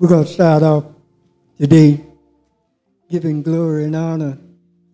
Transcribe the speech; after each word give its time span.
We're 0.00 0.08
going 0.08 0.24
to 0.24 0.32
start 0.32 0.62
off 0.62 0.86
today 1.58 2.02
giving 3.10 3.42
glory 3.42 3.84
and 3.84 3.94
honor 3.94 4.38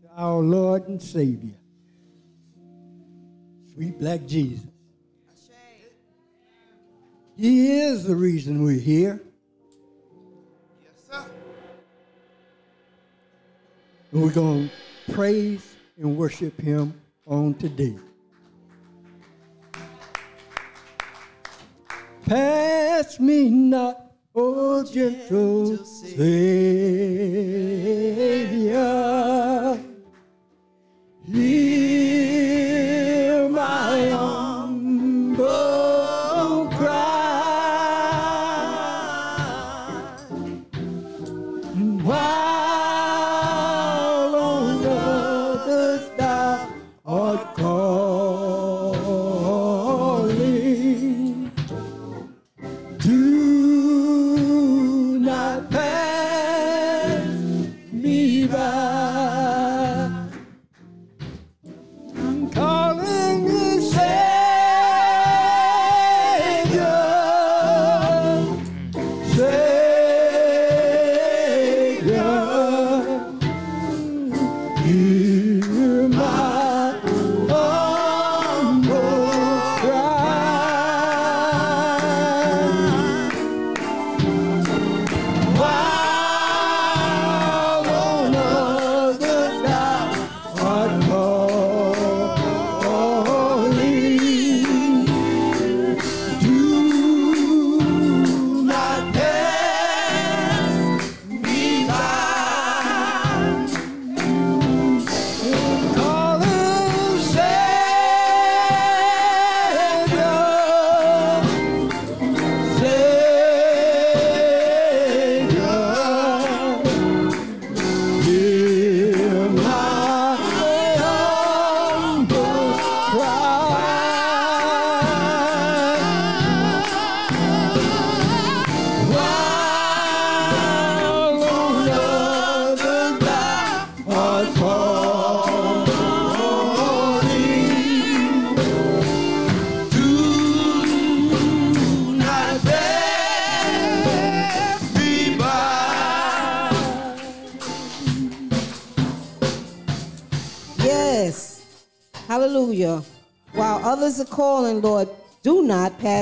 to 0.03 0.09
our 0.17 0.41
Lord 0.41 0.89
and 0.89 1.01
Savior, 1.01 1.55
sweet 3.73 4.01
black 4.01 4.27
Jesus. 4.27 4.67
He 7.37 7.83
is 7.83 8.03
the 8.03 8.17
reason 8.17 8.65
we're 8.65 8.81
here. 8.81 9.23
Yes, 10.83 10.95
sir. 11.09 11.25
And 14.11 14.23
we're 14.23 14.33
going 14.33 14.69
to 15.07 15.13
praise 15.13 15.77
and 15.97 16.17
worship 16.17 16.61
him 16.61 17.01
on 17.29 17.55
today. 17.55 17.95
Pass 22.25 23.21
me 23.21 23.51
not, 23.51 24.06
O 24.39 24.85
gentle 24.85 25.83
Savior. 25.83 26.27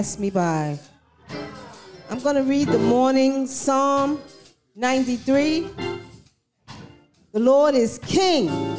Pass 0.05 0.19
me 0.19 0.29
by. 0.29 0.79
I'm 2.11 2.19
going 2.21 2.37
to 2.37 2.43
read 2.43 2.69
the 2.69 2.79
morning 2.79 3.47
Psalm 3.47 4.21
93. 4.77 5.67
The 7.33 7.41
Lord 7.41 7.75
is 7.75 7.99
King. 8.01 8.77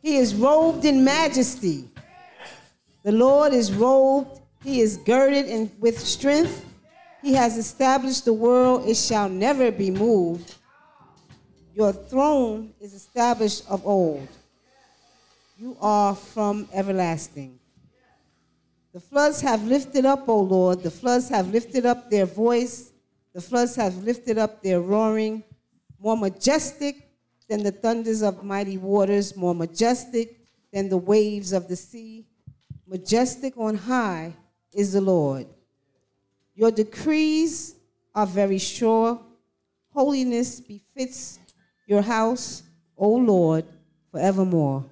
He 0.00 0.18
is 0.18 0.36
robed 0.36 0.84
in 0.84 1.02
majesty. 1.02 1.88
The 3.02 3.10
Lord 3.10 3.52
is 3.52 3.72
robed. 3.72 4.40
He 4.62 4.82
is 4.82 4.98
girded 4.98 5.46
in, 5.46 5.68
with 5.80 5.98
strength. 5.98 6.64
He 7.20 7.32
has 7.32 7.58
established 7.58 8.24
the 8.24 8.32
world. 8.32 8.88
It 8.88 8.96
shall 8.96 9.28
never 9.28 9.72
be 9.72 9.90
moved. 9.90 10.54
Your 11.74 11.92
throne 11.92 12.72
is 12.80 12.94
established 12.94 13.64
of 13.68 13.84
old. 13.84 14.28
You 15.58 15.76
are 15.80 16.14
from 16.14 16.68
everlasting. 16.72 17.57
The 18.92 19.00
floods 19.00 19.40
have 19.42 19.64
lifted 19.64 20.06
up, 20.06 20.28
O 20.28 20.40
Lord. 20.40 20.82
The 20.82 20.90
floods 20.90 21.28
have 21.28 21.52
lifted 21.52 21.84
up 21.84 22.10
their 22.10 22.26
voice. 22.26 22.92
The 23.34 23.40
floods 23.40 23.76
have 23.76 24.02
lifted 24.04 24.38
up 24.38 24.62
their 24.62 24.80
roaring. 24.80 25.44
More 26.00 26.16
majestic 26.16 27.10
than 27.48 27.62
the 27.62 27.72
thunders 27.72 28.22
of 28.22 28.44
mighty 28.44 28.78
waters, 28.78 29.36
more 29.36 29.54
majestic 29.54 30.38
than 30.72 30.88
the 30.88 30.96
waves 30.96 31.52
of 31.52 31.68
the 31.68 31.76
sea. 31.76 32.26
Majestic 32.86 33.56
on 33.56 33.76
high 33.76 34.34
is 34.72 34.92
the 34.92 35.00
Lord. 35.00 35.46
Your 36.54 36.70
decrees 36.70 37.74
are 38.14 38.26
very 38.26 38.58
sure. 38.58 39.20
Holiness 39.92 40.60
befits 40.60 41.38
your 41.86 42.02
house, 42.02 42.62
O 42.96 43.08
Lord, 43.08 43.64
forevermore. 44.10 44.84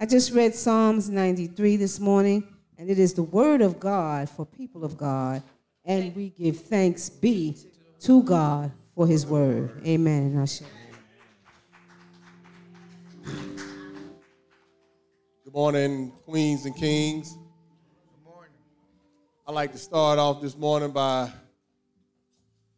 I 0.00 0.06
just 0.06 0.32
read 0.32 0.54
Psalms 0.54 1.08
93 1.08 1.76
this 1.76 2.00
morning, 2.00 2.46
and 2.78 2.88
it 2.88 2.98
is 2.98 3.12
the 3.12 3.24
word 3.24 3.60
of 3.60 3.80
God 3.80 4.30
for 4.30 4.46
people 4.46 4.84
of 4.84 4.96
God, 4.96 5.42
and 5.84 6.14
we 6.14 6.30
give 6.30 6.60
thanks 6.60 7.10
be 7.10 7.56
to 8.00 8.22
God 8.22 8.70
for 8.94 9.04
his 9.06 9.26
word. 9.26 9.82
Amen. 9.84 10.46
Good 15.44 15.52
morning, 15.52 16.12
queens 16.24 16.66
and 16.66 16.76
kings. 16.76 17.32
Good 17.32 18.24
morning. 18.24 18.52
I'd 19.48 19.54
like 19.54 19.72
to 19.72 19.78
start 19.78 20.20
off 20.20 20.40
this 20.40 20.56
morning 20.56 20.92
by 20.92 21.32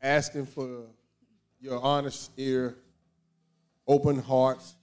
asking 0.00 0.46
for 0.46 0.86
your 1.60 1.78
honest 1.78 2.30
ear, 2.38 2.78
open 3.86 4.18
hearts, 4.18 4.76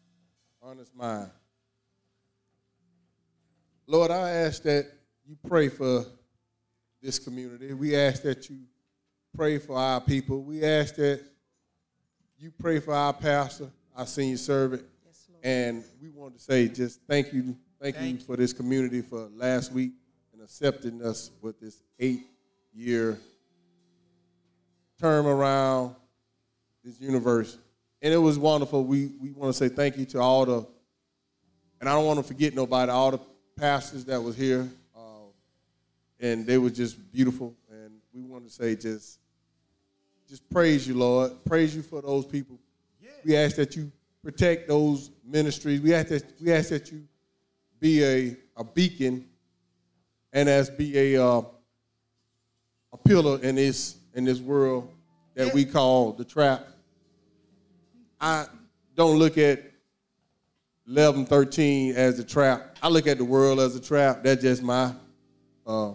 honest 0.62 0.96
mind. 0.96 1.32
Lord, 3.88 4.12
I 4.12 4.30
ask 4.30 4.62
that 4.64 4.97
you 5.28 5.36
pray 5.46 5.68
for 5.68 6.06
this 7.02 7.20
community. 7.20 7.74
We 7.74 7.98
ask 7.98 8.24
that 8.24 8.50
you 8.50 8.60
pray 9.36 9.58
for 9.58 9.78
our 9.78 10.00
people. 10.00 10.42
We 10.42 10.64
ask 10.64 10.96
that 10.96 11.22
you 12.40 12.52
pray 12.58 12.80
for 12.80 12.94
our 12.94 13.12
pastor, 13.12 13.70
our 13.96 14.06
senior 14.06 14.38
servant. 14.38 14.84
Yes, 15.06 15.28
and 15.44 15.84
we 16.02 16.10
want 16.10 16.36
to 16.36 16.42
say 16.42 16.70
just 16.70 17.02
thank 17.10 17.34
you, 17.34 17.58
thank, 17.82 18.00
you 18.00 18.18
for 18.20 18.38
this 18.38 18.54
community 18.54 19.02
for 19.02 19.28
last 19.36 19.74
week 19.74 19.92
and 20.32 20.42
accepting 20.42 21.04
us 21.04 21.32
with 21.42 21.60
this 21.60 21.84
eight-year 22.00 23.20
term 24.98 25.28
around 25.28 25.94
this 26.86 27.02
universe. 27.02 27.58
And 28.02 28.14
it 28.14 28.18
was 28.18 28.40
wonderful. 28.40 28.86
We 28.86 29.08
we 29.20 29.32
want 29.32 29.54
to 29.54 29.58
say 29.58 29.68
thank 29.68 29.98
you 29.98 30.06
to 30.06 30.20
all 30.20 30.46
the, 30.46 30.66
and 31.82 31.90
I 31.90 31.94
don't 31.94 32.06
want 32.06 32.20
to 32.20 32.24
forget 32.24 32.56
nobody, 32.56 32.92
all 32.92 33.12
the 33.12 33.20
pastors 33.58 34.06
that 34.06 34.22
was 34.22 34.38
here, 34.38 34.70
and 36.20 36.46
they 36.46 36.58
were 36.58 36.70
just 36.70 37.12
beautiful. 37.12 37.56
And 37.72 37.94
we 38.14 38.22
want 38.22 38.46
to 38.46 38.52
say 38.52 38.76
just, 38.76 39.20
just 40.28 40.50
praise 40.50 40.88
you, 40.88 40.96
Lord. 40.96 41.32
Praise 41.46 41.76
you 41.76 41.82
for 41.82 42.02
those 42.02 42.26
people. 42.26 42.58
We 43.24 43.36
ask 43.36 43.56
that 43.58 43.76
you 43.76 43.92
protect 44.24 44.68
those 44.68 45.12
ministries. 45.26 45.82
We 45.82 45.94
ask 45.94 46.08
that 46.10 46.24
we 46.42 46.52
ask 46.52 46.70
that 46.70 46.92
you 46.92 47.04
be 47.80 48.04
a, 48.04 48.38
a 48.56 48.64
beacon 48.64 49.26
and 50.34 50.48
as 50.50 50.70
be 50.70 51.16
a 51.16 51.24
uh, 51.24 51.42
a 52.94 52.98
pillar 52.98 53.40
in 53.42 53.56
this 53.56 53.98
in 54.14 54.24
this 54.24 54.40
world 54.40 54.92
that 55.36 55.54
we 55.54 55.66
call 55.66 56.14
the 56.14 56.26
trap. 56.26 56.68
I 58.20 58.48
don't 58.96 59.18
look 59.18 59.38
at 59.38 59.64
11, 60.88 61.26
13 61.26 61.96
as 61.96 62.18
a 62.18 62.24
trap. 62.24 62.78
I 62.82 62.88
look 62.88 63.08
at 63.08 63.18
the 63.18 63.26
world 63.26 63.60
as 63.60 63.76
a 63.76 63.80
trap. 63.80 64.24
That's 64.24 64.42
just 64.42 64.64
my 64.64 64.94
uh, 65.66 65.92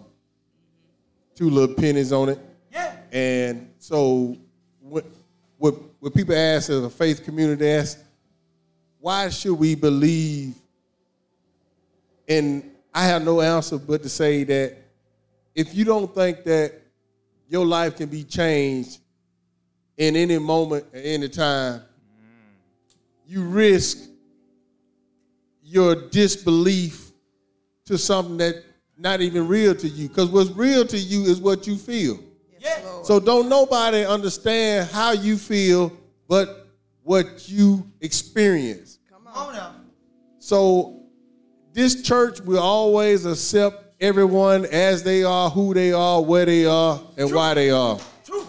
two 1.35 1.49
little 1.49 1.75
pennies 1.75 2.11
on 2.11 2.29
it. 2.29 2.39
Yeah. 2.71 2.95
And 3.11 3.71
so, 3.79 4.37
what, 4.81 5.05
what, 5.57 5.75
what 5.99 6.13
people 6.13 6.35
ask 6.35 6.69
as 6.69 6.83
a 6.83 6.89
faith 6.89 7.23
community 7.23 7.67
ask, 7.67 7.99
why 8.99 9.29
should 9.29 9.55
we 9.55 9.75
believe? 9.75 10.55
And 12.27 12.71
I 12.93 13.05
have 13.05 13.23
no 13.23 13.41
answer 13.41 13.77
but 13.77 14.03
to 14.03 14.09
say 14.09 14.43
that 14.43 14.77
if 15.55 15.75
you 15.75 15.83
don't 15.83 16.13
think 16.13 16.43
that 16.45 16.73
your 17.47 17.65
life 17.65 17.97
can 17.97 18.09
be 18.09 18.23
changed 18.23 18.99
in 19.97 20.15
any 20.15 20.37
moment 20.39 20.85
at 20.93 21.01
any 21.05 21.29
time, 21.29 21.81
you 23.27 23.43
risk 23.43 23.97
your 25.63 25.95
disbelief 25.95 27.11
to 27.85 27.97
something 27.97 28.37
that 28.37 28.63
not 29.03 29.19
even 29.21 29.47
real 29.47 29.75
to 29.75 29.87
you. 29.87 30.07
Because 30.07 30.29
what's 30.29 30.49
real 30.51 30.87
to 30.87 30.97
you 30.97 31.23
is 31.23 31.41
what 31.41 31.67
you 31.67 31.75
feel. 31.75 32.17
Yeah. 32.57 32.79
So 33.03 33.19
don't 33.19 33.49
nobody 33.49 34.05
understand 34.05 34.89
how 34.89 35.11
you 35.11 35.37
feel 35.37 35.91
but 36.29 36.69
what 37.03 37.49
you 37.49 37.85
experience. 37.99 38.99
Come 39.11 39.27
on 39.27 39.53
now. 39.53 39.75
So 40.39 41.03
this 41.73 42.01
church 42.01 42.39
will 42.39 42.61
always 42.61 43.25
accept 43.25 43.93
everyone 43.99 44.65
as 44.67 45.03
they 45.03 45.23
are, 45.23 45.49
who 45.49 45.73
they 45.73 45.91
are, 45.91 46.21
where 46.21 46.45
they 46.45 46.65
are, 46.65 47.01
and 47.17 47.33
why 47.33 47.53
they 47.53 47.71
are. 47.71 47.99
Truth. 48.25 48.47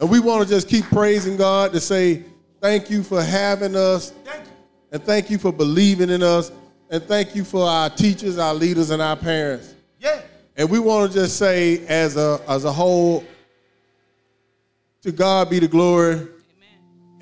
And 0.00 0.08
we 0.08 0.20
want 0.20 0.42
to 0.42 0.48
just 0.48 0.68
keep 0.68 0.86
praising 0.86 1.36
God 1.36 1.72
to 1.72 1.80
say 1.80 2.24
thank 2.62 2.88
you 2.88 3.02
for 3.02 3.22
having 3.22 3.76
us, 3.76 4.10
Thank 4.24 4.46
you. 4.46 4.52
and 4.92 5.02
thank 5.04 5.28
you 5.30 5.36
for 5.36 5.52
believing 5.52 6.08
in 6.08 6.22
us, 6.22 6.50
and 6.90 7.02
thank 7.04 7.36
you 7.36 7.44
for 7.44 7.64
our 7.64 7.88
teachers, 7.88 8.36
our 8.36 8.52
leaders, 8.52 8.90
and 8.90 9.00
our 9.00 9.16
parents. 9.16 9.74
Yeah. 10.00 10.20
And 10.56 10.68
we 10.68 10.80
want 10.80 11.12
to 11.12 11.18
just 11.18 11.38
say, 11.38 11.86
as 11.86 12.16
a 12.16 12.40
as 12.48 12.64
a 12.64 12.72
whole, 12.72 13.24
to 15.02 15.12
God 15.12 15.48
be 15.48 15.60
the 15.60 15.68
glory, 15.68 16.26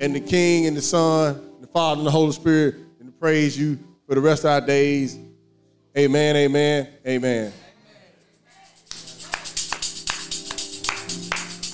and 0.01 0.15
the 0.15 0.19
King 0.19 0.65
and 0.65 0.75
the 0.75 0.81
Son, 0.81 1.35
and 1.35 1.63
the 1.63 1.67
Father 1.67 1.99
and 1.99 2.07
the 2.07 2.11
Holy 2.11 2.31
Spirit, 2.31 2.75
and 2.99 3.07
to 3.07 3.11
praise 3.19 3.57
you 3.57 3.77
for 4.07 4.15
the 4.15 4.21
rest 4.21 4.43
of 4.43 4.51
our 4.51 4.61
days. 4.61 5.17
Amen. 5.97 6.35
Amen. 6.35 6.87
Amen. 7.07 7.53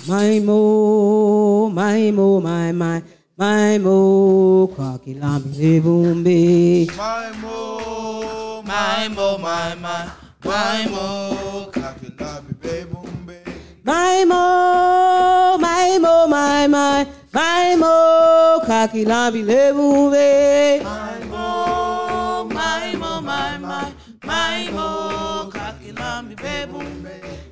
My 0.08 0.40
mo, 0.40 1.70
my 1.70 2.12
mo, 2.12 2.40
my 2.40 2.72
my, 2.72 3.02
my 3.38 3.78
mo, 3.80 4.68
kwaki 4.72 5.14
lambi 5.20 5.82
bumbi. 5.84 6.88
My 6.96 7.32
mo, 7.42 8.62
my 8.64 9.10
mo, 9.10 9.38
my 9.38 9.76
my, 9.76 10.08
my 10.46 10.88
mo, 10.88 11.68
kakilabi 11.72 12.54
bebumbe. 12.62 13.44
My 13.84 14.24
mo, 14.24 15.58
my 15.60 16.00
mo, 16.00 16.28
my 16.28 16.68
my, 16.68 17.06
my 17.34 17.76
mo, 17.76 18.62
kaki 18.66 19.04
lambi 19.04 19.44
bumbi. 19.44 20.80
My 20.84 21.20
mo, 21.28 22.48
my 22.48 22.96
mo, 22.96 23.20
my 23.20 23.58
my, 23.58 23.92
my 24.24 24.70
mo, 24.72 25.52
kakilabi 25.52 26.36
bebumbe. 26.40 27.20
My 27.20 27.45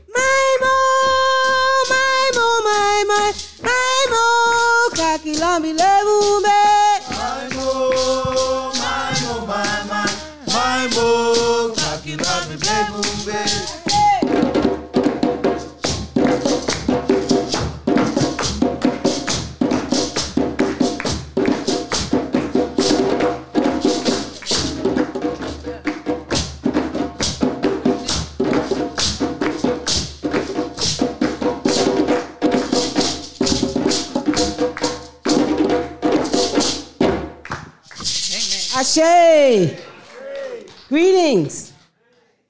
Greetings. 40.90 41.74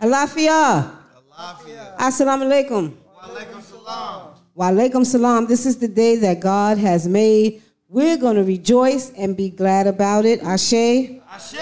Alafia. 0.02 0.90
Alafia. 1.38 1.98
Assalamu 1.98 2.46
alaikum. 2.46 2.94
Walaikum 3.22 3.62
salam. 3.62 4.36
Walaikum 4.58 5.06
salam. 5.06 5.46
This 5.46 5.66
is 5.66 5.78
the 5.78 5.88
day 5.90 6.16
that 6.16 6.40
God 6.40 6.78
has 6.78 7.06
made. 7.06 7.62
We're 7.90 8.16
going 8.16 8.38
to 8.38 8.44
rejoice 8.44 9.12
and 9.18 9.36
be 9.36 9.50
glad 9.50 9.86
about 9.86 10.24
it. 10.24 10.42
Ashe. 10.44 11.20
Ashe. 11.30 11.56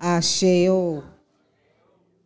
Ashe. 0.00 0.68
Oh. 0.68 1.04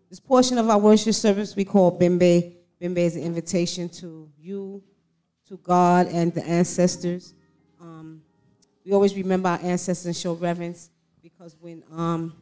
This 0.08 0.20
portion 0.20 0.56
of 0.58 0.70
our 0.70 0.78
worship 0.78 1.14
service 1.14 1.56
we 1.56 1.64
call 1.64 1.98
Bimbe. 1.98 2.52
Bimbe 2.80 2.98
is 2.98 3.16
an 3.16 3.22
invitation 3.22 3.88
to 3.88 4.30
you, 4.38 4.80
to 5.48 5.56
God, 5.56 6.06
and 6.06 6.32
the 6.32 6.44
ancestors. 6.46 7.34
Um, 7.80 8.22
we 8.86 8.92
always 8.92 9.16
remember 9.16 9.48
our 9.48 9.60
ancestors 9.60 10.06
and 10.06 10.16
show 10.16 10.34
reverence 10.34 10.90
because 11.20 11.56
when 11.58 11.82
um, 11.90 12.34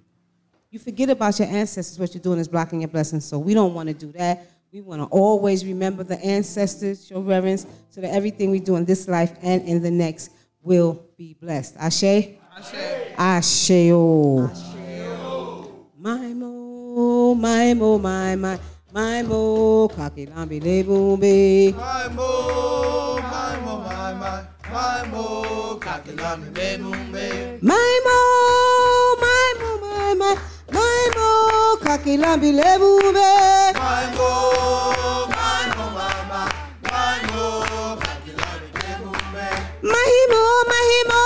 you 0.72 0.78
forget 0.78 1.10
about 1.10 1.38
your 1.38 1.48
ancestors, 1.48 1.98
what 1.98 2.14
you're 2.14 2.22
doing 2.22 2.38
is 2.38 2.48
blocking 2.48 2.80
your 2.80 2.88
blessings. 2.88 3.26
So 3.26 3.38
we 3.38 3.52
don't 3.52 3.74
want 3.74 3.88
to 3.88 3.94
do 3.94 4.10
that. 4.12 4.46
We 4.72 4.80
want 4.80 5.02
to 5.02 5.06
always 5.08 5.66
remember 5.66 6.02
the 6.02 6.18
ancestors, 6.24 7.06
show 7.06 7.20
reverence, 7.20 7.66
so 7.90 8.00
that 8.00 8.08
everything 8.14 8.50
we 8.50 8.58
do 8.58 8.76
in 8.76 8.86
this 8.86 9.06
life 9.06 9.36
and 9.42 9.60
in 9.68 9.82
the 9.82 9.90
next 9.90 10.30
will 10.62 11.04
be 11.18 11.34
blessed. 11.34 11.76
Ashe? 11.78 12.38
Ashe. 12.56 12.74
Ashe. 13.18 13.90
oh. 13.92 14.50
oh. 14.50 15.86
My 15.98 16.32
mo, 16.32 17.34
my 17.34 17.74
mo, 17.74 17.98
my 17.98 18.34
my, 18.34 18.58
my 18.94 19.22
mo, 19.22 19.88
kaki 19.88 20.26
lambi 20.26 20.58
lebumbi. 20.58 21.76
My 21.76 22.08
mo, 22.08 23.18
my 23.20 23.60
mo, 23.60 23.78
my 23.78 24.14
my, 24.14 24.42
my 24.72 25.08
mo, 25.10 25.78
kakilabi 25.78 26.48
bebumbe. 26.50 27.60
My 27.60 27.72
mo, 27.72 27.72
my 27.76 28.00
mo, 28.06 28.81
my 31.14 31.20
mo, 31.20 31.76
kaki 31.84 32.16
lambi 32.16 32.52
lebumbi. 32.52 33.30
My 33.74 34.04
mo, 34.16 34.30
my 35.28 35.64
mo, 35.76 35.84
my 35.96 36.18
my, 36.30 36.48
my 36.90 37.20
mo, 37.32 37.96
kakilabi 38.00 38.68
bebumbe. 38.74 39.48
Mahimo, 39.82 40.42
mahimo, 40.70 41.20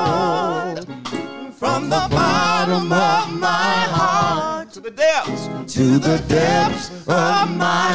From 1.55 1.91
the 1.91 2.09
bottom 2.11 2.91
of 2.91 3.33
my 3.39 3.87
heart 3.93 4.73
to 4.73 4.81
the 4.81 4.91
depths, 4.91 5.49
to 5.75 5.99
the 5.99 6.25
depths 6.27 6.91
of 7.07 7.51
my 7.57 7.90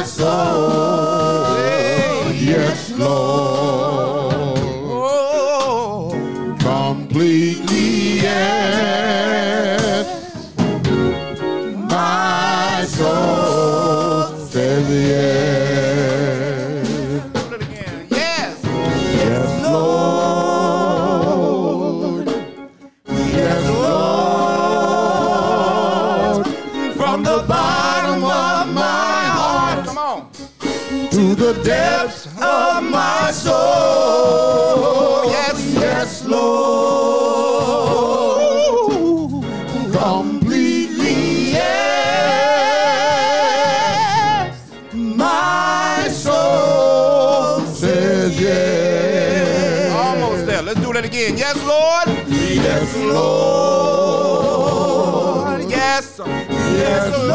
Yes, 56.88 57.18
Lord. 57.18 57.32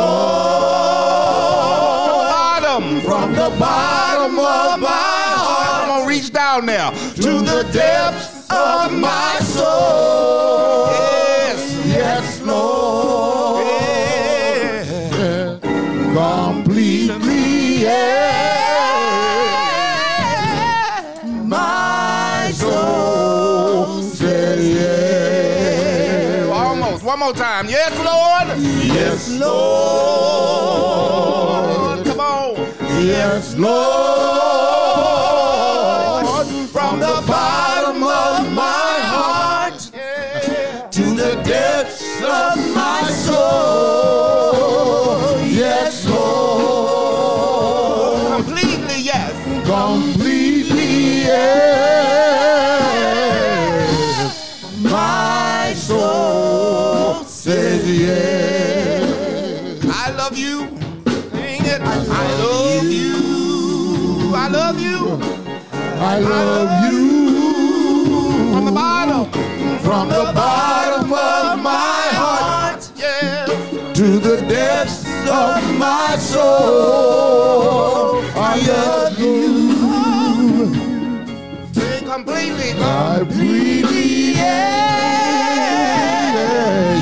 Bottom. 2.62 3.02
From 3.02 3.34
the 3.34 3.50
bottom 3.60 4.40
of 4.40 4.80
my 4.80 4.88
heart 4.88 5.84
I'm 5.84 5.88
gonna 5.90 6.08
reach 6.08 6.32
down 6.32 6.66
now. 6.66 6.92
to 6.92 7.32
the 7.42 7.70
depths 7.74 8.50
of 8.50 8.94
my 8.94 9.38
soul. 9.42 10.11
Yes, 29.22 29.40
Lord. 29.40 29.54
Come 32.08 32.20
on. 32.20 32.56
Yes, 33.06 33.56
Lord. 33.56 34.01
Of 75.32 75.78
my 75.78 76.18
soul. 76.18 78.22
I 78.36 78.56
love 78.68 79.20
you. 79.20 79.72
Completely. 82.06 82.72
I 82.74 83.20
really 83.20 84.34
yeah, 84.34 84.42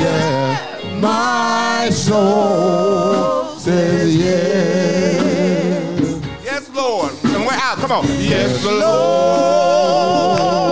yeah. 0.03 0.99
My 1.01 1.89
soul 1.91 3.45
says 3.57 4.15
yes. 4.15 6.21
Yes, 6.43 6.69
Lord. 6.73 7.11
And 7.23 7.45
we're 7.45 7.53
out. 7.53 7.77
Come 7.79 7.91
on. 7.91 8.05
Yes, 8.19 8.63
Lord. 8.63 10.68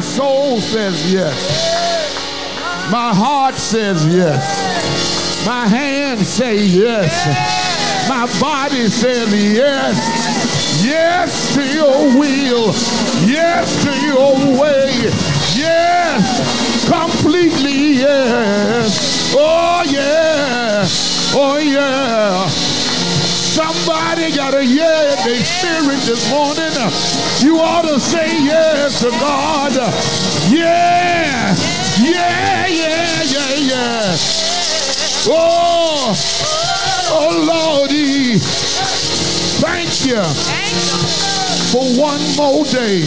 My 0.00 0.06
soul 0.06 0.60
says 0.62 1.12
yes. 1.12 2.90
My 2.90 3.12
heart 3.12 3.54
says 3.54 4.06
yes. 4.06 5.44
My 5.44 5.66
hands 5.66 6.26
say 6.26 6.64
yes. 6.64 7.12
My 8.08 8.24
body 8.40 8.88
says 8.88 9.30
yes. 9.30 10.82
Yes 10.82 11.54
to 11.54 11.62
your 11.74 12.18
will. 12.18 12.72
Yes 13.28 13.76
to 13.84 13.92
your 14.06 14.58
way. 14.58 14.90
Yes. 15.54 16.88
Completely 16.88 17.98
yes. 17.98 19.34
Oh 19.36 19.82
yeah. 19.86 20.86
Oh 21.38 21.58
yeah. 21.58 22.69
Somebody 23.60 24.34
got 24.34 24.54
a 24.54 24.64
yeah 24.64 25.12
in 25.12 25.28
their 25.28 25.44
spirit 25.44 26.00
this 26.08 26.30
morning. 26.30 26.72
You 27.44 27.60
ought 27.60 27.82
to 27.82 28.00
say 28.00 28.42
yes 28.42 29.00
to 29.00 29.10
God. 29.10 29.72
Yeah. 30.48 31.54
Yeah, 32.00 32.66
yeah, 32.66 33.22
yeah, 33.22 33.54
yeah. 33.60 34.16
Oh, 35.28 36.16
oh 37.12 37.84
Lordy. 37.84 38.38
Thank 39.60 40.06
you 40.06 40.22
for 41.68 41.84
one 42.00 42.22
more 42.38 42.64
day. 42.64 43.02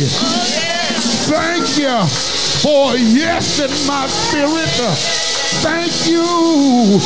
Thank 1.34 1.80
you 1.80 2.06
for 2.62 2.96
yes 2.96 3.58
in 3.58 3.72
my 3.88 4.06
spirit. 4.06 4.70
Thank 5.66 6.08
you. 6.08 7.00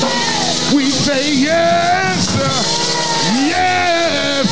We 0.75 0.91
say 0.91 1.33
yes, 1.33 2.86
yes, 3.47 4.47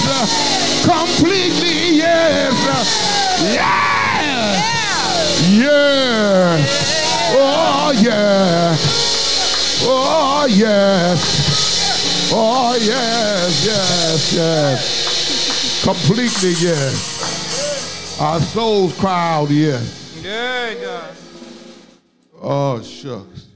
completely 0.86 1.98
yes, 1.98 2.53
yeah, 3.53 4.55
yeah, 5.50 6.65
oh 7.38 7.91
yeah, 8.01 8.75
oh 9.88 10.48
yes, 10.50 12.29
oh 12.33 12.75
yes, 12.81 13.66
yes, 13.66 14.33
yes, 14.33 15.83
completely 15.83 16.53
yes. 16.59 17.14
Our 18.20 18.40
souls 18.40 18.98
cry 18.98 19.33
out 19.35 19.50
yes. 19.50 20.22
Yeah, 20.24 20.74
God. 20.75 21.16
Oh, 22.42 22.81
shucks. 22.81 23.48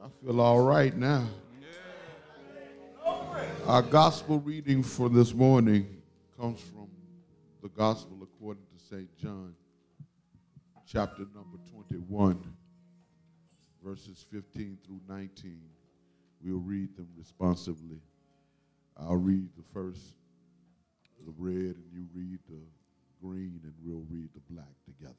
I 0.00 0.06
feel 0.24 0.40
all 0.40 0.60
right 0.60 0.96
now. 0.96 1.26
Our 3.66 3.82
gospel 3.82 4.38
reading 4.38 4.84
for 4.84 5.08
this 5.08 5.34
morning 5.34 5.88
comes 6.38 6.60
from 6.60 6.86
the 7.60 7.68
gospel 7.70 8.16
according 8.22 8.62
to 8.62 8.84
St. 8.84 9.08
John, 9.18 9.56
chapter 10.86 11.22
number 11.34 11.58
21, 11.72 12.44
verses 13.84 14.24
15 14.30 14.78
through 14.86 15.00
19. 15.08 15.60
We'll 16.44 16.60
read 16.60 16.96
them 16.96 17.08
responsively. 17.18 17.98
I'll 18.96 19.16
read 19.16 19.48
the 19.56 19.64
first, 19.74 20.14
the 21.24 21.34
red, 21.36 21.74
and 21.74 21.90
you 21.92 22.06
read 22.14 22.38
the 22.48 22.60
green, 23.20 23.60
and 23.64 23.74
we'll 23.82 24.06
read 24.08 24.28
the 24.32 24.42
black 24.48 24.76
together. 24.84 25.14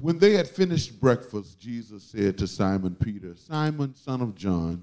When 0.00 0.18
they 0.18 0.32
had 0.32 0.48
finished 0.48 0.98
breakfast, 0.98 1.60
Jesus 1.60 2.04
said 2.04 2.38
to 2.38 2.46
Simon 2.46 2.94
Peter, 2.94 3.34
Simon, 3.36 3.94
son 3.94 4.22
of 4.22 4.34
John, 4.34 4.82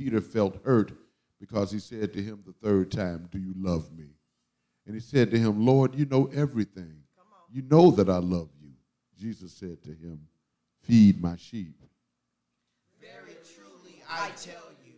Peter 0.00 0.22
felt 0.22 0.64
hurt 0.64 0.92
because 1.38 1.70
he 1.70 1.78
said 1.78 2.10
to 2.14 2.22
him 2.22 2.42
the 2.46 2.54
third 2.66 2.90
time, 2.90 3.28
Do 3.30 3.38
you 3.38 3.52
love 3.54 3.92
me? 3.92 4.06
And 4.86 4.94
he 4.94 5.00
said 5.00 5.30
to 5.30 5.38
him, 5.38 5.66
Lord, 5.66 5.94
you 5.94 6.06
know 6.06 6.30
everything. 6.34 7.02
You 7.52 7.60
know 7.68 7.90
that 7.90 8.08
I 8.08 8.16
love 8.16 8.48
you. 8.62 8.70
Jesus 9.18 9.52
said 9.52 9.82
to 9.82 9.90
him, 9.90 10.20
Feed 10.80 11.20
my 11.20 11.36
sheep. 11.36 11.76
Very 12.98 13.36
truly, 13.44 14.02
I 14.08 14.30
tell 14.40 14.72
you, 14.86 14.96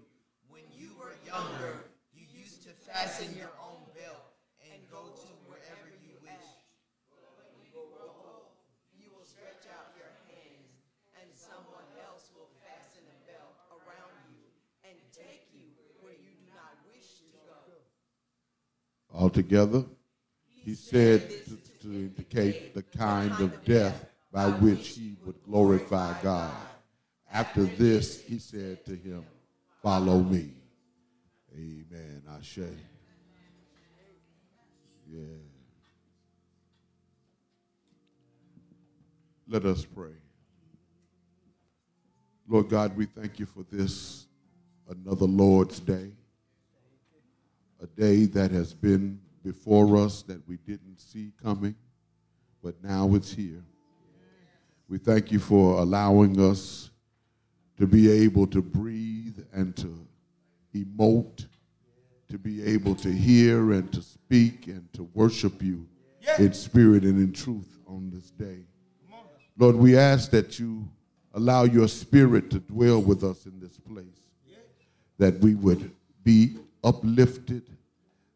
when 0.49 0.63
you 0.71 0.91
were 0.95 1.19
younger, 1.27 1.83
you 2.15 2.23
used 2.39 2.63
to 2.63 2.71
fasten 2.71 3.37
your 3.37 3.51
own 3.59 3.83
belt 3.99 4.23
and 4.71 4.79
go 4.87 5.03
to 5.03 5.29
wherever 5.51 5.91
you 6.07 6.15
wish. 6.23 6.47
You 8.95 9.11
will 9.11 9.27
stretch 9.27 9.67
out 9.67 9.99
your 9.99 10.15
hands, 10.31 10.79
and 11.19 11.27
someone 11.35 11.91
else 12.07 12.31
will 12.39 12.55
fasten 12.63 13.03
a 13.03 13.19
belt 13.27 13.59
around 13.83 14.15
you 14.31 14.43
and 14.93 14.99
take 15.15 15.47
you 15.55 15.71
where 16.03 16.13
you 16.13 16.35
do 16.35 16.47
not 16.51 16.75
wish 16.91 17.23
to 17.23 17.27
go. 17.47 17.81
Altogether, 19.15 19.85
he 20.65 20.75
said 20.75 21.29
to, 21.29 21.57
to 21.83 21.89
indicate 21.89 22.75
the 22.75 22.83
kind 22.83 23.33
of 23.41 23.65
death 23.65 24.07
by 24.33 24.49
which 24.49 24.89
he 24.89 25.17
would 25.25 25.43
glorify 25.45 26.15
God. 26.23 26.55
After 27.31 27.65
this, 27.65 28.23
he 28.23 28.39
said 28.39 28.85
to 28.87 28.95
him, 28.95 29.25
Follow 29.83 30.21
me. 30.21 30.51
Amen. 31.55 32.23
Ashe. 32.39 32.59
Yeah. 35.11 35.21
Let 39.49 39.67
us 39.67 39.85
pray. 39.85 40.13
Lord 42.49 42.69
God, 42.69 42.97
we 42.97 43.07
thank 43.07 43.39
you 43.39 43.47
for 43.47 43.65
this, 43.71 44.27
another 44.89 45.27
Lord's 45.27 45.81
Day 45.81 46.13
a 47.83 47.87
day 48.01 48.27
that 48.27 48.51
has 48.51 48.73
been 48.73 49.21
before 49.45 49.97
us 49.97 50.23
that 50.23 50.47
we 50.49 50.57
didn't 50.59 51.01
see 51.01 51.33
coming, 51.43 51.75
but 52.63 52.83
now 52.83 53.15
it's 53.15 53.33
here. 53.33 53.65
We 54.89 54.99
thank 54.99 55.33
you 55.33 55.39
for 55.39 55.81
allowing 55.81 56.41
us 56.41 56.91
to 57.79 57.87
be 57.87 58.11
able 58.11 58.47
to 58.49 58.63
breathe 58.63 59.39
and 59.53 59.75
to 59.77 60.07
emote, 60.75 61.47
to 62.29 62.39
be 62.39 62.63
able 62.63 62.95
to 62.97 63.11
hear 63.11 63.73
and 63.73 63.93
to 63.93 64.03
speak 64.03 64.69
and 64.69 64.91
to 64.93 65.09
worship 65.15 65.61
you 65.63 65.87
in 66.39 66.53
spirit 66.53 67.03
and 67.03 67.19
in 67.19 67.33
truth 67.33 67.79
on 67.89 68.11
this 68.11 68.31
day. 68.31 68.65
Lord, 69.59 69.77
we 69.77 69.97
ask 69.97 70.31
that 70.31 70.59
you 70.59 70.89
allow 71.35 71.65
your 71.65 71.89
spirit 71.89 72.51
to 72.51 72.61
dwell 72.61 73.03
with 73.03 73.25
us 73.25 73.47
in 73.47 73.59
this 73.59 73.79
place 73.79 74.07
that 75.19 75.39
we 75.41 75.55
would 75.55 75.91
be 76.25 76.57
uplifted, 76.85 77.65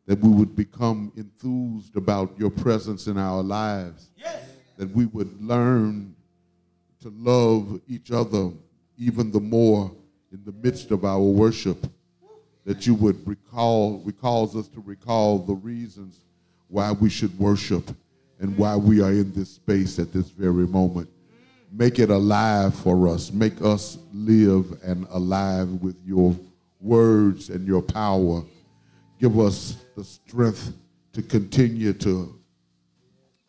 that 0.06 0.20
we 0.20 0.28
would 0.28 0.54
become 0.54 1.12
enthused 1.16 1.96
about 1.96 2.38
your 2.38 2.50
presence 2.50 3.06
in 3.06 3.18
our 3.18 3.42
lives, 3.42 4.10
yes. 4.16 4.42
that 4.76 4.90
we 4.94 5.06
would 5.06 5.42
learn 5.42 6.14
to 7.00 7.12
love 7.16 7.80
each 7.88 8.10
other 8.10 8.50
even 8.98 9.30
the 9.30 9.40
more 9.40 9.92
in 10.32 10.42
the 10.44 10.52
midst 10.52 10.90
of 10.90 11.04
our 11.04 11.20
worship, 11.20 11.86
that 12.64 12.86
you 12.86 12.94
would 12.94 13.26
recall, 13.26 14.00
recalls 14.04 14.56
us 14.56 14.68
to 14.68 14.80
recall 14.80 15.38
the 15.38 15.54
reasons 15.54 16.20
why 16.68 16.92
we 16.92 17.08
should 17.08 17.36
worship 17.38 17.90
and 18.40 18.56
why 18.56 18.76
we 18.76 19.00
are 19.00 19.12
in 19.12 19.32
this 19.32 19.50
space 19.50 19.98
at 19.98 20.12
this 20.12 20.30
very 20.30 20.66
moment. 20.66 21.08
Make 21.72 21.98
it 21.98 22.10
alive 22.10 22.74
for 22.74 23.08
us. 23.08 23.32
Make 23.32 23.60
us 23.62 23.98
live 24.12 24.78
and 24.82 25.06
alive 25.10 25.68
with 25.82 25.96
your 26.04 26.36
words 26.80 27.50
and 27.50 27.66
your 27.66 27.82
power. 27.82 28.42
Give 29.18 29.38
us 29.38 29.76
the 29.96 30.04
strength 30.04 30.72
to 31.12 31.22
continue 31.22 31.92
to, 31.94 32.38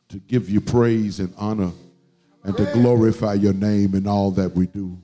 to 0.10 0.18
give 0.20 0.50
you 0.50 0.62
praise 0.62 1.20
and 1.20 1.34
honor 1.38 1.72
and 2.44 2.56
to 2.56 2.66
glorify 2.74 3.34
your 3.34 3.54
name 3.54 3.94
in 3.94 4.08
all 4.08 4.32
that 4.32 4.54
we 4.54 4.68
do. 4.68 4.98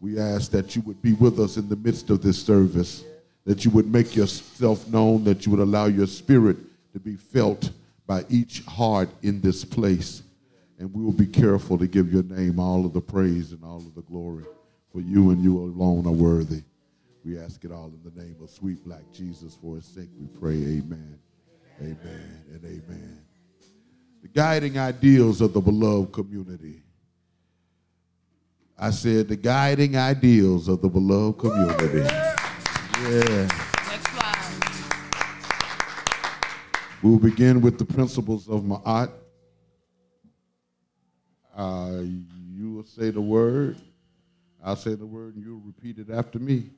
We 0.00 0.18
ask 0.18 0.50
that 0.52 0.76
you 0.76 0.82
would 0.82 1.02
be 1.02 1.14
with 1.14 1.40
us 1.40 1.56
in 1.56 1.68
the 1.68 1.76
midst 1.76 2.10
of 2.10 2.22
this 2.22 2.40
service, 2.40 3.04
that 3.44 3.64
you 3.64 3.70
would 3.72 3.92
make 3.92 4.14
yourself 4.14 4.88
known, 4.88 5.24
that 5.24 5.44
you 5.44 5.50
would 5.50 5.60
allow 5.60 5.86
your 5.86 6.06
spirit 6.06 6.56
to 6.92 7.00
be 7.00 7.16
felt 7.16 7.70
by 8.06 8.24
each 8.28 8.64
heart 8.64 9.08
in 9.22 9.40
this 9.40 9.64
place. 9.64 10.22
And 10.78 10.94
we 10.94 11.04
will 11.04 11.12
be 11.12 11.26
careful 11.26 11.76
to 11.76 11.86
give 11.86 12.12
your 12.12 12.22
name 12.22 12.58
all 12.58 12.86
of 12.86 12.92
the 12.92 13.00
praise 13.00 13.52
and 13.52 13.62
all 13.62 13.78
of 13.78 13.94
the 13.94 14.02
glory. 14.02 14.44
For 14.92 15.00
you 15.00 15.30
and 15.30 15.42
you 15.42 15.58
alone 15.58 16.06
are 16.06 16.12
worthy. 16.12 16.62
We 17.24 17.38
ask 17.38 17.64
it 17.64 17.72
all 17.72 17.92
in 17.92 18.00
the 18.02 18.22
name 18.22 18.36
of 18.42 18.48
sweet 18.48 18.82
black 18.84 19.02
Jesus. 19.12 19.54
For 19.54 19.76
his 19.76 19.84
sake 19.84 20.08
we 20.18 20.26
pray, 20.26 20.54
amen, 20.54 21.18
amen, 21.80 22.44
and 22.50 22.64
amen. 22.64 23.20
The 24.22 24.28
guiding 24.28 24.78
ideals 24.78 25.40
of 25.40 25.52
the 25.52 25.60
beloved 25.60 26.12
community. 26.12 26.82
I 28.78 28.90
said 28.90 29.28
the 29.28 29.36
guiding 29.36 29.96
ideals 29.96 30.68
of 30.68 30.80
the 30.80 30.88
beloved 30.88 31.38
community. 31.38 31.98
Yeah. 31.98 33.48
Next 33.88 34.10
slide. 34.12 34.60
We'll 37.02 37.18
begin 37.18 37.60
with 37.60 37.78
the 37.78 37.84
principles 37.84 38.48
of 38.48 38.62
Ma'at. 38.62 39.10
Uh, 41.54 42.00
you 42.02 42.72
will 42.72 42.84
say 42.84 43.10
the 43.10 43.20
word. 43.20 43.76
I'll 44.64 44.76
say 44.76 44.94
the 44.94 45.06
word, 45.06 45.36
and 45.36 45.44
you'll 45.44 45.60
repeat 45.60 45.98
it 45.98 46.10
after 46.10 46.38
me. 46.38 46.70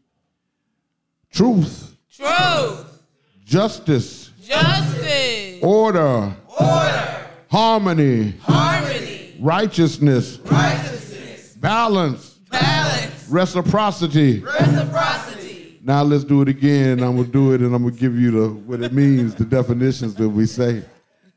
Truth, 1.32 1.96
Truth, 2.14 3.02
justice, 3.42 4.30
justice, 4.42 5.58
order, 5.62 6.36
order, 6.60 7.26
harmony, 7.50 8.34
harmony, 8.42 9.34
righteousness, 9.40 10.38
righteousness, 10.44 11.54
balance, 11.54 12.34
balance, 12.50 13.28
reciprocity. 13.30 14.40
reciprocity. 14.40 15.80
Now 15.82 16.02
let's 16.02 16.24
do 16.24 16.42
it 16.42 16.48
again. 16.50 17.02
I'm 17.02 17.16
gonna 17.16 17.28
do 17.28 17.54
it, 17.54 17.62
and 17.62 17.74
I'm 17.74 17.82
gonna 17.84 17.96
give 17.96 18.14
you 18.14 18.30
the 18.30 18.48
what 18.50 18.82
it 18.82 18.92
means, 18.92 19.34
the 19.34 19.46
definitions 19.46 20.14
that 20.16 20.28
we 20.28 20.44
say 20.44 20.82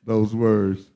those 0.06 0.36
words. 0.36 0.88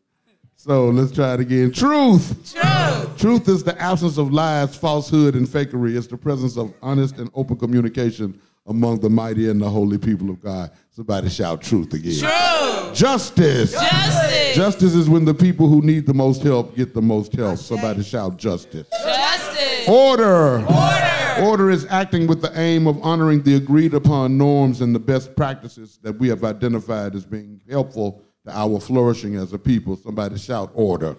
So 0.57 0.89
let's 0.89 1.13
try 1.13 1.35
it 1.35 1.39
again. 1.39 1.71
Truth. 1.71 2.53
Truth, 2.53 3.17
Truth 3.17 3.47
is 3.47 3.63
the 3.63 3.81
absence 3.81 4.17
of 4.17 4.33
lies, 4.33 4.75
falsehood, 4.75 5.35
and 5.35 5.47
fakery. 5.47 5.95
It's 5.95 6.07
the 6.07 6.17
presence 6.17 6.57
of 6.57 6.73
honest 6.81 7.17
and 7.17 7.31
open 7.33 7.55
communication 7.55 8.37
among 8.69 8.99
the 8.99 9.09
mighty 9.09 9.49
and 9.49 9.59
the 9.59 9.69
holy 9.69 9.97
people 9.97 10.29
of 10.29 10.41
God. 10.41 10.71
Somebody 10.91 11.27
shout 11.29 11.61
truth 11.61 11.91
again. 11.93 12.17
truth, 12.19 12.93
Justice. 12.95 13.71
justice, 13.73 14.55
Justice 14.55 14.93
is 14.93 15.09
when 15.09 15.25
the 15.25 15.33
people 15.33 15.67
who 15.67 15.81
need 15.81 16.05
the 16.05 16.13
most 16.13 16.43
help 16.43 16.75
get 16.75 16.93
the 16.93 17.01
most 17.01 17.33
help. 17.33 17.57
Somebody 17.57 18.03
shout 18.03 18.37
justice. 18.37 18.87
justice, 18.89 19.87
Order. 19.89 20.59
order, 20.65 21.05
Order 21.41 21.69
is 21.71 21.85
acting 21.89 22.27
with 22.27 22.41
the 22.41 22.51
aim 22.59 22.85
of 22.85 23.01
honoring 23.01 23.41
the 23.43 23.55
agreed 23.55 23.93
upon 23.93 24.37
norms 24.37 24.81
and 24.81 24.93
the 24.93 24.99
best 24.99 25.35
practices 25.35 25.97
that 26.03 26.17
we 26.19 26.27
have 26.27 26.43
identified 26.43 27.15
as 27.15 27.25
being 27.25 27.61
helpful 27.69 28.21
to 28.45 28.51
our 28.55 28.79
flourishing 28.79 29.35
as 29.35 29.53
a 29.53 29.57
people. 29.57 29.95
Somebody 29.95 30.37
shout 30.37 30.69
order. 30.73 31.15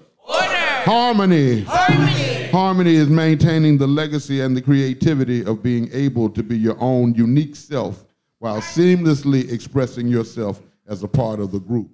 Harmony. 0.85 1.63
harmony, 1.63 2.49
Harmony 2.49 2.95
is 2.95 3.09
maintaining 3.09 3.79
the 3.79 3.87
legacy 3.87 4.41
and 4.41 4.57
the 4.57 4.63
creativity 4.63 5.45
of 5.45 5.63
being 5.63 5.89
able 5.93 6.29
to 6.31 6.43
be 6.43 6.57
your 6.57 6.77
own 6.81 7.15
unique 7.15 7.55
self 7.55 8.05
while 8.39 8.61
seamlessly 8.61 9.51
expressing 9.53 10.09
yourself 10.09 10.61
as 10.89 11.03
a 11.03 11.09
part 11.09 11.41
of 11.41 11.53
the 11.53 11.61
group. 11.61 11.91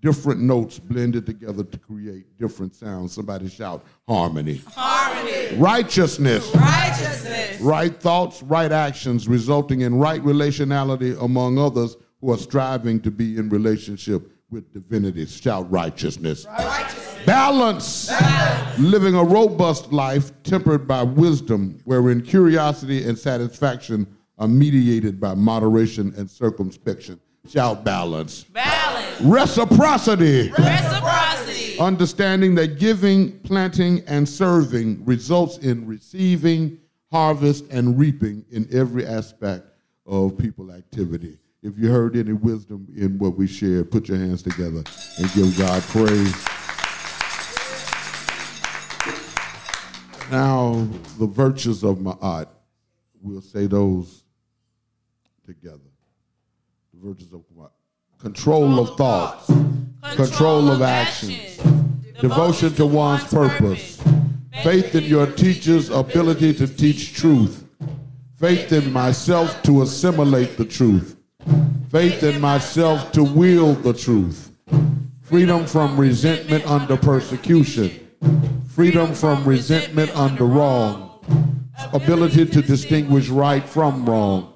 Different 0.00 0.40
notes 0.40 0.78
blended 0.78 1.26
together 1.26 1.64
to 1.64 1.78
create 1.78 2.38
different 2.38 2.74
sounds. 2.74 3.12
Somebody 3.14 3.48
shout 3.48 3.84
harmony. 4.06 4.60
Harmony. 4.68 5.56
Righteousness. 5.56 6.54
Righteousness. 6.54 7.60
Right 7.60 7.98
thoughts, 8.00 8.42
right 8.42 8.70
actions, 8.70 9.26
resulting 9.26 9.80
in 9.80 9.96
right 9.96 10.22
relationality 10.22 11.20
among 11.20 11.58
others 11.58 11.96
who 12.20 12.32
are 12.32 12.38
striving 12.38 13.00
to 13.00 13.10
be 13.10 13.38
in 13.38 13.48
relationship 13.48 14.30
with 14.50 14.72
divinity. 14.72 15.26
Shout 15.26 15.70
righteousness. 15.70 16.46
Balance. 17.26 18.10
Living 18.78 19.16
a 19.16 19.24
robust 19.24 19.92
life 19.92 20.30
tempered 20.44 20.86
by 20.86 21.02
wisdom, 21.02 21.80
wherein 21.84 22.22
curiosity 22.22 23.06
and 23.06 23.18
satisfaction 23.18 24.06
are 24.38 24.48
mediated 24.48 25.20
by 25.20 25.34
moderation 25.34 26.14
and 26.16 26.30
circumspection. 26.30 27.20
Shout 27.48 27.84
balance. 27.84 28.44
Balance. 28.44 29.20
Reciprocity. 29.20 30.50
Reciprocity. 30.50 31.78
Understanding 31.78 32.54
that 32.56 32.78
giving, 32.78 33.38
planting, 33.40 34.02
and 34.06 34.28
serving 34.28 35.04
results 35.04 35.58
in 35.58 35.86
receiving, 35.86 36.78
harvest, 37.10 37.64
and 37.70 37.98
reaping 37.98 38.44
in 38.50 38.68
every 38.72 39.06
aspect 39.06 39.66
of 40.06 40.38
people 40.38 40.72
activity. 40.72 41.38
If 41.62 41.78
you 41.78 41.90
heard 41.90 42.16
any 42.16 42.32
wisdom 42.32 42.86
in 42.96 43.18
what 43.18 43.36
we 43.36 43.46
shared, 43.46 43.90
put 43.90 44.08
your 44.08 44.18
hands 44.18 44.42
together 44.42 44.84
and 45.18 45.32
give 45.32 45.56
God 45.58 45.82
praise. 45.82 46.55
Now, 50.30 50.88
the 51.18 51.26
virtues 51.26 51.84
of 51.84 51.98
Ma'at, 51.98 52.48
we'll 53.22 53.40
say 53.40 53.66
those 53.66 54.24
together. 55.44 55.78
The 56.92 57.08
virtues 57.08 57.32
of 57.32 57.44
Ma'at. 57.56 57.70
Control 58.18 58.80
of 58.80 58.96
thoughts, 58.96 59.46
control 60.16 60.70
of 60.70 60.82
actions, 60.82 61.58
devotion 62.20 62.74
to 62.74 62.86
one's 62.86 63.22
purpose, 63.24 64.02
faith 64.64 64.94
in 64.94 65.04
your 65.04 65.26
teacher's 65.26 65.90
ability 65.90 66.54
to 66.54 66.66
teach 66.66 67.14
truth, 67.14 67.64
faith 68.36 68.72
in 68.72 68.92
myself 68.92 69.62
to 69.62 69.82
assimilate 69.82 70.56
the 70.56 70.64
truth, 70.64 71.16
faith 71.88 72.22
in 72.22 72.40
myself 72.40 73.12
to 73.12 73.22
wield 73.22 73.82
the 73.84 73.92
truth, 73.92 74.50
freedom 75.20 75.66
from 75.66 75.96
resentment 76.00 76.66
under 76.66 76.96
persecution, 76.96 78.05
freedom 78.68 79.14
from 79.14 79.44
resentment 79.44 80.14
under 80.16 80.44
wrong, 80.44 81.20
ability 81.92 82.46
to 82.46 82.62
distinguish 82.62 83.28
right 83.28 83.64
from 83.64 84.04
wrong, 84.04 84.52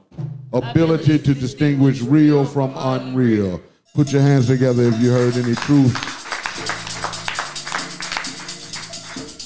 ability 0.53 1.19
to 1.19 1.35
distinguish 1.35 2.03
real 2.03 2.45
from 2.45 2.73
unreal. 2.77 3.61
Put 3.95 4.13
your 4.13 4.23
hands 4.23 4.47
together 4.47 4.85
if 4.85 5.01
you 5.01 5.11
heard 5.11 5.37
any 5.37 5.55
truth. 5.55 5.97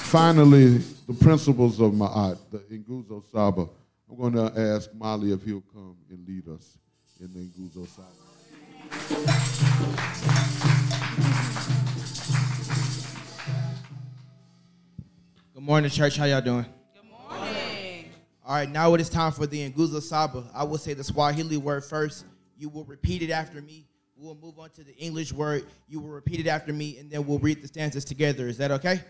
Finally, 0.08 0.78
the 1.08 1.14
principles 1.20 1.80
of 1.80 1.92
Ma'at, 1.92 2.38
the 2.50 2.58
Nguzo 2.58 3.22
Saba. 3.32 3.68
I'm 4.10 4.16
going 4.16 4.34
to 4.34 4.52
ask 4.60 4.92
Mali 4.94 5.32
if 5.32 5.42
he'll 5.42 5.62
come 5.72 5.96
and 6.10 6.26
lead 6.26 6.48
us 6.48 6.78
in 7.20 7.32
the 7.32 7.40
Nguzo 7.40 7.86
Saba. 7.88 8.24
Good 15.64 15.70
morning, 15.70 15.90
church. 15.90 16.18
How 16.18 16.26
y'all 16.26 16.42
doing? 16.42 16.66
Good 16.94 17.10
morning. 17.10 18.10
All 18.44 18.54
right, 18.54 18.68
now 18.68 18.92
it 18.92 19.00
is 19.00 19.08
time 19.08 19.32
for 19.32 19.46
the 19.46 19.70
Nguzo 19.70 20.02
Saba. 20.02 20.44
I 20.54 20.62
will 20.62 20.76
say 20.76 20.92
the 20.92 21.02
Swahili 21.02 21.56
word 21.56 21.86
first. 21.86 22.26
You 22.58 22.68
will 22.68 22.84
repeat 22.84 23.22
it 23.22 23.30
after 23.30 23.62
me. 23.62 23.86
We 24.14 24.26
will 24.26 24.34
move 24.34 24.58
on 24.58 24.68
to 24.72 24.84
the 24.84 24.94
English 24.96 25.32
word. 25.32 25.64
You 25.88 26.00
will 26.00 26.10
repeat 26.10 26.40
it 26.40 26.48
after 26.48 26.70
me, 26.70 26.98
and 26.98 27.10
then 27.10 27.26
we'll 27.26 27.38
read 27.38 27.62
the 27.62 27.68
stanzas 27.68 28.04
together. 28.04 28.46
Is 28.46 28.58
that 28.58 28.72
okay? 28.72 29.00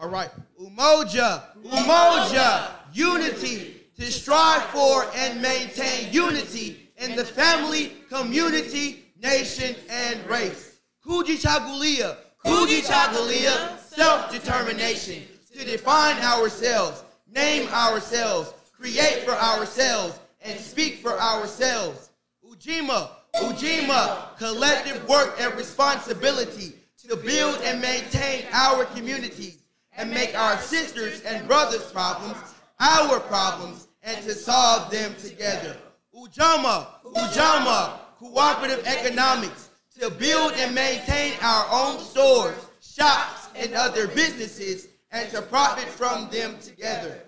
All 0.00 0.08
right. 0.08 0.30
Umoja, 0.62 1.42
umoja, 1.64 2.70
unity, 2.92 3.74
to 3.98 4.04
strive 4.04 4.62
for 4.66 5.10
and 5.16 5.42
maintain 5.42 6.12
unity 6.12 6.92
in 6.96 7.16
the 7.16 7.24
family, 7.24 7.94
community, 8.08 9.02
nation, 9.20 9.74
and 9.90 10.24
race. 10.30 10.78
Kujichagulia, 11.04 12.18
kujichagulia, 12.46 13.80
self-determination, 13.80 15.24
to 15.60 15.66
define 15.66 16.16
ourselves, 16.22 17.04
name 17.34 17.68
ourselves, 17.68 18.54
create 18.72 19.24
for 19.24 19.32
ourselves, 19.32 20.18
and 20.42 20.58
speak 20.58 20.96
for 20.96 21.20
ourselves. 21.20 22.08
Ujima, 22.48 23.10
Ujima, 23.34 24.38
collective 24.38 25.06
work 25.06 25.36
and 25.38 25.54
responsibility 25.54 26.72
to 27.06 27.14
build 27.14 27.60
and 27.62 27.78
maintain 27.80 28.46
our 28.52 28.86
communities 28.86 29.58
and 29.98 30.10
make 30.10 30.34
our 30.34 30.56
sisters 30.58 31.20
and 31.22 31.46
brothers' 31.46 31.92
problems 31.92 32.38
our 32.78 33.20
problems 33.20 33.88
and 34.02 34.16
to 34.24 34.32
solve 34.32 34.90
them 34.90 35.14
together. 35.16 35.76
Ujamaa, 36.16 36.86
Ujamaa, 37.04 37.98
cooperative 38.18 38.86
economics 38.86 39.68
to 39.98 40.08
build 40.08 40.54
and 40.54 40.74
maintain 40.74 41.34
our 41.42 41.66
own 41.70 41.98
stores, 41.98 42.56
shops, 42.80 43.48
and 43.54 43.74
other 43.74 44.08
businesses 44.08 44.88
and 45.12 45.30
to 45.30 45.42
profit 45.42 45.88
from 45.88 46.28
them 46.30 46.58
together. 46.58 47.20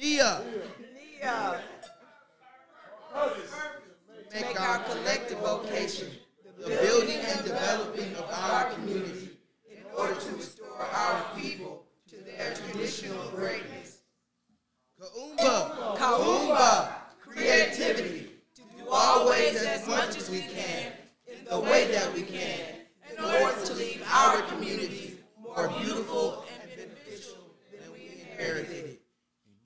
Nia, 0.00 0.42
Nia. 0.94 1.60
make 4.32 4.60
our 4.60 4.78
collective 4.84 5.38
vocation 5.38 6.08
the 6.58 6.68
building 6.68 7.16
and 7.16 7.44
developing 7.44 8.14
of 8.16 8.26
our 8.30 8.70
community 8.70 9.30
in 9.70 9.78
order 9.96 10.14
to 10.14 10.36
restore 10.36 10.76
our 10.80 11.24
people 11.38 11.84
to 12.08 12.16
their 12.16 12.54
traditional 12.54 13.28
greatness. 13.30 13.98
Kuumba, 15.00 15.96
Kuumba, 15.96 16.92
creativity 17.20 18.30
to 18.54 18.62
do 18.76 18.88
always 18.90 19.62
as 19.62 19.86
much 19.86 20.16
as 20.16 20.30
we 20.30 20.40
can 20.40 20.92
in 21.26 21.44
the 21.46 21.58
way 21.58 21.90
that 21.92 22.12
we 22.12 22.22
can 22.22 22.79
in 23.20 23.42
order 23.42 23.64
to 23.66 23.74
leave 23.74 24.02
our 24.10 24.42
communities 24.42 25.16
more 25.42 25.68
beautiful 25.80 26.44
and 26.62 26.70
beneficial 26.70 27.36
than 27.70 27.92
we 27.92 28.22
inherited 28.22 28.84
it. 28.86 29.02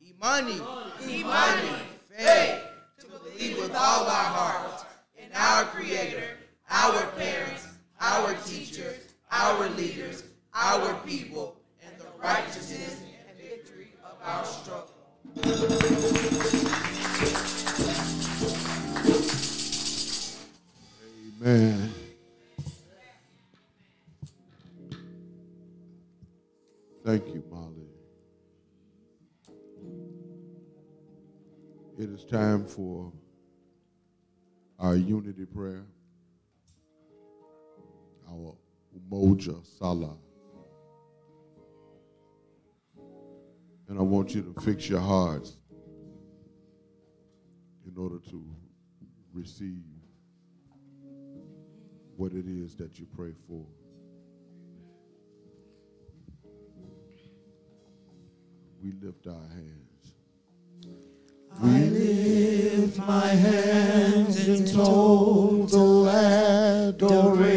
Imani, 0.02 0.60
Imani, 1.08 1.68
faith, 2.10 2.62
to 2.98 3.06
believe 3.06 3.58
with 3.58 3.74
all 3.74 4.06
our 4.06 4.08
hearts 4.08 4.84
in 5.16 5.28
our 5.34 5.64
Creator, 5.66 6.22
our 6.68 7.06
parents, 7.12 7.68
our 8.00 8.34
teachers, 8.44 8.96
our 9.30 9.68
leaders, 9.70 10.24
our 10.52 10.94
people, 11.06 11.56
and 11.86 11.96
the 11.98 12.06
righteousness 12.20 13.00
and 13.28 13.38
victory 13.38 13.92
of 14.04 14.16
our 14.24 14.44
struggle. 14.44 14.90
Amen. 21.40 22.03
Thank 27.04 27.26
you, 27.34 27.44
Molly. 27.50 27.86
It 31.98 32.08
is 32.08 32.24
time 32.24 32.64
for 32.64 33.12
our 34.78 34.96
unity 34.96 35.44
prayer, 35.44 35.84
our 38.26 38.56
Umoja 38.98 39.64
Salah. 39.78 40.16
And 43.88 43.98
I 43.98 44.02
want 44.02 44.34
you 44.34 44.40
to 44.40 44.60
fix 44.62 44.88
your 44.88 45.00
hearts 45.00 45.58
in 47.86 47.98
order 47.98 48.18
to 48.30 48.44
receive 49.34 49.84
what 52.16 52.32
it 52.32 52.46
is 52.46 52.76
that 52.76 52.98
you 52.98 53.06
pray 53.14 53.32
for. 53.46 53.66
We 58.84 58.92
lift 59.02 59.26
our 59.26 59.32
hands. 59.32 60.12
I 61.62 61.84
lift 61.88 62.98
my 62.98 63.28
hands 63.28 64.46
in 64.46 64.66
total 64.66 66.06
adoration 66.10 67.54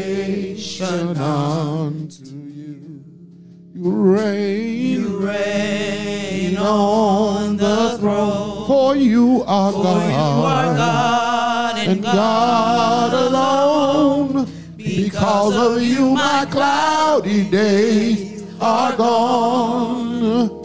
unto 1.17 2.23
you. 2.23 3.03
You 3.75 3.91
reign, 3.91 5.01
You 5.01 5.17
reign 5.19 6.57
on 6.59 7.57
the 7.57 7.97
throne. 7.99 8.65
for 8.67 8.95
you 8.95 9.43
are 9.45 9.73
For 9.73 9.83
God, 9.83 10.07
you 10.07 10.15
are 10.45 10.75
God 10.77 11.77
and 11.89 12.01
God 12.03 13.13
alone. 13.13 14.47
because 14.77 15.03
Because 15.11 15.55
of 15.75 15.81
you, 15.81 16.11
my 16.13 16.45
cloudy 16.49 17.49
days 17.49 18.45
are 18.61 18.95
gone. 18.95 20.56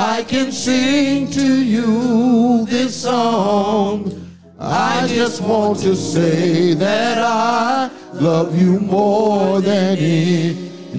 I 0.00 0.22
can 0.22 0.52
sing 0.52 1.28
to 1.32 1.60
you 1.64 2.64
this 2.66 3.02
song. 3.02 4.12
I 4.60 5.08
just 5.08 5.42
want 5.42 5.80
to 5.80 5.96
say 5.96 6.72
that 6.74 7.18
I 7.18 7.90
love 8.12 8.56
you 8.56 8.78
more 8.78 9.60
than 9.60 9.98
anything. 9.98 10.94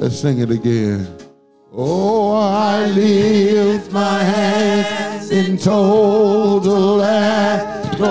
Let's 0.00 0.20
sing 0.20 0.40
it 0.40 0.50
again. 0.50 1.08
Oh, 1.72 2.32
I 2.32 2.88
lift 2.88 3.90
my 3.90 4.22
hands 4.22 5.30
in 5.30 5.56
total 5.56 7.02
adoration 7.02 8.04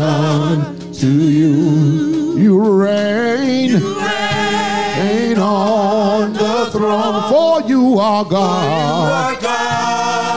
unto 0.00 1.08
you. 1.08 2.38
You 2.38 2.60
reign, 2.80 3.82
reign 3.82 5.38
on 5.38 5.97
for 7.28 7.60
you 7.68 7.98
are 7.98 8.24
God, 8.24 9.44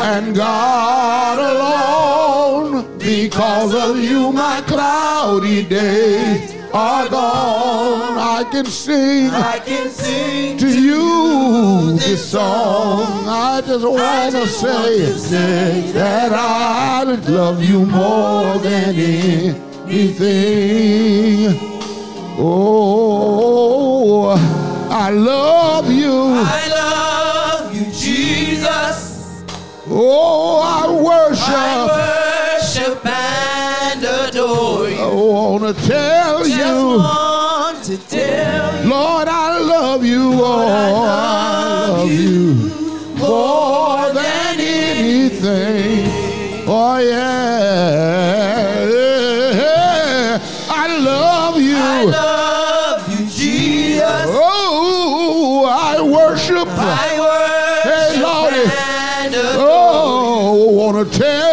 and 0.03 0.35
God 0.35 1.39
alone. 1.39 2.97
Because 2.97 3.73
of 3.73 3.97
you, 3.97 4.31
my 4.31 4.61
cloudy 4.67 5.63
days 5.63 6.53
are 6.73 7.07
gone. 7.09 8.17
I 8.17 8.43
can 8.51 8.65
sing 8.65 9.29
I 9.29 9.59
can 9.59 9.89
sing 9.89 10.57
to 10.57 10.67
you 10.67 11.93
this 11.97 12.31
song. 12.31 13.27
I 13.27 13.61
just 13.65 13.85
want 13.85 14.35
to 14.35 14.47
say 14.47 15.91
that 15.91 16.31
I 16.31 17.03
love 17.03 17.63
you 17.63 17.85
more 17.85 18.57
than 18.59 18.95
anything. 19.87 21.57
Oh, 22.43 24.35
I 24.93 25.09
love 25.09 25.89
you. 25.89 26.11
I 26.35 26.67
love 26.67 27.73
you, 27.73 27.85
Jesus. 27.93 29.41
Oh, 29.89 30.59
I 30.61 30.91
worship. 30.91 31.47
I 31.47 32.59
worship 32.59 33.05
and 33.05 34.03
adore 34.03 34.89
you. 34.89 34.97
I 34.97 35.07
want 35.13 35.63
to 35.63 35.87
tell 35.87 36.39
Just 36.43 36.57
you, 36.57 36.97
want 36.97 37.83
to 37.85 37.97
tell 38.09 38.83
you 38.83 38.89
Lord, 38.89 39.27
I 39.29 39.59
love 39.59 40.03
you. 40.05 40.31
Oh, 40.33 41.05
I 41.07 41.87
love 41.87 42.11
you 42.11 42.53
more 43.17 44.11
than 44.13 44.59
anything. 44.59 46.05
Oh 46.67 46.97
yeah, 46.97 47.40
Hey, 56.69 58.21
Lordy. 58.21 58.69
Oh, 59.57 60.69
wanna 60.69 61.05
tell 61.05 61.50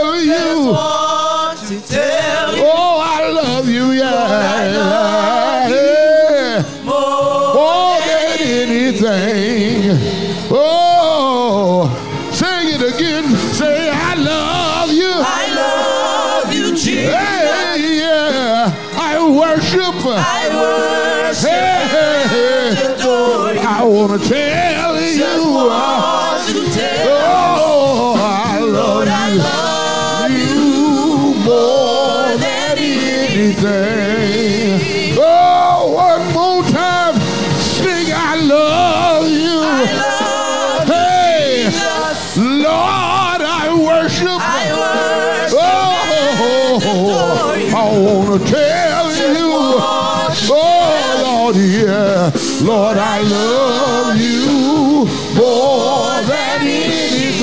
Lord, 52.79 52.97
I 52.97 53.23
love 53.23 54.17
you 54.21 55.05
more 55.35 56.23
than 56.23 56.62
anything. 56.62 57.43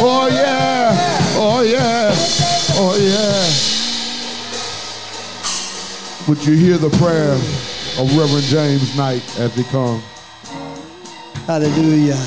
Oh, 0.00 0.26
yeah. 0.32 0.96
Oh, 1.36 1.60
yeah. 1.60 2.14
Oh, 2.80 2.96
yeah. 2.96 3.44
Would 6.28 6.46
you 6.46 6.54
hear 6.54 6.78
the 6.78 6.88
prayer 6.96 7.34
of 8.00 8.16
Reverend 8.16 8.46
James 8.46 8.96
Knight 8.96 9.22
as 9.38 9.54
he 9.54 9.64
comes? 9.64 10.02
Hallelujah. 11.46 12.24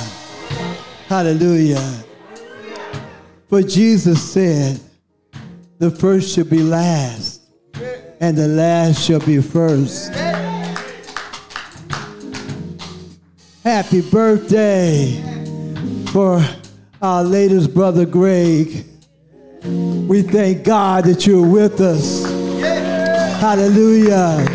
Hallelujah. 1.08 2.03
For 3.49 3.63
Jesus 3.63 4.21
said, 4.32 4.79
the 5.79 5.89
first 5.89 6.36
shall 6.36 6.45
be 6.45 6.62
last, 6.62 7.41
and 8.19 8.38
the 8.38 8.47
last 8.47 9.03
shall 9.03 9.21
be 9.21 9.41
first. 9.41 10.12
Happy 13.63 14.02
birthday 14.02 15.23
for 16.08 16.45
our 17.02 17.23
latest 17.23 17.73
brother 17.73 18.06
Greg. 18.06 18.86
We 19.63 20.21
thank 20.21 20.65
God 20.65 21.06
that 21.06 21.26
you're 21.26 21.47
with 21.47 21.80
us. 21.80 22.26
Hallelujah. 23.39 24.45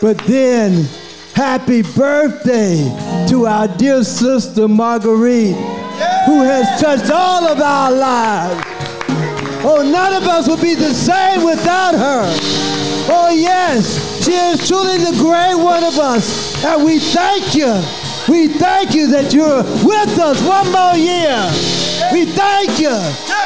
But 0.00 0.16
then, 0.28 0.84
happy 1.34 1.82
birthday 1.82 2.84
to 3.30 3.46
our 3.48 3.66
dear 3.66 4.04
sister 4.04 4.68
Marguerite, 4.68 5.56
who 6.26 6.42
has 6.42 6.80
touched 6.80 7.10
all 7.10 7.48
of 7.48 7.60
our 7.60 7.90
lives. 7.90 8.62
Oh, 9.64 9.82
none 9.82 10.22
of 10.22 10.28
us 10.28 10.48
would 10.48 10.62
be 10.62 10.76
the 10.76 10.94
same 10.94 11.44
without 11.44 11.94
her. 11.94 12.32
Oh, 13.08 13.34
yes, 13.34 14.24
she 14.24 14.34
is 14.34 14.68
truly 14.68 14.98
the 14.98 15.16
great 15.18 15.56
one 15.56 15.82
of 15.82 15.98
us. 15.98 16.45
And 16.64 16.84
we 16.84 16.98
thank 16.98 17.54
you. 17.54 17.82
We 18.28 18.48
thank 18.48 18.94
you 18.94 19.06
that 19.08 19.32
you're 19.32 19.62
with 19.84 20.18
us 20.18 20.42
one 20.42 20.72
more 20.72 20.96
year. 20.96 21.38
We 22.12 22.26
thank 22.26 22.78
you 22.80 22.96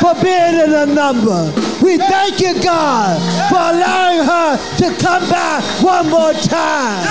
for 0.00 0.14
being 0.22 0.56
in 0.56 0.70
the 0.70 0.86
number. 0.86 1.52
We 1.84 1.98
thank 1.98 2.40
you, 2.40 2.54
God, 2.62 3.20
for 3.50 3.56
allowing 3.56 4.24
her 4.24 4.56
to 4.78 5.02
come 5.02 5.28
back 5.28 5.62
one 5.82 6.08
more 6.08 6.32
time. 6.32 7.04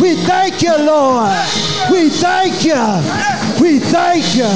We 0.00 0.16
thank 0.26 0.62
you, 0.62 0.76
Lord. 0.76 1.30
We 1.90 2.08
thank 2.10 2.64
you. 2.64 2.82
We 3.60 3.78
thank 3.78 4.34
you. 4.34 4.50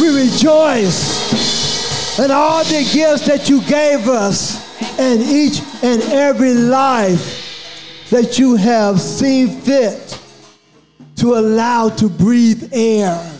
We 0.00 0.24
rejoice 0.24 2.18
in 2.18 2.30
all 2.30 2.64
the 2.64 2.88
gifts 2.92 3.26
that 3.26 3.48
you 3.48 3.62
gave 3.62 4.08
us 4.08 4.58
in 4.98 5.22
each 5.22 5.60
and 5.82 6.02
every 6.12 6.54
life 6.54 7.45
that 8.10 8.38
you 8.38 8.56
have 8.56 9.00
seen 9.00 9.48
fit 9.48 10.20
to 11.16 11.34
allow 11.34 11.88
to 11.88 12.08
breathe 12.08 12.70
air, 12.72 13.32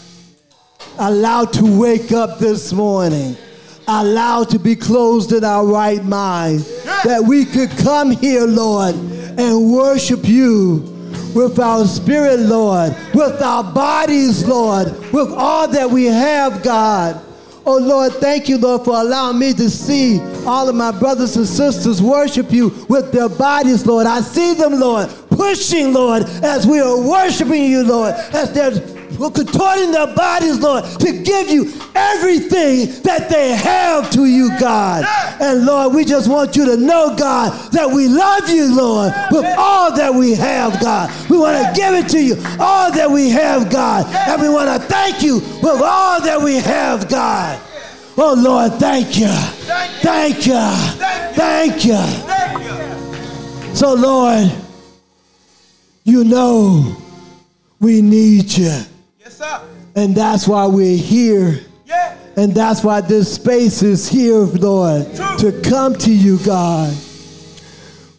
allow 0.98 1.44
to 1.44 1.78
wake 1.78 2.12
up 2.12 2.38
this 2.38 2.72
morning, 2.72 3.36
allow 3.86 4.42
to 4.44 4.58
be 4.58 4.74
closed 4.74 5.32
in 5.32 5.44
our 5.44 5.64
right 5.66 6.02
mind, 6.04 6.60
that 7.04 7.22
we 7.22 7.44
could 7.44 7.70
come 7.78 8.10
here, 8.10 8.46
Lord, 8.46 8.94
and 8.94 9.72
worship 9.72 10.24
you 10.24 10.92
with 11.34 11.58
our 11.58 11.84
spirit, 11.84 12.40
Lord, 12.40 12.96
with 13.14 13.42
our 13.42 13.62
bodies, 13.62 14.46
Lord, 14.46 14.88
with 15.12 15.30
all 15.32 15.68
that 15.68 15.90
we 15.90 16.06
have, 16.06 16.62
God. 16.62 17.22
Oh 17.68 17.78
Lord, 17.78 18.12
thank 18.12 18.48
you, 18.48 18.58
Lord, 18.58 18.84
for 18.84 18.94
allowing 18.94 19.40
me 19.40 19.52
to 19.54 19.68
see 19.68 20.20
all 20.46 20.68
of 20.68 20.76
my 20.76 20.92
brothers 20.92 21.36
and 21.36 21.44
sisters 21.44 22.00
worship 22.00 22.52
you 22.52 22.68
with 22.88 23.10
their 23.10 23.28
bodies, 23.28 23.84
Lord. 23.84 24.06
I 24.06 24.20
see 24.20 24.54
them, 24.54 24.78
Lord, 24.78 25.10
pushing, 25.30 25.92
Lord, 25.92 26.22
as 26.44 26.64
we 26.64 26.78
are 26.78 26.96
worshiping 26.96 27.64
you, 27.64 27.82
Lord, 27.82 28.14
as 28.14 28.52
they're 28.52 28.95
contorting 29.18 29.92
their 29.92 30.14
bodies, 30.14 30.58
Lord, 30.60 30.84
to 30.84 31.22
give 31.22 31.48
you 31.48 31.72
everything 31.94 33.02
that 33.02 33.28
they 33.28 33.52
have 33.56 34.10
to 34.12 34.24
you, 34.24 34.50
God. 34.58 35.04
And 35.40 35.66
Lord, 35.66 35.94
we 35.94 36.04
just 36.04 36.28
want 36.28 36.56
you 36.56 36.64
to 36.66 36.76
know, 36.76 37.16
God, 37.16 37.72
that 37.72 37.90
we 37.90 38.08
love 38.08 38.48
you, 38.48 38.74
Lord, 38.74 39.12
with 39.30 39.46
all 39.58 39.94
that 39.96 40.12
we 40.14 40.34
have, 40.34 40.80
God. 40.80 41.10
We 41.28 41.38
want 41.38 41.66
to 41.66 41.72
give 41.80 41.94
it 41.94 42.08
to 42.10 42.20
you, 42.22 42.36
all 42.60 42.92
that 42.92 43.10
we 43.10 43.30
have, 43.30 43.70
God. 43.70 44.06
And 44.06 44.40
we 44.40 44.48
want 44.48 44.68
to 44.70 44.88
thank 44.88 45.22
you 45.22 45.40
with 45.62 45.80
all 45.82 46.20
that 46.20 46.40
we 46.42 46.56
have, 46.56 47.08
God. 47.08 47.60
Oh 48.18 48.34
Lord, 48.34 48.72
thank 48.74 49.18
you. 49.18 49.28
Thank 49.28 50.46
you. 50.46 50.58
Thank 51.34 51.84
you. 51.84 51.98
So 53.74 53.92
Lord, 53.92 54.50
you 56.04 56.24
know 56.24 56.96
we 57.78 58.00
need 58.00 58.50
you. 58.56 58.72
And 59.94 60.14
that's 60.14 60.46
why 60.46 60.66
we're 60.66 60.96
here. 60.96 61.60
Yeah. 61.86 62.16
And 62.36 62.54
that's 62.54 62.84
why 62.84 63.00
this 63.00 63.34
space 63.34 63.82
is 63.82 64.08
here, 64.08 64.36
Lord, 64.36 65.06
to 65.38 65.60
come 65.64 65.94
to 65.96 66.12
you, 66.12 66.38
God, 66.44 66.94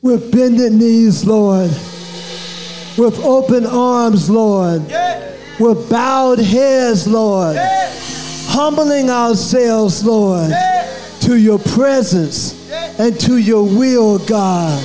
with 0.01 0.32
bended 0.32 0.73
knees, 0.73 1.25
Lord, 1.25 1.69
with 2.97 3.19
open 3.23 3.65
arms, 3.65 4.30
Lord, 4.30 4.89
Yeah. 4.89 5.21
with 5.60 5.89
bowed 5.89 6.39
heads, 6.39 7.08
Lord, 7.08 7.58
humbling 8.47 9.10
ourselves, 9.12 10.03
Lord, 10.03 10.51
to 11.21 11.36
your 11.36 11.60
presence 11.60 12.56
and 12.97 13.19
to 13.19 13.38
your 13.38 13.63
will, 13.63 14.17
God. 14.19 14.82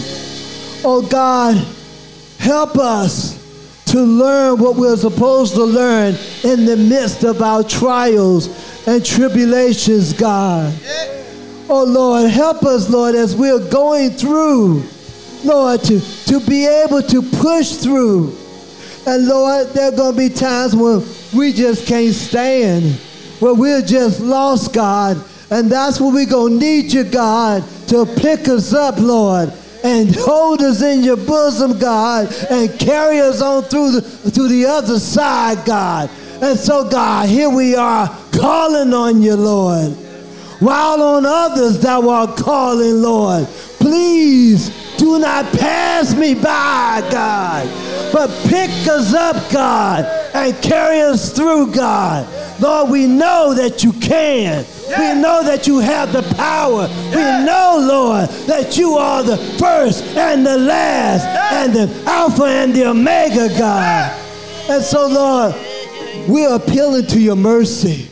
Oh, 0.84 1.00
God, 1.00 1.56
help 2.38 2.76
us 2.76 3.36
to 3.92 4.00
learn 4.00 4.58
what 4.58 4.76
we're 4.76 4.96
supposed 4.96 5.54
to 5.54 5.64
learn 5.64 6.14
in 6.44 6.64
the 6.64 6.76
midst 6.76 7.24
of 7.24 7.42
our 7.42 7.62
trials 7.62 8.48
and 8.88 9.04
tribulations, 9.04 10.14
God. 10.14 10.74
Oh 11.68 11.84
Lord, 11.84 12.30
help 12.30 12.62
us, 12.62 12.88
Lord, 12.88 13.14
as 13.14 13.36
we're 13.36 13.70
going 13.70 14.10
through, 14.10 14.82
Lord, 15.44 15.82
to, 15.84 16.00
to 16.00 16.40
be 16.40 16.66
able 16.66 17.02
to 17.02 17.20
push 17.20 17.72
through. 17.72 18.34
And 19.06 19.28
Lord, 19.28 19.68
there 19.68 19.92
are 19.92 19.96
going 19.96 20.12
to 20.12 20.18
be 20.18 20.30
times 20.30 20.74
when 20.74 21.04
we 21.34 21.52
just 21.52 21.86
can't 21.86 22.14
stand, 22.14 22.94
where 23.40 23.52
we're 23.52 23.82
just 23.82 24.20
lost, 24.20 24.72
God. 24.72 25.22
And 25.50 25.70
that's 25.70 26.00
when 26.00 26.14
we're 26.14 26.24
going 26.24 26.54
to 26.54 26.58
need 26.58 26.92
you, 26.94 27.04
God, 27.04 27.62
to 27.88 28.06
pick 28.06 28.48
us 28.48 28.72
up, 28.72 28.98
Lord, 28.98 29.52
and 29.84 30.14
hold 30.14 30.62
us 30.62 30.82
in 30.82 31.02
your 31.02 31.16
bosom, 31.16 31.78
God, 31.78 32.32
and 32.50 32.78
carry 32.78 33.20
us 33.20 33.40
on 33.40 33.64
through 33.64 34.00
the, 34.00 34.30
to 34.30 34.48
the 34.48 34.66
other 34.66 34.98
side, 34.98 35.64
God. 35.64 36.10
And 36.40 36.58
so, 36.58 36.88
God, 36.88 37.28
here 37.28 37.50
we 37.50 37.76
are 37.76 38.08
calling 38.32 38.92
on 38.94 39.22
you, 39.22 39.36
Lord 39.36 39.96
while 40.62 41.02
on 41.02 41.26
others 41.26 41.80
thou 41.80 42.08
art 42.08 42.36
calling, 42.36 43.02
Lord. 43.02 43.46
Please 43.80 44.68
do 44.96 45.18
not 45.18 45.52
pass 45.54 46.14
me 46.14 46.34
by, 46.34 47.06
God, 47.10 47.66
but 48.12 48.30
pick 48.46 48.70
us 48.86 49.12
up, 49.12 49.50
God, 49.50 50.04
and 50.32 50.54
carry 50.62 51.00
us 51.00 51.32
through, 51.32 51.74
God. 51.74 52.28
Lord, 52.60 52.90
we 52.90 53.08
know 53.08 53.54
that 53.54 53.82
you 53.82 53.92
can. 53.94 54.64
We 54.98 55.20
know 55.20 55.42
that 55.44 55.66
you 55.66 55.78
have 55.78 56.12
the 56.12 56.22
power. 56.36 56.88
We 57.10 57.44
know, 57.44 57.78
Lord, 57.80 58.28
that 58.46 58.76
you 58.76 58.94
are 58.94 59.22
the 59.22 59.36
first 59.58 60.04
and 60.16 60.44
the 60.44 60.58
last 60.58 61.24
and 61.52 61.72
the 61.72 62.02
Alpha 62.06 62.44
and 62.44 62.74
the 62.74 62.86
Omega, 62.88 63.48
God. 63.58 64.20
And 64.68 64.82
so, 64.82 65.06
Lord, 65.06 65.54
we're 66.28 66.54
appealing 66.54 67.06
to 67.08 67.20
your 67.20 67.36
mercy. 67.36 68.08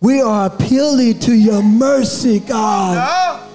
We 0.00 0.20
are 0.20 0.46
appealing 0.46 1.18
to 1.20 1.34
your 1.34 1.62
mercy, 1.62 2.40
God. 2.40 3.46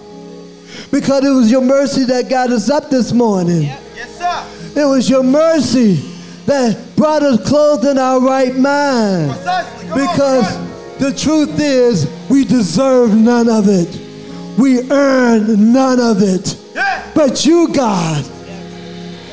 Because 0.92 1.26
it 1.26 1.32
was 1.32 1.50
your 1.52 1.62
mercy 1.62 2.06
that 2.06 2.30
got 2.30 2.52
us 2.52 2.70
up 2.70 2.90
this 2.90 3.12
morning. 3.12 3.64
Yes, 3.64 4.18
sir. 4.18 4.82
It 4.82 4.86
was 4.86 5.10
your 5.10 5.24
mercy 5.24 5.96
that 6.46 6.78
brought 6.96 7.24
us 7.24 7.48
clothed 7.48 7.86
in 7.86 7.98
our 7.98 8.22
right 8.22 8.56
mind. 8.56 9.32
Because 9.94 10.58
the 11.00 11.14
truth 11.18 11.60
is, 11.60 12.10
we 12.30 12.46
deserve 12.46 13.16
none 13.16 13.50
of 13.50 13.66
it. 13.68 14.02
We 14.58 14.90
earn 14.90 15.74
none 15.74 16.00
of 16.00 16.22
it. 16.22 16.58
Yeah. 16.74 17.12
But 17.14 17.46
you, 17.46 17.74
God, 17.74 18.24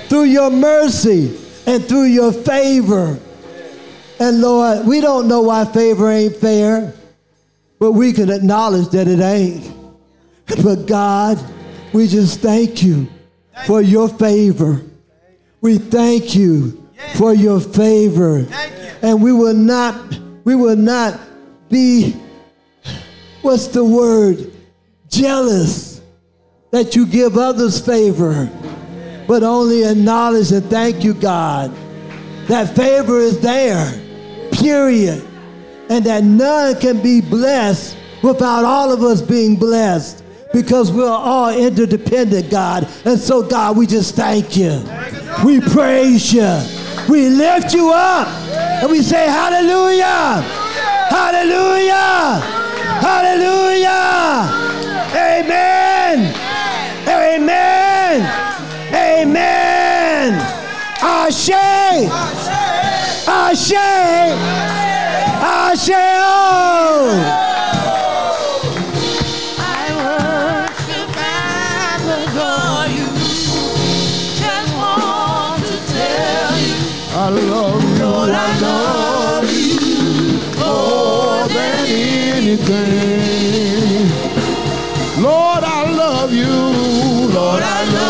through 0.09 0.25
your 0.25 0.51
mercy 0.51 1.39
and 1.67 1.85
through 1.85 2.05
your 2.05 2.33
favor, 2.33 3.19
and 4.19 4.41
Lord, 4.41 4.87
we 4.87 5.01
don't 5.01 5.29
know 5.29 5.43
why 5.43 5.65
favor 5.65 6.11
ain't 6.11 6.37
fair, 6.37 6.93
but 7.79 7.93
we 7.93 8.13
can 8.13 8.31
acknowledge 8.31 8.89
that 8.91 9.09
it 9.09 9.21
ain't. 9.21 9.73
But 10.63 10.87
God, 10.87 11.43
we 11.93 12.07
just 12.07 12.41
thank 12.41 12.83
you 12.83 13.09
for 13.67 13.81
your 13.81 14.09
favor. 14.09 14.83
We 15.61 15.79
thank 15.79 16.35
you 16.35 16.89
for 17.17 17.33
your 17.33 17.61
favor. 17.61 18.41
You. 18.41 18.49
And 19.03 19.23
we 19.23 19.33
will 19.33 19.55
not, 19.55 20.19
we 20.45 20.55
will 20.55 20.77
not 20.77 21.19
be, 21.73 22.15
what's 23.41 23.67
the 23.67 23.85
word? 23.85 24.53
Jealous 25.09 26.01
that 26.71 26.95
you 26.95 27.07
give 27.07 27.37
others 27.37 27.85
favor, 27.85 28.49
but 29.27 29.43
only 29.43 29.85
acknowledge 29.85 30.53
and 30.53 30.65
thank 30.67 31.03
you, 31.03 31.15
God. 31.15 31.75
That 32.47 32.77
favor 32.77 33.19
is 33.19 33.41
there, 33.41 33.93
period. 34.53 35.27
And 35.89 36.05
that 36.07 36.25
none 36.25 36.81
can 36.81 37.03
be 37.03 37.21
blessed 37.21 37.97
without 38.23 38.65
all 38.65 38.93
of 38.93 39.03
us 39.03 39.21
being 39.21 39.57
blessed 39.57 40.25
because 40.53 40.93
we're 40.93 41.09
all 41.09 41.51
interdependent, 41.51 42.51
God. 42.51 42.89
And 43.05 43.19
so, 43.19 43.43
God, 43.43 43.77
we 43.77 43.87
just 43.87 44.15
thank 44.15 44.57
you. 44.57 44.83
We 45.45 45.61
praise 45.61 46.33
you. 46.33 46.61
We 47.09 47.29
lift 47.29 47.75
you 47.75 47.91
up. 47.93 48.29
And 48.83 48.91
we 48.91 49.03
say, 49.03 49.27
Hallelujah! 49.27 50.62
Hallelujah! 51.13 52.41
Hallelujah! 53.05 54.49
Amen! 55.13 56.33
Amen! 57.07 58.23
Amen! 58.95 60.41
Ashe! 61.03 61.51
Ashe! 63.29 63.75
Ashe! 65.45 65.91
Oh! 65.93 67.52
Anything. 82.53 84.09
Lord, 85.23 85.65
I 85.65 85.91
love 85.91 86.33
you. 86.33 86.53
Lord, 87.33 87.63
I 87.63 87.85
love 87.85 88.02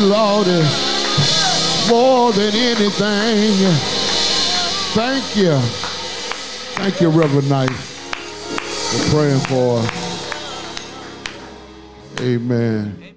you, 0.00 0.06
Lord, 0.06 0.46
more 1.88 2.32
than 2.32 2.54
anything. 2.54 3.72
Thank 4.94 5.36
you. 5.36 5.58
Thank 6.76 7.00
you, 7.00 7.08
Reverend 7.08 7.48
Knight, 7.48 7.70
for 7.70 9.10
praying 9.10 9.40
for 9.40 9.78
us. 9.78 9.90
Amen. 12.20 13.16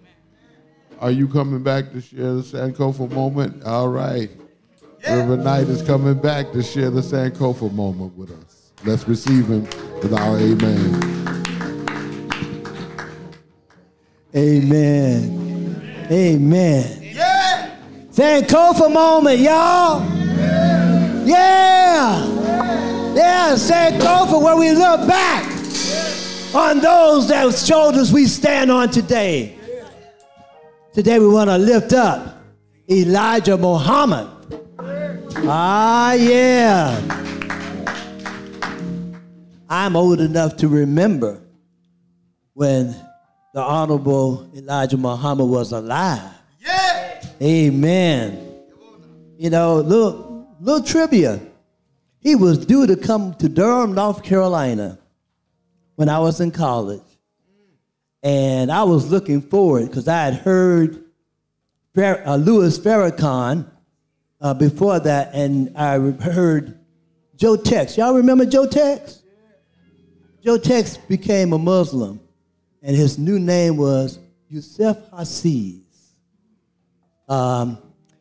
Are 0.99 1.11
you 1.11 1.27
coming 1.27 1.63
back 1.63 1.91
to 1.91 2.01
share 2.01 2.34
the 2.34 2.41
Sankofa 2.41 3.11
moment? 3.11 3.63
All 3.63 3.89
right. 3.89 4.29
Reverend 5.07 5.43
Knight 5.43 5.67
is 5.67 5.82
coming 5.82 6.15
back 6.19 6.51
to 6.51 6.63
share 6.63 6.89
the 6.89 7.01
Sankofa 7.01 7.71
moment 7.73 8.15
with 8.17 8.32
us. 8.32 8.71
Let's 8.84 9.07
receive 9.07 9.47
him 9.47 9.63
with 10.01 10.13
our 10.13 10.38
amen. 10.38 11.17
Amen. 14.36 15.51
Amen. 16.12 16.99
Yeah. 17.01 17.76
Sankofa 18.09 18.91
moment, 18.91 19.39
y'all. 19.39 20.05
Yeah. 21.26 22.26
Yeah, 23.16 23.53
Sankofa, 23.55 24.41
where 24.41 24.57
we 24.57 24.72
look 24.72 25.07
back 25.07 25.45
on 26.53 26.80
those 26.82 27.30
that 27.30 27.55
shoulders 27.55 28.12
we 28.12 28.26
stand 28.26 28.70
on 28.70 28.89
today. 28.89 29.57
Today 30.93 31.18
we 31.20 31.30
want 31.30 31.49
to 31.49 31.57
lift 31.57 31.93
up 31.93 32.43
Elijah 32.89 33.55
Muhammad. 33.55 34.28
Ah, 35.47 36.12
yeah. 36.12 36.99
I'm 39.70 39.95
old 39.95 40.20
enough 40.20 40.57
to 40.57 40.68
remember 40.68 41.41
when 42.53 42.93
the 43.54 43.62
Honorable 43.62 44.49
Elijah 44.56 44.97
Muhammad 44.97 45.47
was 45.47 45.72
alive. 45.72 46.32
Yeah. 46.60 47.24
Amen. 47.41 48.47
You 49.38 49.49
know, 49.49 49.78
little, 49.78 50.56
little 50.60 50.86
trivia. 50.86 51.39
He 52.20 52.36
was 52.36 52.66
due 52.66 52.86
to 52.86 52.95
come 52.95 53.34
to 53.36 53.49
Durham, 53.49 53.93
North 53.93 54.24
Carolina 54.24 54.99
when 55.95 56.08
I 56.08 56.20
was 56.20 56.39
in 56.39 56.52
college. 56.52 57.02
And 58.24 58.72
I 58.72 58.84
was 58.84 59.10
looking 59.10 59.41
forward 59.41 59.88
because 59.88 60.08
I 60.08 60.26
had 60.26 60.36
heard 60.36 61.04
Fer- 61.95 62.24
uh, 62.26 62.36
Louis 62.36 62.78
Farrakhan 62.78 63.70
uh, 64.39 64.54
before 64.54 64.99
that, 64.99 65.34
and 65.34 65.76
I 65.76 65.97
heard 65.97 66.80
Joe 67.36 67.56
Tex. 67.56 67.97
Y'all 67.97 68.14
remember 68.14 68.45
Joe 68.45 68.68
Tex? 68.68 69.24
Joe 70.43 70.58
Tex 70.58 70.97
became 70.97 71.54
a 71.54 71.58
Muslim, 71.58 72.20
and 72.82 72.95
his 72.95 73.17
new 73.17 73.39
name 73.39 73.77
was 73.77 74.19
Yusuf 74.49 74.97
Hazziez. 75.11 75.82
Um, 77.29 77.77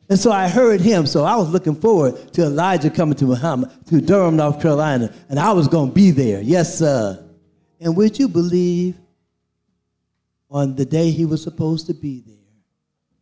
and 0.08 0.18
so 0.18 0.32
I 0.32 0.48
heard 0.48 0.80
him, 0.80 1.06
so 1.06 1.24
I 1.24 1.36
was 1.36 1.48
looking 1.50 1.74
forward 1.74 2.32
to 2.32 2.42
Elijah 2.42 2.90
coming 2.90 3.14
to 3.16 3.26
Muhammad, 3.26 3.70
to 3.86 4.00
Durham, 4.00 4.36
North 4.36 4.61
Carolina, 4.61 5.14
and 5.28 5.38
I 5.38 5.52
was 5.52 5.68
going 5.68 5.90
to 5.90 5.94
be 5.94 6.11
there. 6.11 6.42
Yes, 6.42 6.78
sir. 6.78 7.24
And 7.80 7.96
would 7.96 8.18
you 8.18 8.28
believe 8.28 8.96
on 10.50 10.74
the 10.74 10.84
day 10.84 11.11
he 11.11 11.24
was 11.24 11.42
supposed 11.42 11.86
to 11.86 11.94
be 11.94 12.22
there, 12.26 12.36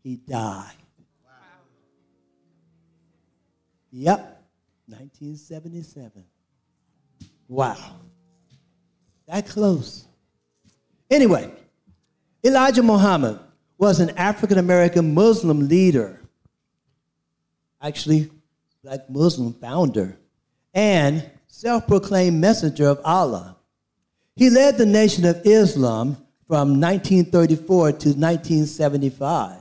he 0.02 0.16
died? 0.16 0.72
Wow. 1.22 1.30
Yep, 3.90 4.18
1977. 4.86 6.24
Wow. 7.48 7.76
That 9.26 9.46
close. 9.46 10.07
Anyway, 11.10 11.50
Elijah 12.44 12.82
Muhammad 12.82 13.38
was 13.78 14.00
an 14.00 14.10
African 14.16 14.58
American 14.58 15.14
Muslim 15.14 15.68
leader, 15.68 16.20
actually, 17.80 18.30
black 18.82 19.08
Muslim 19.08 19.54
founder, 19.54 20.18
and 20.74 21.30
self 21.46 21.86
proclaimed 21.86 22.40
messenger 22.40 22.88
of 22.88 23.00
Allah. 23.04 23.56
He 24.36 24.50
led 24.50 24.76
the 24.78 24.86
Nation 24.86 25.24
of 25.24 25.40
Islam 25.44 26.16
from 26.46 26.80
1934 26.80 27.92
to 27.92 28.08
1975. 28.10 29.60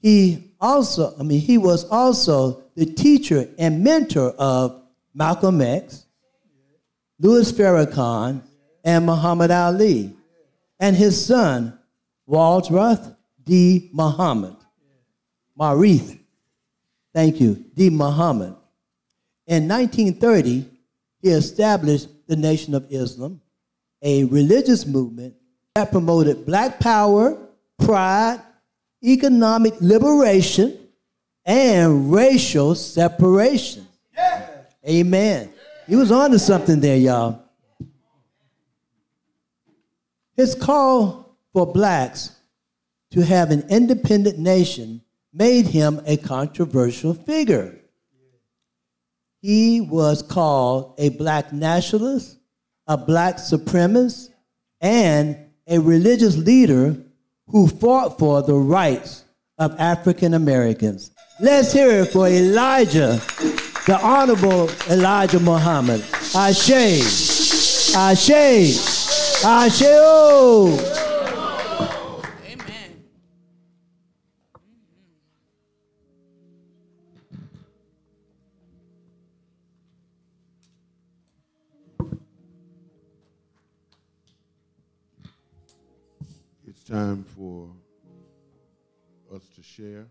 He 0.00 0.52
also, 0.60 1.14
I 1.18 1.22
mean, 1.22 1.40
he 1.40 1.58
was 1.58 1.84
also 1.84 2.62
the 2.74 2.86
teacher 2.86 3.48
and 3.58 3.82
mentor 3.82 4.34
of 4.38 4.82
Malcolm 5.14 5.60
X, 5.60 6.06
Louis 7.18 7.50
Farrakhan, 7.52 8.42
and 8.84 9.06
Muhammad 9.06 9.50
Ali, 9.50 10.14
and 10.80 10.96
his 10.96 11.24
son, 11.24 11.78
Wadsworth 12.26 13.14
D. 13.44 13.90
Muhammad. 13.92 14.56
Warith, 15.58 16.18
thank 17.12 17.40
you, 17.40 17.64
D. 17.74 17.90
Muhammad. 17.90 18.56
In 19.46 19.68
1930, 19.68 20.68
he 21.20 21.28
established 21.28 22.08
the 22.26 22.36
Nation 22.36 22.74
of 22.74 22.86
Islam, 22.90 23.40
a 24.02 24.24
religious 24.24 24.86
movement 24.86 25.34
that 25.74 25.90
promoted 25.92 26.46
black 26.46 26.80
power, 26.80 27.38
pride, 27.78 28.40
economic 29.02 29.74
liberation, 29.80 30.78
and 31.44 32.12
racial 32.12 32.74
separation. 32.74 33.86
Amen. 34.88 35.52
He 35.86 35.96
was 35.96 36.10
on 36.10 36.30
to 36.30 36.38
something 36.38 36.80
there, 36.80 36.96
y'all. 36.96 37.43
His 40.36 40.54
call 40.54 41.36
for 41.52 41.72
blacks 41.72 42.36
to 43.12 43.22
have 43.24 43.50
an 43.50 43.64
independent 43.68 44.38
nation 44.38 45.02
made 45.32 45.66
him 45.66 46.00
a 46.06 46.16
controversial 46.16 47.14
figure. 47.14 47.78
He 49.40 49.80
was 49.80 50.22
called 50.22 50.94
a 50.98 51.10
black 51.10 51.52
nationalist, 51.52 52.38
a 52.86 52.96
black 52.96 53.36
supremacist, 53.36 54.30
and 54.80 55.36
a 55.66 55.78
religious 55.78 56.36
leader 56.36 56.96
who 57.48 57.68
fought 57.68 58.18
for 58.18 58.42
the 58.42 58.54
rights 58.54 59.24
of 59.58 59.78
African 59.78 60.34
Americans. 60.34 61.10
Let's 61.40 61.72
hear 61.72 61.90
it 61.90 62.06
for 62.06 62.26
Elijah, 62.26 63.20
the 63.86 63.98
Honorable 64.02 64.70
Elijah 64.90 65.40
Muhammad. 65.40 66.02
Ashe, 66.34 67.94
Ashe, 67.94 68.93
Ashe. 69.46 69.82
Amen. 69.82 70.80
It's 86.66 86.82
time 86.84 87.24
for 87.36 87.68
us 89.34 89.42
to 89.56 89.62
share. 89.62 90.06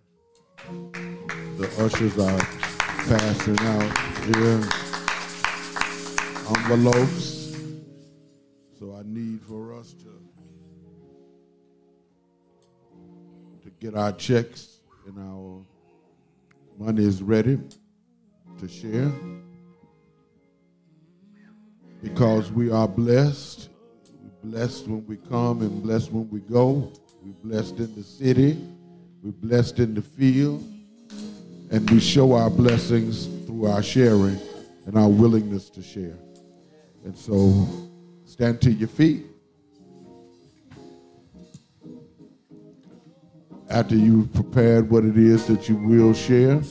The 1.57 1.67
ushers 1.79 2.19
are 2.19 2.39
passing 3.09 3.57
out 3.57 3.97
here 4.27 4.61
envelopes. 6.55 7.32
So 8.83 8.97
I 8.99 9.03
need 9.05 9.39
for 9.47 9.73
us 9.73 9.93
to 9.93 10.09
to 13.63 13.69
get 13.79 13.95
our 13.95 14.11
checks 14.11 14.79
and 15.07 15.17
our 15.17 15.61
money 16.77 17.05
is 17.05 17.23
ready 17.23 17.59
to 18.59 18.67
share. 18.67 19.09
Because 22.01 22.51
we 22.51 22.71
are 22.71 22.89
blessed. 22.89 23.69
We're 24.21 24.51
blessed 24.51 24.87
when 24.89 25.07
we 25.07 25.15
come 25.15 25.61
and 25.61 25.81
blessed 25.81 26.11
when 26.11 26.29
we 26.29 26.41
go. 26.41 26.91
We're 27.21 27.31
blessed 27.41 27.77
in 27.77 27.95
the 27.95 28.03
city. 28.03 28.67
We're 29.23 29.31
blessed 29.31 29.79
in 29.79 29.93
the 29.93 30.01
field. 30.01 30.61
And 31.71 31.89
we 31.89 32.01
show 32.01 32.33
our 32.33 32.49
blessings 32.49 33.27
through 33.45 33.65
our 33.67 33.81
sharing 33.81 34.41
and 34.85 34.97
our 34.97 35.07
willingness 35.07 35.69
to 35.69 35.81
share. 35.81 36.17
And 37.05 37.17
so 37.17 37.82
stand 38.33 38.59
to 38.59 38.71
your 38.71 38.87
feet. 38.87 39.27
After 43.69 43.95
you've 43.95 44.33
prepared 44.33 44.89
what 44.89 45.05
it 45.05 45.19
is 45.19 45.45
that 45.45 45.69
you 45.69 45.75
will 45.75 46.15
share. 46.15 46.63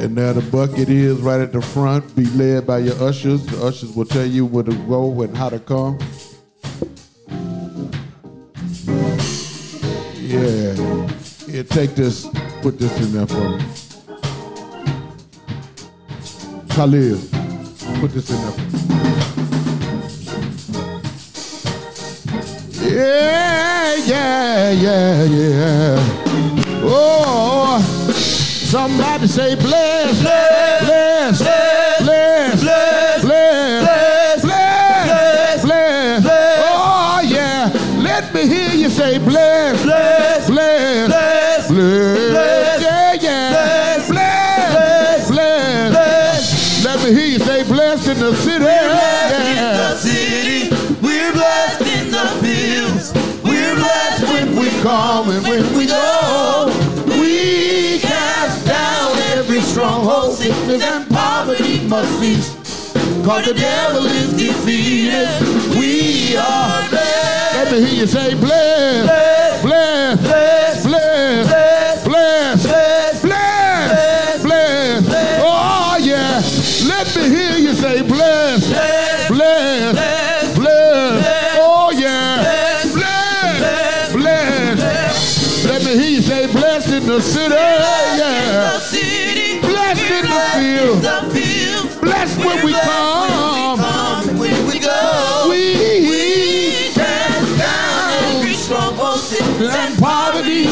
And 0.00 0.16
there 0.16 0.32
the 0.32 0.48
bucket 0.50 0.88
is 0.88 1.18
right 1.20 1.40
at 1.40 1.52
the 1.52 1.62
front. 1.62 2.16
Be 2.16 2.24
led 2.24 2.66
by 2.66 2.78
your 2.78 3.00
ushers. 3.00 3.46
The 3.46 3.64
ushers 3.64 3.94
will 3.94 4.04
tell 4.04 4.26
you 4.26 4.44
where 4.44 4.64
to 4.64 4.74
go 4.88 5.22
and 5.22 5.36
how 5.36 5.48
to 5.48 5.60
come. 5.60 6.00
Yeah. 10.16 10.74
Here, 11.46 11.62
take 11.62 11.94
this. 11.94 12.26
Put 12.62 12.80
this 12.80 12.98
in 12.98 13.12
there 13.12 13.28
for 13.28 13.58
me. 13.58 13.85
Khalil, 16.76 17.18
put 18.00 18.12
this 18.12 18.28
in 18.28 18.36
there. 18.36 18.52
Yeah, 22.82 23.94
yeah, 24.04 24.70
yeah, 24.72 25.24
yeah. 25.24 26.80
Oh, 26.84 27.80
somebody 27.80 29.26
say 29.26 29.54
bless, 29.54 30.20
bless, 30.20 30.84
bless, 30.84 31.38
bless, 31.40 31.75
must 61.86 62.18
cease. 62.18 62.54
Cause 63.24 63.46
the 63.46 63.54
devil 63.54 64.06
is 64.06 64.32
defeated. 64.32 65.28
We 65.78 66.36
are 66.36 66.88
blessed. 66.88 67.54
Let 67.54 67.72
me 67.72 67.78
hear 67.86 68.00
you 68.00 68.06
say, 68.06 68.34
blessed, 68.34 69.62
blessed, 69.62 70.22
blessed, 70.84 70.84
blessed, 72.04 72.04
blessed, 72.04 73.22
blessed, 73.22 74.42
blessed. 74.42 75.08
Oh, 75.40 75.98
yeah. 76.00 76.42
Let 76.88 77.16
me 77.16 77.22
hear 77.28 77.56
you 77.56 77.74
say, 77.74 78.02
blessed, 78.02 78.68
blessed, 79.28 80.56
blessed. 80.56 81.58
Oh, 81.58 81.90
yeah. 81.96 82.42
Blessed, 82.92 84.12
blessed. 84.14 85.64
Let 85.66 85.84
me 85.84 85.92
hear 85.98 86.10
you 86.10 86.22
say, 86.22 86.46
blessed 86.52 86.92
in 86.92 87.06
the 87.06 87.20
city. 87.20 87.75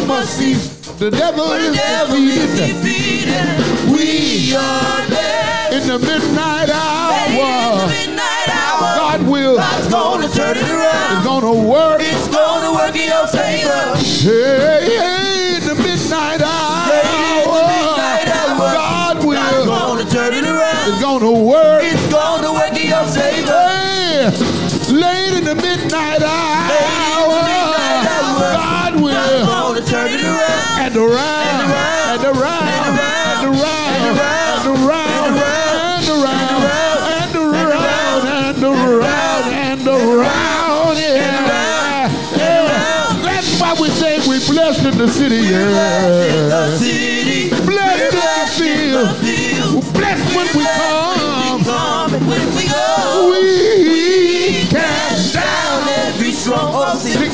Must 0.06 0.36
cease. 0.38 0.68
The 0.98 1.10
devil 1.10 1.48
The 1.48 1.56
is 1.56 1.76
devil 1.76 2.16
is 2.16 2.58
defeated. 2.58 3.34
defeated. 3.34 3.90
We 3.92 4.54
are 4.54 5.06
blessed. 5.08 5.74
In 5.74 5.88
the 5.88 5.98
midnight 5.98 6.68
In 6.68 7.36
the 7.36 7.42
hour, 7.42 7.86
midnight 7.88 8.48
hour. 8.48 8.88
God 8.96 9.22
will. 9.26 9.56
God's 9.56 9.88
gonna 9.88 10.28
turn 10.28 10.56
it 10.56 10.68
around. 10.70 11.16
It's 11.16 11.26
gonna 11.26 11.52
work. 11.52 12.00
It's 12.00 12.28
gonna 12.28 12.72
work 12.72 12.94
in 12.96 13.08
your 13.08 13.26
favor. 13.26 13.82
Hey, 14.24 14.96
hey, 14.96 15.56
in 15.56 15.62
the 15.68 15.74
midnight 15.74 16.40
hour, 16.40 16.86
midnight 16.88 18.28
hour, 18.28 18.58
God 18.58 19.14
God's 19.16 19.26
will. 19.26 19.66
gonna 19.66 20.04
turn 20.10 20.32
it 20.34 20.44
around. 20.44 20.88
It's 20.92 21.00
gonna 21.02 21.30
work. 21.32 21.82
It's 21.84 22.06
gonna 22.12 22.52
work 22.52 22.72
in 22.80 22.88
your 22.88 23.06
favor. 23.10 23.66
Hey, 23.68 24.30
late 24.94 25.34
in 25.38 25.44
the 25.44 25.54
midnight 25.56 26.22
hour, 26.22 26.68
midnight 26.70 27.23
turn 29.94 30.10
it 30.10 30.24
around. 30.24 30.80
And 30.84 30.96
around, 30.96 31.60
and 31.62 31.70
around, 31.70 32.18
and 32.18 32.26
around, 32.34 32.66
and 32.66 33.46
around, 33.46 33.94
and 33.94 34.74
around, 34.74 35.38
and 35.94 36.08
around, 37.54 38.26
and 38.26 38.64
around, 38.64 39.44
and 39.52 39.86
around, 39.86 40.96
yeah. 40.98 42.10
Yeah. 42.36 43.22
That's 43.22 43.60
why 43.60 43.70
we 43.80 43.88
say 43.90 44.18
we 44.28 44.38
blessed 44.50 44.84
in 44.84 44.98
the 44.98 45.08
city, 45.08 45.42
The 45.42 45.50
yeah. 45.52 46.76
city. 46.76 47.50
Blessed 47.64 48.60
in 48.60 48.92
the 48.92 49.06
field. 49.22 49.82
field. 49.82 49.94
Blessed 49.94 50.26
when 50.34 50.48
we 50.58 50.64
come. 50.64 51.62
Come 51.64 52.26
when 52.26 52.46
we 52.56 52.64
go. 52.66 53.30
We 53.30 54.33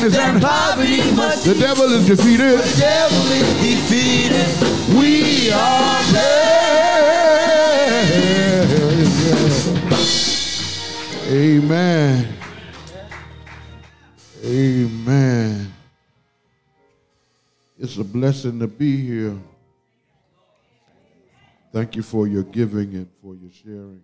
Sickness 0.00 0.18
and- 0.18 0.40
poverty 0.40 0.96
The 0.96 1.56
devil 1.60 1.84
is 1.92 2.06
defeated. 2.06 2.58
The 2.58 2.80
devil 2.80 3.32
is 3.32 3.52
defeated. 3.60 4.48
We 4.96 5.50
are 5.52 6.02
blessed. 6.10 6.40
Amen. 11.28 12.34
Amen. 14.42 15.72
It's 17.78 17.98
a 17.98 18.04
blessing 18.04 18.58
to 18.60 18.66
be 18.66 19.06
here. 19.06 19.38
Thank 21.74 21.94
you 21.96 22.02
for 22.02 22.26
your 22.26 22.44
giving 22.44 22.94
and 22.94 23.08
for 23.22 23.34
your 23.34 23.50
sharing. 23.52 24.02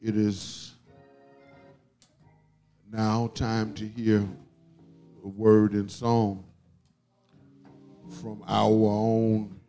It 0.00 0.16
is 0.16 0.69
now 2.92 3.30
time 3.34 3.72
to 3.74 3.86
hear 3.86 4.26
a 5.24 5.28
word 5.28 5.72
and 5.72 5.90
song 5.90 6.44
from 8.20 8.42
our 8.48 8.70
own 8.70 9.60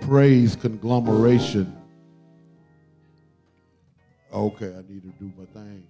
praise 0.00 0.56
conglomeration. 0.56 1.76
Okay, 4.32 4.72
I 4.74 4.82
need 4.92 5.02
to 5.02 5.12
do 5.18 5.32
my 5.38 5.44
thing. 5.52 5.86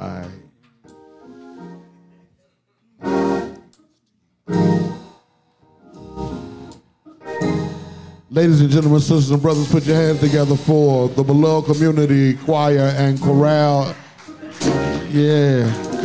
All 0.00 0.08
right. 0.08 0.28
Ladies 8.36 8.60
and 8.60 8.68
gentlemen, 8.68 9.00
sisters 9.00 9.30
and 9.30 9.40
brothers, 9.40 9.66
put 9.66 9.86
your 9.86 9.96
hands 9.96 10.20
together 10.20 10.56
for 10.56 11.08
the 11.08 11.22
beloved 11.22 11.72
community 11.72 12.34
choir 12.34 12.92
and 12.98 13.18
chorale. 13.18 13.96
Yeah. 15.08 15.95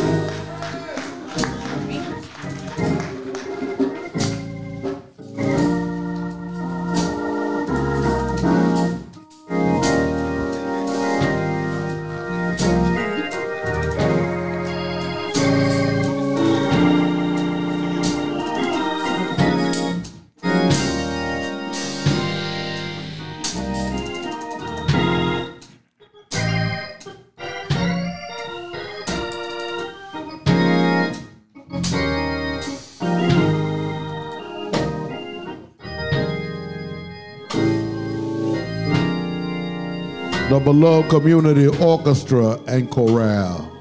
The 40.52 40.60
beloved 40.60 41.08
community 41.08 41.66
orchestra 41.82 42.60
and 42.66 42.90
chorale. 42.90 43.71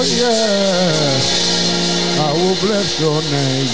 Oh, 0.00 0.02
yes. 0.02 1.26
I 2.20 2.32
will 2.32 2.54
bless 2.60 3.00
your 3.00 3.20
name. 3.34 3.68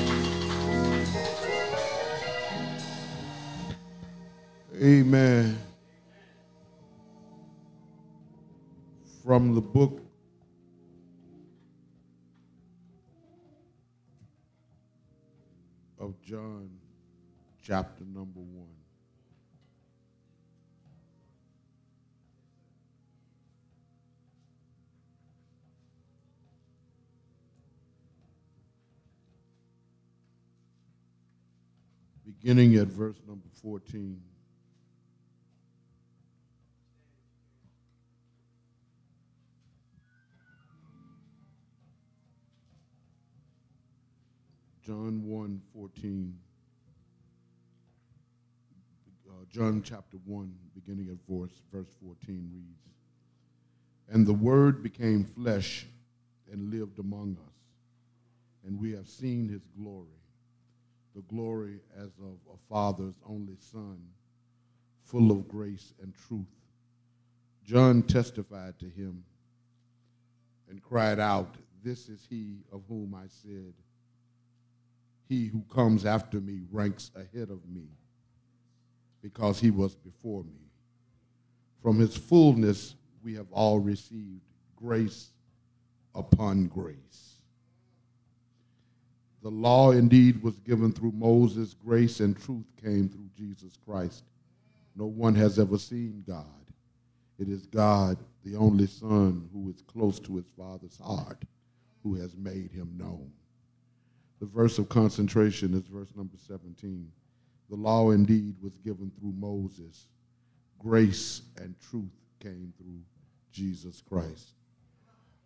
Amen. 4.82 5.58
From 9.24 9.54
the 9.54 9.60
book 9.60 10.00
of 16.00 16.20
John, 16.22 16.70
chapter 17.64 18.04
number 18.04 18.40
one. 18.40 18.68
Beginning 32.26 32.76
at 32.76 32.88
verse 32.88 33.16
number 33.26 33.46
14. 33.62 34.20
John 44.82 45.26
1 45.26 45.62
14. 45.72 46.38
John 49.54 49.82
chapter 49.84 50.16
1, 50.24 50.52
beginning 50.74 51.10
at 51.10 51.32
verse, 51.32 51.52
verse 51.72 51.94
14, 52.04 52.50
reads 52.52 52.88
And 54.08 54.26
the 54.26 54.34
Word 54.34 54.82
became 54.82 55.22
flesh 55.22 55.86
and 56.50 56.72
lived 56.72 56.98
among 56.98 57.36
us, 57.36 57.54
and 58.66 58.80
we 58.80 58.90
have 58.94 59.08
seen 59.08 59.48
his 59.48 59.62
glory, 59.78 60.18
the 61.14 61.22
glory 61.32 61.78
as 61.96 62.10
of 62.18 62.36
a 62.52 62.56
Father's 62.68 63.14
only 63.28 63.54
Son, 63.70 64.00
full 65.04 65.30
of 65.30 65.46
grace 65.46 65.94
and 66.02 66.12
truth. 66.26 66.48
John 67.62 68.02
testified 68.02 68.80
to 68.80 68.86
him 68.86 69.22
and 70.68 70.82
cried 70.82 71.20
out, 71.20 71.54
This 71.84 72.08
is 72.08 72.26
he 72.28 72.64
of 72.72 72.82
whom 72.88 73.14
I 73.14 73.28
said, 73.28 73.74
he 75.28 75.46
who 75.46 75.62
comes 75.72 76.04
after 76.04 76.40
me 76.40 76.62
ranks 76.72 77.12
ahead 77.14 77.50
of 77.50 77.64
me 77.68 77.86
because 79.24 79.58
he 79.58 79.70
was 79.70 79.94
before 79.94 80.44
me. 80.44 80.60
From 81.82 81.98
his 81.98 82.14
fullness 82.14 82.94
we 83.24 83.34
have 83.34 83.50
all 83.52 83.78
received 83.78 84.42
grace 84.76 85.30
upon 86.14 86.66
grace. 86.66 87.38
The 89.42 89.48
law 89.48 89.92
indeed 89.92 90.42
was 90.42 90.58
given 90.60 90.92
through 90.92 91.12
Moses, 91.12 91.72
grace 91.72 92.20
and 92.20 92.38
truth 92.38 92.66
came 92.82 93.08
through 93.08 93.30
Jesus 93.34 93.78
Christ. 93.86 94.24
No 94.94 95.06
one 95.06 95.34
has 95.36 95.58
ever 95.58 95.78
seen 95.78 96.22
God. 96.26 96.44
It 97.38 97.48
is 97.48 97.64
God, 97.66 98.18
the 98.44 98.56
only 98.56 98.86
Son, 98.86 99.48
who 99.54 99.70
is 99.70 99.82
close 99.86 100.20
to 100.20 100.36
his 100.36 100.50
Father's 100.56 100.98
heart, 100.98 101.42
who 102.02 102.14
has 102.14 102.36
made 102.36 102.70
him 102.70 102.94
known. 102.98 103.32
The 104.40 104.46
verse 104.46 104.78
of 104.78 104.90
concentration 104.90 105.72
is 105.72 105.86
verse 105.86 106.10
number 106.14 106.36
17. 106.36 107.10
The 107.70 107.76
law 107.76 108.10
indeed 108.10 108.56
was 108.62 108.76
given 108.78 109.10
through 109.18 109.34
Moses. 109.36 110.08
Grace 110.78 111.42
and 111.56 111.74
truth 111.80 112.12
came 112.40 112.72
through 112.76 113.00
Jesus 113.52 114.02
Christ. 114.06 114.52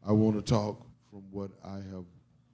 I 0.06 0.12
want 0.12 0.36
to 0.36 0.42
talk 0.42 0.86
from 1.10 1.22
what 1.30 1.50
I 1.64 1.76
have 1.76 2.04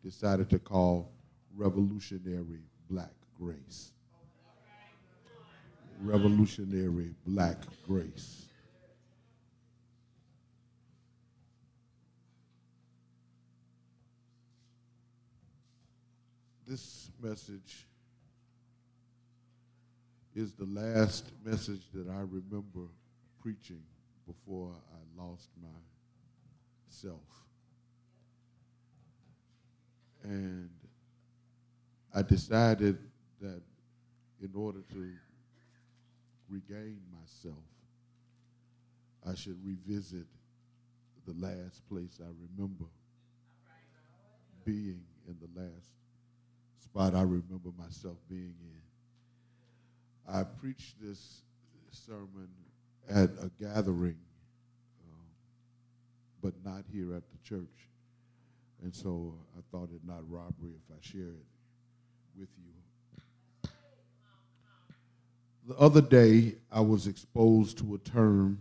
decided 0.02 0.50
to 0.50 0.58
call 0.58 1.12
revolutionary 1.54 2.62
black 2.90 3.12
grace. 3.38 3.92
Revolutionary 6.00 7.14
black 7.26 7.58
grace. 7.86 8.44
this 16.66 17.10
message 17.20 17.86
is 20.34 20.52
the 20.52 20.64
last 20.64 21.30
message 21.44 21.82
that 21.92 22.08
I 22.08 22.20
remember 22.20 22.88
preaching 23.40 23.82
before 24.26 24.72
I 24.92 25.22
lost 25.22 25.48
myself. 26.90 27.20
And 30.24 30.70
I 32.14 32.22
decided 32.22 32.98
that 33.40 33.62
in 34.42 34.50
order 34.54 34.80
to 34.92 35.12
regain 36.48 37.00
myself, 37.20 37.62
I 39.26 39.34
should 39.34 39.58
revisit 39.64 40.26
the 41.26 41.34
last 41.34 41.86
place 41.88 42.20
I 42.20 42.30
remember 42.50 42.84
being 44.64 45.00
in 45.28 45.36
the 45.40 45.60
last 45.60 45.92
spot 46.82 47.14
I 47.14 47.22
remember 47.22 47.70
myself 47.78 48.16
being 48.28 48.54
in. 48.60 48.83
I 50.28 50.42
preached 50.42 50.96
this 51.00 51.42
sermon 51.90 52.48
at 53.08 53.30
a 53.42 53.50
gathering, 53.60 54.16
um, 55.04 55.26
but 56.42 56.54
not 56.64 56.84
here 56.92 57.14
at 57.14 57.22
the 57.30 57.38
church. 57.48 57.88
And 58.82 58.94
so 58.94 59.34
I 59.56 59.60
thought 59.70 59.90
it 59.94 60.00
not 60.06 60.28
robbery 60.28 60.72
if 60.76 60.90
I 60.90 60.98
share 61.00 61.22
it 61.22 61.46
with 62.38 62.48
you. 62.58 63.70
The 65.66 65.76
other 65.76 66.02
day, 66.02 66.56
I 66.70 66.80
was 66.80 67.06
exposed 67.06 67.78
to 67.78 67.94
a 67.94 67.98
term 67.98 68.60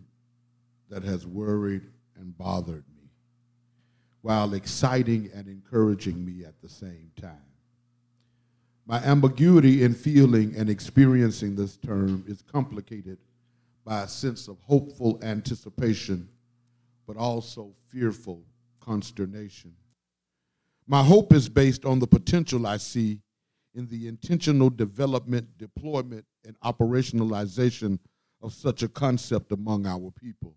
that 0.89 1.03
has 1.03 1.27
worried 1.27 1.83
and 2.15 2.37
bothered 2.37 2.85
me 2.95 3.09
while 4.21 4.53
exciting 4.53 5.29
and 5.33 5.47
encouraging 5.47 6.25
me 6.25 6.45
at 6.45 6.61
the 6.61 6.69
same 6.69 7.11
time. 7.19 7.52
My 8.85 8.97
ambiguity 8.97 9.83
in 9.83 9.93
feeling 9.93 10.55
and 10.57 10.69
experiencing 10.69 11.55
this 11.55 11.77
term 11.77 12.25
is 12.27 12.41
complicated 12.41 13.17
by 13.85 14.03
a 14.03 14.07
sense 14.07 14.47
of 14.47 14.57
hopeful 14.61 15.19
anticipation, 15.23 16.27
but 17.07 17.15
also 17.15 17.73
fearful 17.87 18.43
consternation. 18.81 19.73
My 20.85 21.01
hope 21.01 21.33
is 21.33 21.47
based 21.47 21.85
on 21.85 21.99
the 21.99 22.07
potential 22.07 22.67
I 22.67 22.77
see 22.77 23.21
in 23.73 23.87
the 23.87 24.07
intentional 24.07 24.69
development, 24.69 25.57
deployment, 25.57 26.25
and 26.45 26.59
operationalization 26.59 27.99
of 28.41 28.53
such 28.53 28.83
a 28.83 28.89
concept 28.89 29.53
among 29.53 29.85
our 29.85 30.11
people. 30.11 30.55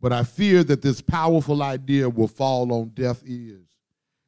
But 0.00 0.12
I 0.12 0.24
fear 0.24 0.62
that 0.64 0.82
this 0.82 1.00
powerful 1.00 1.62
idea 1.62 2.08
will 2.10 2.28
fall 2.28 2.72
on 2.72 2.90
deaf 2.90 3.22
ears 3.24 3.68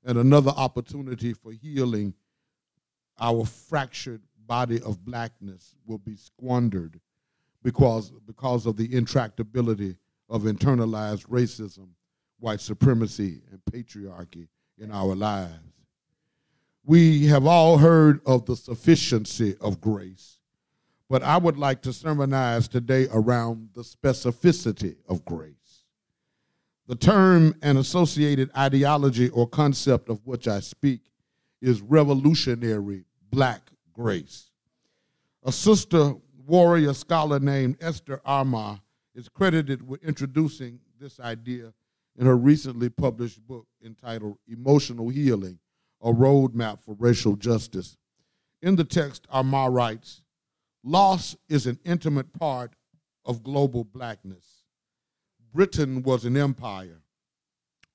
and 0.04 0.18
another 0.18 0.52
opportunity 0.56 1.34
for 1.34 1.52
healing 1.52 2.14
our 3.20 3.44
fractured 3.44 4.22
body 4.46 4.80
of 4.82 5.04
blackness 5.04 5.74
will 5.86 5.98
be 5.98 6.16
squandered 6.16 7.00
because, 7.62 8.12
because 8.26 8.66
of 8.66 8.76
the 8.76 8.88
intractability 8.88 9.96
of 10.28 10.42
internalized 10.42 11.26
racism, 11.28 11.88
white 12.38 12.60
supremacy, 12.60 13.40
and 13.50 13.60
patriarchy 13.70 14.48
in 14.78 14.90
our 14.90 15.14
lives. 15.14 15.58
We 16.84 17.26
have 17.26 17.46
all 17.46 17.78
heard 17.78 18.20
of 18.26 18.44
the 18.44 18.56
sufficiency 18.56 19.56
of 19.60 19.80
grace, 19.80 20.38
but 21.08 21.22
I 21.22 21.38
would 21.38 21.56
like 21.56 21.80
to 21.82 21.92
sermonize 21.92 22.68
today 22.68 23.06
around 23.10 23.70
the 23.74 23.82
specificity 23.82 24.96
of 25.08 25.24
grace. 25.24 25.54
The 26.86 26.96
term 26.96 27.54
and 27.62 27.78
associated 27.78 28.50
ideology 28.54 29.30
or 29.30 29.48
concept 29.48 30.10
of 30.10 30.26
which 30.26 30.46
I 30.46 30.60
speak 30.60 31.00
is 31.64 31.80
revolutionary 31.80 33.04
black 33.30 33.70
grace. 33.94 34.50
A 35.44 35.50
sister 35.50 36.14
warrior 36.46 36.92
scholar 36.92 37.40
named 37.40 37.78
Esther 37.80 38.20
Armah 38.26 38.80
is 39.14 39.30
credited 39.30 39.88
with 39.88 40.04
introducing 40.04 40.78
this 41.00 41.18
idea 41.20 41.72
in 42.18 42.26
her 42.26 42.36
recently 42.36 42.90
published 42.90 43.40
book 43.46 43.66
entitled 43.82 44.36
Emotional 44.46 45.08
Healing 45.08 45.58
A 46.02 46.12
Roadmap 46.12 46.82
for 46.82 46.96
Racial 46.98 47.34
Justice. 47.34 47.96
In 48.60 48.76
the 48.76 48.84
text, 48.84 49.26
Armah 49.32 49.72
writes 49.72 50.20
Loss 50.82 51.34
is 51.48 51.66
an 51.66 51.78
intimate 51.86 52.30
part 52.34 52.74
of 53.24 53.42
global 53.42 53.84
blackness. 53.84 54.64
Britain 55.50 56.02
was 56.02 56.26
an 56.26 56.36
empire, 56.36 57.00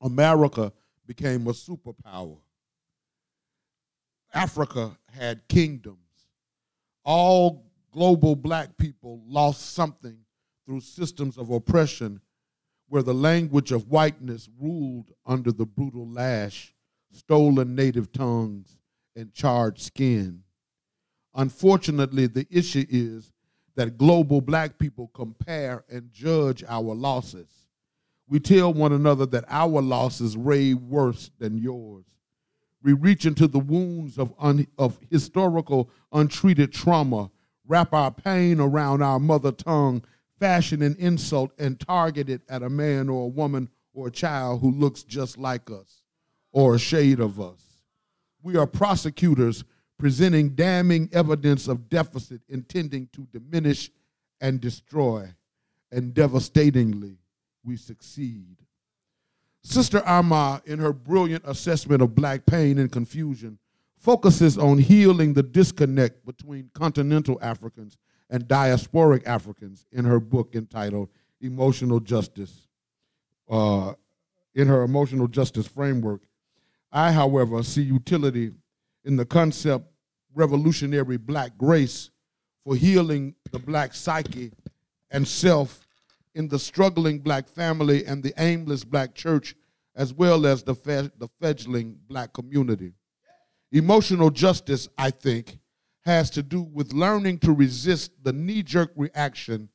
America 0.01 0.73
became 1.05 1.45
a 1.45 1.51
superpower. 1.51 2.39
Africa 4.33 4.97
had 5.11 5.47
kingdoms. 5.47 5.97
All 7.03 7.65
global 7.91 8.35
black 8.35 8.77
people 8.77 9.21
lost 9.25 9.73
something 9.73 10.17
through 10.65 10.81
systems 10.81 11.37
of 11.37 11.49
oppression 11.49 12.21
where 12.87 13.03
the 13.03 13.13
language 13.13 13.71
of 13.71 13.87
whiteness 13.87 14.49
ruled 14.59 15.11
under 15.25 15.51
the 15.51 15.65
brutal 15.65 16.07
lash, 16.07 16.73
stolen 17.11 17.75
native 17.75 18.11
tongues, 18.11 18.77
and 19.15 19.33
charred 19.33 19.79
skin. 19.79 20.43
Unfortunately, 21.35 22.27
the 22.27 22.47
issue 22.49 22.85
is 22.89 23.31
that 23.75 23.97
global 23.97 24.41
black 24.41 24.77
people 24.77 25.09
compare 25.13 25.83
and 25.89 26.11
judge 26.11 26.63
our 26.67 26.93
losses. 26.93 27.47
We 28.27 28.39
tell 28.39 28.73
one 28.73 28.93
another 28.93 29.25
that 29.27 29.45
our 29.47 29.81
losses 29.81 30.37
weigh 30.37 30.73
worse 30.73 31.31
than 31.39 31.57
yours. 31.57 32.05
We 32.81 32.93
reach 32.93 33.25
into 33.25 33.47
the 33.47 33.59
wounds 33.59 34.17
of, 34.17 34.33
un, 34.39 34.67
of 34.77 34.99
historical 35.09 35.89
untreated 36.11 36.71
trauma, 36.71 37.29
wrap 37.67 37.93
our 37.93 38.11
pain 38.11 38.59
around 38.59 39.01
our 39.01 39.19
mother 39.19 39.51
tongue, 39.51 40.03
fashion 40.39 40.81
an 40.81 40.95
insult, 40.97 41.51
and 41.59 41.79
target 41.79 42.29
it 42.29 42.41
at 42.49 42.63
a 42.63 42.69
man 42.69 43.09
or 43.09 43.25
a 43.25 43.29
woman 43.29 43.69
or 43.93 44.07
a 44.07 44.11
child 44.11 44.61
who 44.61 44.71
looks 44.71 45.03
just 45.03 45.37
like 45.37 45.69
us 45.69 46.01
or 46.51 46.75
a 46.75 46.79
shade 46.79 47.19
of 47.19 47.39
us. 47.39 47.61
We 48.41 48.55
are 48.55 48.67
prosecutors 48.67 49.63
presenting 49.97 50.49
damning 50.55 51.09
evidence 51.11 51.67
of 51.67 51.89
deficit 51.89 52.41
intending 52.47 53.09
to 53.11 53.27
diminish 53.33 53.91
and 54.39 54.61
destroy, 54.61 55.33
and 55.91 56.13
devastatingly, 56.13 57.17
we 57.63 57.75
succeed. 57.75 58.55
Sister 59.61 59.99
Armah, 60.01 60.65
in 60.65 60.79
her 60.79 60.93
brilliant 60.93 61.43
assessment 61.45 62.01
of 62.01 62.15
black 62.15 62.45
pain 62.45 62.77
and 62.79 62.91
confusion, 62.91 63.59
focuses 63.97 64.57
on 64.57 64.77
healing 64.77 65.33
the 65.33 65.43
disconnect 65.43 66.25
between 66.25 66.69
continental 66.73 67.37
Africans 67.41 67.97
and 68.29 68.45
diasporic 68.45 69.25
Africans 69.25 69.85
in 69.91 70.05
her 70.05 70.19
book 70.19 70.55
entitled 70.55 71.09
Emotional 71.41 71.99
Justice. 71.99 72.67
Uh, 73.49 73.93
in 74.55 74.67
her 74.67 74.83
emotional 74.83 75.27
justice 75.27 75.67
framework, 75.67 76.21
I, 76.91 77.11
however, 77.11 77.63
see 77.63 77.81
utility 77.81 78.51
in 79.05 79.15
the 79.15 79.25
concept 79.25 79.85
revolutionary 80.33 81.17
black 81.17 81.57
grace 81.57 82.09
for 82.63 82.75
healing 82.75 83.35
the 83.51 83.59
black 83.59 83.93
psyche 83.93 84.51
and 85.11 85.27
self 85.27 85.87
in 86.35 86.47
the 86.47 86.59
struggling 86.59 87.19
black 87.19 87.47
family 87.47 88.05
and 88.05 88.23
the 88.23 88.33
aimless 88.37 88.83
black 88.83 89.15
church, 89.15 89.55
as 89.95 90.13
well 90.13 90.45
as 90.45 90.63
the, 90.63 90.75
fe- 90.75 91.09
the 91.17 91.27
fledgling 91.39 91.97
black 92.07 92.33
community. 92.33 92.93
Emotional 93.71 94.29
justice, 94.29 94.87
I 94.97 95.11
think, 95.11 95.59
has 96.01 96.29
to 96.31 96.43
do 96.43 96.61
with 96.61 96.93
learning 96.93 97.39
to 97.39 97.51
resist 97.51 98.11
the 98.23 98.33
knee 98.33 98.63
jerk 98.63 98.91
reaction 98.95 99.69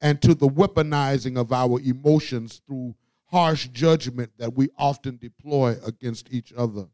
and 0.00 0.20
to 0.22 0.34
the 0.34 0.48
weaponizing 0.48 1.38
of 1.38 1.52
our 1.52 1.80
emotions 1.80 2.60
through 2.66 2.94
harsh 3.26 3.68
judgment 3.68 4.30
that 4.38 4.54
we 4.54 4.68
often 4.78 5.16
deploy 5.16 5.76
against 5.84 6.32
each 6.32 6.52
other. 6.56 6.86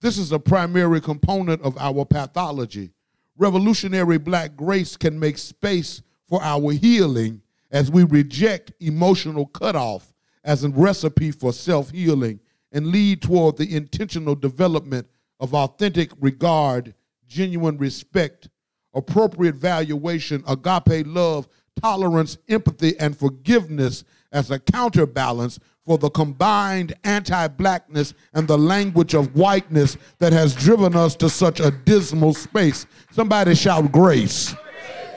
This 0.00 0.18
is 0.18 0.32
a 0.32 0.38
primary 0.38 1.00
component 1.00 1.60
of 1.62 1.76
our 1.78 2.04
pathology. 2.04 2.92
Revolutionary 3.36 4.18
black 4.18 4.56
grace 4.56 4.96
can 4.96 5.18
make 5.18 5.38
space 5.38 6.02
for 6.28 6.42
our 6.42 6.72
healing 6.72 7.42
as 7.72 7.90
we 7.90 8.04
reject 8.04 8.72
emotional 8.80 9.46
cutoff 9.46 10.12
as 10.44 10.62
a 10.62 10.68
recipe 10.68 11.30
for 11.30 11.52
self 11.52 11.90
healing 11.90 12.38
and 12.70 12.86
lead 12.86 13.22
toward 13.22 13.56
the 13.56 13.74
intentional 13.74 14.34
development 14.34 15.06
of 15.40 15.54
authentic 15.54 16.10
regard, 16.20 16.94
genuine 17.26 17.76
respect, 17.78 18.48
appropriate 18.94 19.56
valuation, 19.56 20.44
agape 20.46 21.06
love, 21.06 21.48
tolerance, 21.80 22.38
empathy, 22.48 22.98
and 22.98 23.16
forgiveness 23.16 24.04
as 24.32 24.50
a 24.50 24.58
counterbalance 24.58 25.58
for 25.84 25.98
the 25.98 26.10
combined 26.10 26.94
anti 27.04 27.48
blackness 27.48 28.14
and 28.34 28.46
the 28.46 28.56
language 28.56 29.14
of 29.14 29.34
whiteness 29.34 29.96
that 30.18 30.32
has 30.32 30.54
driven 30.54 30.94
us 30.94 31.16
to 31.16 31.28
such 31.28 31.60
a 31.60 31.70
dismal 31.70 32.34
space. 32.34 32.86
Somebody 33.10 33.54
shout 33.54 33.90
grace. 33.90 34.54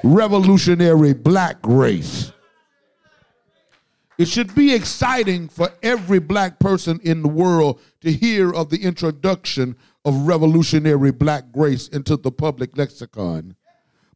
Revolutionary 0.03 1.14
black 1.14 1.62
grace. 1.62 2.32
It 4.18 4.30
should 4.30 4.55
be 4.55 4.74
exciting 4.74 5.49
for 5.49 5.70
every 5.84 6.20
black 6.20 6.57
person 6.59 6.99
in 7.03 7.22
the 7.22 7.28
world 7.28 7.82
to 8.01 8.11
hear 8.11 8.53
of 8.53 8.70
the 8.70 8.82
introduction 8.84 9.76
of 10.05 10.28
revolutionary 10.28 11.11
black 11.11 11.51
grace 11.51 11.89
into 11.89 12.16
the 12.16 12.32
public 12.32 12.78
lexicon. 12.78 13.55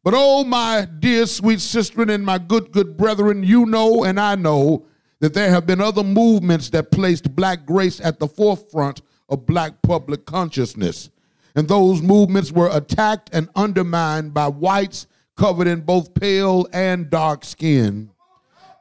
But 0.02 0.14
oh, 0.16 0.44
my 0.44 0.88
dear 1.00 1.26
sweet 1.26 1.60
sister 1.60 2.02
and 2.02 2.24
my 2.24 2.38
good, 2.38 2.72
good 2.72 2.96
brethren, 2.96 3.44
you 3.44 3.66
know 3.66 4.04
and 4.04 4.18
I 4.18 4.36
know 4.36 4.86
that 5.20 5.34
there 5.34 5.50
have 5.50 5.66
been 5.66 5.82
other 5.82 6.02
movements 6.02 6.70
that 6.70 6.90
placed 6.90 7.36
black 7.36 7.66
grace 7.66 8.00
at 8.00 8.18
the 8.18 8.28
forefront 8.28 9.02
of 9.28 9.44
black 9.44 9.82
public 9.82 10.24
consciousness. 10.24 11.10
And 11.54 11.68
those 11.68 12.00
movements 12.00 12.50
were 12.50 12.70
attacked 12.72 13.28
and 13.34 13.50
undermined 13.54 14.32
by 14.32 14.48
whites 14.48 15.06
covered 15.36 15.66
in 15.66 15.82
both 15.82 16.14
pale 16.14 16.66
and 16.72 17.10
dark 17.10 17.44
skin. 17.44 18.10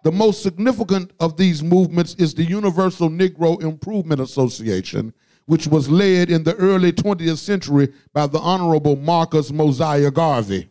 The 0.04 0.12
most 0.12 0.43
significant 0.43 1.12
of 1.20 1.36
these 1.36 1.62
movements 1.62 2.16
is 2.16 2.34
the 2.34 2.45
Universal 2.45 3.10
Negro 3.10 3.62
Improvement 3.62 4.22
Association, 4.22 5.14
which 5.45 5.68
was 5.68 5.89
led 5.89 6.30
in 6.30 6.43
the 6.43 6.56
early 6.56 6.93
20th 6.93 7.38
century 7.38 7.91
by 8.14 8.26
the 8.28 8.39
Honorable 8.39 8.95
Marcus 8.95 9.52
Mosiah 9.52 10.12
Garvey. 10.12 10.70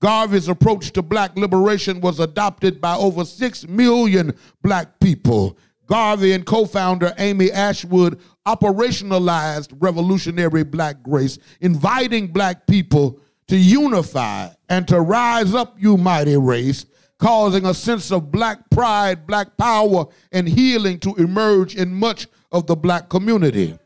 Garvey's 0.00 0.48
approach 0.48 0.92
to 0.92 1.02
black 1.02 1.36
liberation 1.36 2.00
was 2.00 2.20
adopted 2.20 2.80
by 2.80 2.94
over 2.94 3.24
6 3.24 3.68
million 3.68 4.32
black 4.62 4.98
people. 5.00 5.56
Garvey 5.86 6.32
and 6.32 6.46
co 6.46 6.64
founder 6.64 7.12
Amy 7.18 7.50
Ashwood 7.50 8.20
operationalized 8.46 9.76
revolutionary 9.80 10.64
black 10.64 11.02
grace, 11.02 11.38
inviting 11.60 12.28
black 12.28 12.66
people 12.66 13.18
to 13.48 13.56
unify 13.56 14.48
and 14.68 14.86
to 14.88 15.00
rise 15.00 15.54
up, 15.54 15.76
you 15.78 15.96
mighty 15.96 16.36
race, 16.36 16.86
causing 17.22 17.64
a 17.66 17.72
sense 17.72 18.10
of 18.10 18.32
black 18.32 18.58
pride, 18.70 19.28
black 19.28 19.56
power, 19.56 20.04
and 20.32 20.48
healing 20.48 20.98
to 20.98 21.14
emerge 21.14 21.76
in 21.76 21.94
much 21.94 22.26
of 22.50 22.66
the 22.66 22.74
black 22.74 23.08
community. 23.08 23.78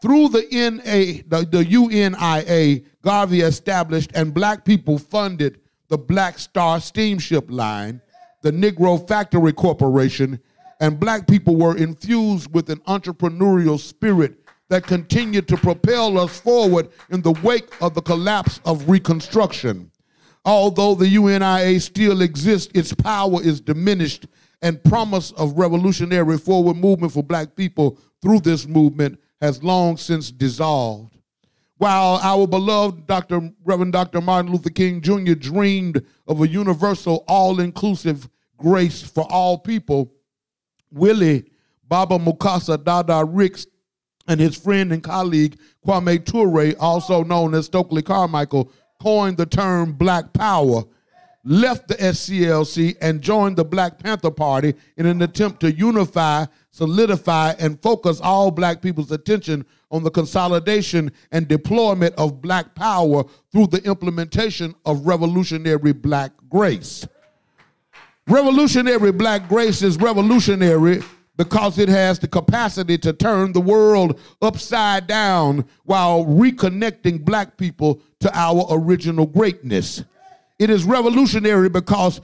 Through 0.00 0.30
the 0.30 0.46
NA, 0.50 1.20
the, 1.28 1.46
the 1.46 1.62
UNIA, 1.62 2.82
Garvey 3.02 3.42
established 3.42 4.10
and 4.14 4.32
black 4.32 4.64
people 4.64 4.98
funded 4.98 5.60
the 5.88 5.98
Black 5.98 6.38
Star 6.38 6.80
Steamship 6.80 7.50
Line, 7.50 8.00
the 8.40 8.50
Negro 8.50 9.06
Factory 9.06 9.52
Corporation, 9.52 10.40
and 10.80 10.98
black 10.98 11.26
people 11.26 11.56
were 11.56 11.76
infused 11.76 12.54
with 12.54 12.70
an 12.70 12.78
entrepreneurial 12.86 13.78
spirit 13.78 14.38
that 14.70 14.86
continued 14.86 15.46
to 15.48 15.58
propel 15.58 16.18
us 16.18 16.40
forward 16.40 16.88
in 17.10 17.20
the 17.20 17.32
wake 17.42 17.68
of 17.82 17.92
the 17.92 18.02
collapse 18.02 18.60
of 18.64 18.88
Reconstruction. 18.88 19.90
Although 20.48 20.94
the 20.94 21.04
UNIA 21.06 21.78
still 21.78 22.22
exists, 22.22 22.72
its 22.74 22.94
power 22.94 23.42
is 23.42 23.60
diminished, 23.60 24.26
and 24.62 24.82
promise 24.82 25.30
of 25.32 25.58
revolutionary 25.58 26.38
forward 26.38 26.78
movement 26.78 27.12
for 27.12 27.22
black 27.22 27.54
people 27.54 27.98
through 28.22 28.40
this 28.40 28.66
movement 28.66 29.20
has 29.42 29.62
long 29.62 29.98
since 29.98 30.30
dissolved. 30.30 31.14
While 31.76 32.18
our 32.22 32.46
beloved 32.46 33.06
Dr. 33.06 33.52
Reverend 33.62 33.92
Dr. 33.92 34.22
Martin 34.22 34.50
Luther 34.50 34.70
King 34.70 35.02
Jr. 35.02 35.34
dreamed 35.34 36.02
of 36.26 36.40
a 36.40 36.48
universal, 36.48 37.24
all 37.28 37.60
inclusive 37.60 38.26
grace 38.56 39.02
for 39.02 39.30
all 39.30 39.58
people, 39.58 40.14
Willie 40.90 41.44
Baba 41.86 42.18
Mukasa 42.18 42.82
Dada 42.82 43.22
Ricks 43.22 43.66
and 44.26 44.40
his 44.40 44.56
friend 44.56 44.94
and 44.94 45.02
colleague 45.02 45.58
Kwame 45.86 46.24
Ture, 46.24 46.74
also 46.80 47.22
known 47.22 47.52
as 47.52 47.66
Stokely 47.66 48.00
Carmichael, 48.00 48.72
coined 49.00 49.36
the 49.36 49.46
term 49.46 49.92
Black 49.92 50.32
Power, 50.32 50.84
left 51.44 51.88
the 51.88 51.94
SCLC, 51.94 52.96
and 53.00 53.20
joined 53.20 53.56
the 53.56 53.64
Black 53.64 53.98
Panther 53.98 54.30
Party 54.30 54.74
in 54.96 55.06
an 55.06 55.22
attempt 55.22 55.60
to 55.60 55.72
unify, 55.72 56.44
solidify, 56.70 57.54
and 57.58 57.80
focus 57.82 58.20
all 58.20 58.50
black 58.50 58.82
people's 58.82 59.12
attention 59.12 59.64
on 59.90 60.02
the 60.02 60.10
consolidation 60.10 61.10
and 61.32 61.48
deployment 61.48 62.14
of 62.16 62.42
black 62.42 62.74
power 62.74 63.24
through 63.50 63.66
the 63.68 63.82
implementation 63.84 64.74
of 64.84 65.06
revolutionary 65.06 65.92
black 65.92 66.32
grace. 66.50 67.06
Revolutionary 68.26 69.12
black 69.12 69.48
grace 69.48 69.80
is 69.80 69.96
revolutionary 69.96 71.00
because 71.38 71.78
it 71.78 71.88
has 71.88 72.18
the 72.18 72.28
capacity 72.28 72.98
to 72.98 73.12
turn 73.12 73.52
the 73.52 73.60
world 73.60 74.20
upside 74.42 75.06
down 75.06 75.64
while 75.84 76.26
reconnecting 76.26 77.24
black 77.24 77.56
people 77.56 78.00
to 78.20 78.30
our 78.36 78.66
original 78.70 79.24
greatness. 79.24 80.04
It 80.58 80.68
is 80.68 80.84
revolutionary 80.84 81.68
because 81.68 82.20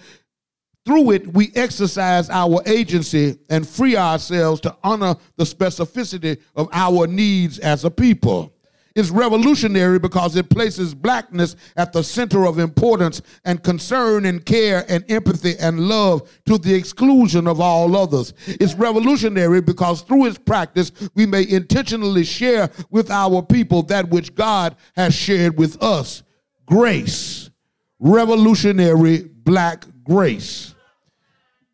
through 0.84 1.12
it 1.12 1.32
we 1.32 1.52
exercise 1.54 2.28
our 2.28 2.60
agency 2.66 3.38
and 3.48 3.66
free 3.66 3.96
ourselves 3.96 4.60
to 4.62 4.76
honor 4.82 5.14
the 5.36 5.44
specificity 5.44 6.38
of 6.56 6.68
our 6.72 7.06
needs 7.06 7.58
as 7.60 7.84
a 7.84 7.90
people 7.90 8.53
is 8.94 9.10
revolutionary 9.10 9.98
because 9.98 10.36
it 10.36 10.48
places 10.50 10.94
blackness 10.94 11.56
at 11.76 11.92
the 11.92 12.02
center 12.02 12.46
of 12.46 12.58
importance 12.58 13.22
and 13.44 13.62
concern 13.62 14.24
and 14.26 14.44
care 14.46 14.84
and 14.88 15.04
empathy 15.10 15.54
and 15.58 15.80
love 15.80 16.30
to 16.46 16.58
the 16.58 16.74
exclusion 16.74 17.48
of 17.48 17.60
all 17.60 17.96
others. 17.96 18.34
It's 18.46 18.74
revolutionary 18.74 19.60
because 19.60 20.02
through 20.02 20.26
its 20.26 20.38
practice, 20.38 20.92
we 21.14 21.26
may 21.26 21.48
intentionally 21.48 22.24
share 22.24 22.70
with 22.90 23.10
our 23.10 23.42
people 23.42 23.82
that 23.84 24.08
which 24.10 24.34
God 24.34 24.76
has 24.94 25.14
shared 25.14 25.58
with 25.58 25.82
us 25.82 26.22
grace, 26.66 27.50
revolutionary 27.98 29.24
black 29.24 29.86
grace. 30.04 30.74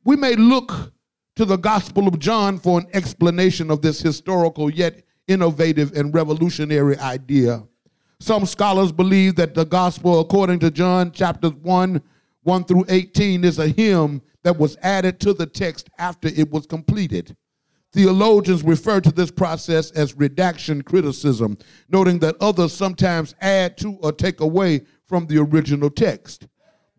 We 0.05 0.17
may 0.17 0.35
look 0.35 0.93
to 1.37 1.45
the 1.45 1.57
Gospel 1.57 2.09
of 2.09 2.19
John 2.19 2.59
for 2.59 2.81
an 2.81 2.87
explanation 2.93 3.71
of 3.71 3.83
this 3.83 4.01
historical 4.01 4.71
yet 4.71 5.03
innovative 5.31 5.97
and 5.97 6.13
revolutionary 6.13 6.99
idea. 6.99 7.63
Some 8.19 8.45
scholars 8.45 8.93
believe 8.93 9.37
that 9.37 9.55
the 9.55 9.65
gospel, 9.65 10.21
according 10.21 10.59
to 10.59 10.71
John 10.71 11.13
chapter 11.13 11.49
1, 11.49 12.03
1 12.43 12.65
through 12.65 12.85
18, 12.89 13.45
is 13.45 13.59
a 13.59 13.69
hymn 13.69 14.21
that 14.43 14.59
was 14.59 14.77
added 14.83 15.21
to 15.21 15.33
the 15.33 15.47
text 15.47 15.89
after 15.99 16.29
it 16.29 16.51
was 16.51 16.67
completed. 16.67 17.37
Theologians 17.93 18.63
refer 18.63 19.01
to 19.01 19.11
this 19.11 19.31
process 19.31 19.91
as 19.93 20.17
redaction 20.17 20.83
criticism, 20.83 21.57
noting 21.89 22.19
that 22.21 22.37
others 22.41 22.73
sometimes 22.73 23.35
add 23.41 23.77
to 23.79 23.95
or 24.03 24.13
take 24.13 24.41
away 24.41 24.83
from 25.07 25.27
the 25.27 25.39
original 25.39 25.91
text. 25.91 26.47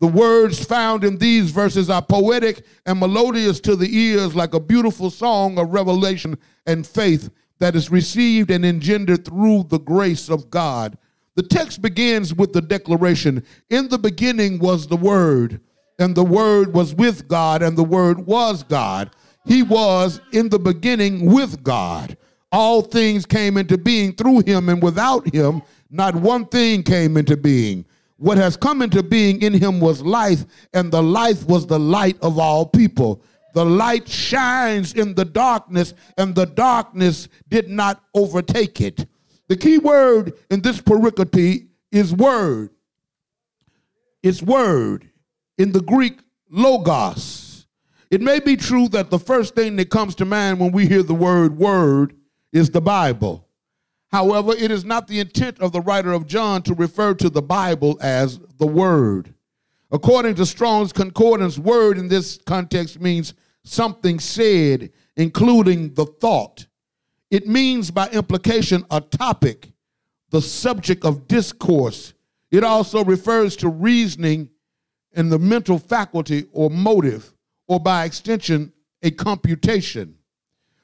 The 0.00 0.08
words 0.08 0.62
found 0.64 1.04
in 1.04 1.16
these 1.16 1.50
verses 1.50 1.88
are 1.88 2.02
poetic 2.02 2.66
and 2.86 2.98
melodious 2.98 3.60
to 3.60 3.76
the 3.76 3.88
ears, 3.96 4.34
like 4.34 4.54
a 4.54 4.60
beautiful 4.60 5.10
song 5.10 5.58
of 5.58 5.72
revelation 5.72 6.36
and 6.66 6.86
faith 6.86 7.30
that 7.62 7.76
is 7.76 7.92
received 7.92 8.50
and 8.50 8.66
engendered 8.66 9.24
through 9.24 9.62
the 9.68 9.78
grace 9.78 10.28
of 10.28 10.50
God. 10.50 10.98
The 11.36 11.44
text 11.44 11.80
begins 11.80 12.34
with 12.34 12.52
the 12.52 12.60
declaration 12.60 13.44
In 13.70 13.86
the 13.86 13.98
beginning 13.98 14.58
was 14.58 14.88
the 14.88 14.96
Word, 14.96 15.60
and 16.00 16.12
the 16.12 16.24
Word 16.24 16.74
was 16.74 16.92
with 16.92 17.28
God, 17.28 17.62
and 17.62 17.78
the 17.78 17.84
Word 17.84 18.26
was 18.26 18.64
God. 18.64 19.14
He 19.46 19.62
was 19.62 20.20
in 20.32 20.48
the 20.48 20.58
beginning 20.58 21.32
with 21.32 21.62
God. 21.62 22.16
All 22.50 22.82
things 22.82 23.24
came 23.24 23.56
into 23.56 23.78
being 23.78 24.12
through 24.16 24.40
him, 24.40 24.68
and 24.68 24.82
without 24.82 25.32
him, 25.32 25.62
not 25.88 26.16
one 26.16 26.46
thing 26.46 26.82
came 26.82 27.16
into 27.16 27.36
being. 27.36 27.84
What 28.16 28.38
has 28.38 28.56
come 28.56 28.82
into 28.82 29.04
being 29.04 29.40
in 29.40 29.52
him 29.52 29.78
was 29.78 30.02
life, 30.02 30.44
and 30.74 30.90
the 30.90 31.02
life 31.02 31.46
was 31.46 31.68
the 31.68 31.78
light 31.78 32.18
of 32.22 32.40
all 32.40 32.66
people. 32.66 33.22
The 33.54 33.64
light 33.64 34.08
shines 34.08 34.94
in 34.94 35.14
the 35.14 35.24
darkness, 35.24 35.94
and 36.16 36.34
the 36.34 36.46
darkness 36.46 37.28
did 37.48 37.68
not 37.68 38.02
overtake 38.14 38.80
it. 38.80 39.06
The 39.48 39.56
key 39.56 39.78
word 39.78 40.32
in 40.50 40.62
this 40.62 40.80
pericope 40.80 41.68
is 41.90 42.14
word. 42.14 42.70
It's 44.22 44.42
word. 44.42 45.10
In 45.58 45.72
the 45.72 45.82
Greek, 45.82 46.20
logos. 46.50 47.66
It 48.10 48.20
may 48.20 48.40
be 48.40 48.56
true 48.56 48.88
that 48.88 49.10
the 49.10 49.18
first 49.18 49.54
thing 49.54 49.76
that 49.76 49.90
comes 49.90 50.14
to 50.16 50.24
mind 50.24 50.60
when 50.60 50.72
we 50.72 50.86
hear 50.86 51.02
the 51.02 51.14
word 51.14 51.56
word 51.58 52.14
is 52.52 52.70
the 52.70 52.80
Bible. 52.80 53.48
However, 54.12 54.52
it 54.52 54.70
is 54.70 54.84
not 54.84 55.08
the 55.08 55.20
intent 55.20 55.58
of 55.60 55.72
the 55.72 55.80
writer 55.80 56.12
of 56.12 56.26
John 56.26 56.62
to 56.64 56.74
refer 56.74 57.14
to 57.14 57.30
the 57.30 57.40
Bible 57.40 57.98
as 58.02 58.38
the 58.58 58.66
Word. 58.66 59.34
According 59.92 60.36
to 60.36 60.46
Strong's 60.46 60.90
Concordance, 60.90 61.58
word 61.58 61.98
in 61.98 62.08
this 62.08 62.38
context 62.46 62.98
means 62.98 63.34
something 63.62 64.18
said, 64.18 64.90
including 65.16 65.92
the 65.92 66.06
thought. 66.06 66.66
It 67.30 67.46
means, 67.46 67.90
by 67.90 68.08
implication, 68.08 68.86
a 68.90 69.02
topic, 69.02 69.70
the 70.30 70.40
subject 70.40 71.04
of 71.04 71.28
discourse. 71.28 72.14
It 72.50 72.64
also 72.64 73.04
refers 73.04 73.54
to 73.56 73.68
reasoning 73.68 74.48
and 75.14 75.30
the 75.30 75.38
mental 75.38 75.78
faculty 75.78 76.46
or 76.52 76.70
motive, 76.70 77.34
or 77.68 77.78
by 77.78 78.04
extension, 78.04 78.72
a 79.02 79.10
computation. 79.10 80.16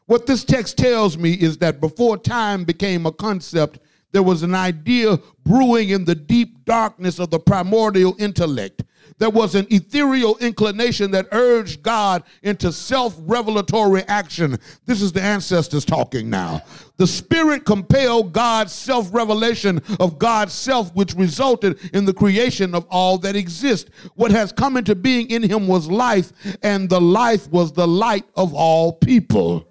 What 0.04 0.26
this 0.26 0.44
text 0.44 0.76
tells 0.76 1.16
me 1.16 1.32
is 1.32 1.56
that 1.58 1.80
before 1.80 2.18
time 2.18 2.64
became 2.64 3.06
a 3.06 3.12
concept, 3.12 3.78
there 4.12 4.22
was 4.22 4.42
an 4.42 4.54
idea 4.54 5.18
brewing 5.44 5.90
in 5.90 6.04
the 6.04 6.14
deep 6.14 6.64
darkness 6.64 7.18
of 7.18 7.30
the 7.30 7.38
primordial 7.38 8.14
intellect. 8.18 8.84
There 9.18 9.30
was 9.30 9.56
an 9.56 9.66
ethereal 9.68 10.36
inclination 10.38 11.10
that 11.10 11.26
urged 11.32 11.82
God 11.82 12.22
into 12.42 12.72
self 12.72 13.16
revelatory 13.18 14.02
action. 14.04 14.58
This 14.86 15.02
is 15.02 15.12
the 15.12 15.20
ancestors 15.20 15.84
talking 15.84 16.30
now. 16.30 16.62
The 16.98 17.06
Spirit 17.06 17.64
compelled 17.64 18.32
God's 18.32 18.72
self 18.72 19.12
revelation 19.12 19.82
of 19.98 20.18
God's 20.20 20.52
self, 20.52 20.94
which 20.94 21.14
resulted 21.14 21.78
in 21.92 22.04
the 22.04 22.14
creation 22.14 22.74
of 22.74 22.86
all 22.90 23.18
that 23.18 23.34
exists. 23.34 23.90
What 24.14 24.30
has 24.30 24.52
come 24.52 24.76
into 24.76 24.94
being 24.94 25.30
in 25.30 25.42
him 25.42 25.66
was 25.66 25.90
life, 25.90 26.32
and 26.62 26.88
the 26.88 27.00
life 27.00 27.50
was 27.50 27.72
the 27.72 27.88
light 27.88 28.24
of 28.36 28.54
all 28.54 28.92
people. 28.92 29.66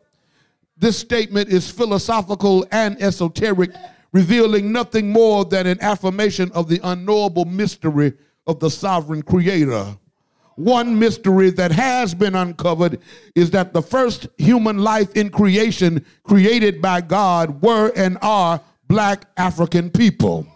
This 0.78 0.98
statement 0.98 1.50
is 1.50 1.72
philosophical 1.72 2.68
and 2.72 3.02
esoteric, 3.02 3.72
revealing 4.12 4.74
nothing 4.74 5.10
more 5.10 5.46
than 5.46 5.66
an 5.68 5.82
affirmation 5.82 6.52
of 6.52 6.68
the 6.68 6.82
unknowable 6.84 7.46
mystery 7.46 8.14
of 8.48 8.60
the 8.60 8.70
sovereign 8.70 9.22
creator. 9.22 9.96
One 10.56 10.98
mystery 10.98 11.52
that 11.52 11.72
has 11.72 12.16
been 12.16 12.34
uncovered 12.34 13.00
is 13.36 13.52
that 13.52 13.74
the 13.74 13.82
first 13.82 14.28
human 14.38 14.80
life 14.80 15.16
in 15.16 15.30
creation 15.30 16.04
created 16.24 16.82
by 16.82 17.02
God 17.02 17.62
were 17.62 17.92
and 17.96 18.18
are 18.24 18.60
black 18.88 19.26
African 19.38 19.92
people. 19.92 20.48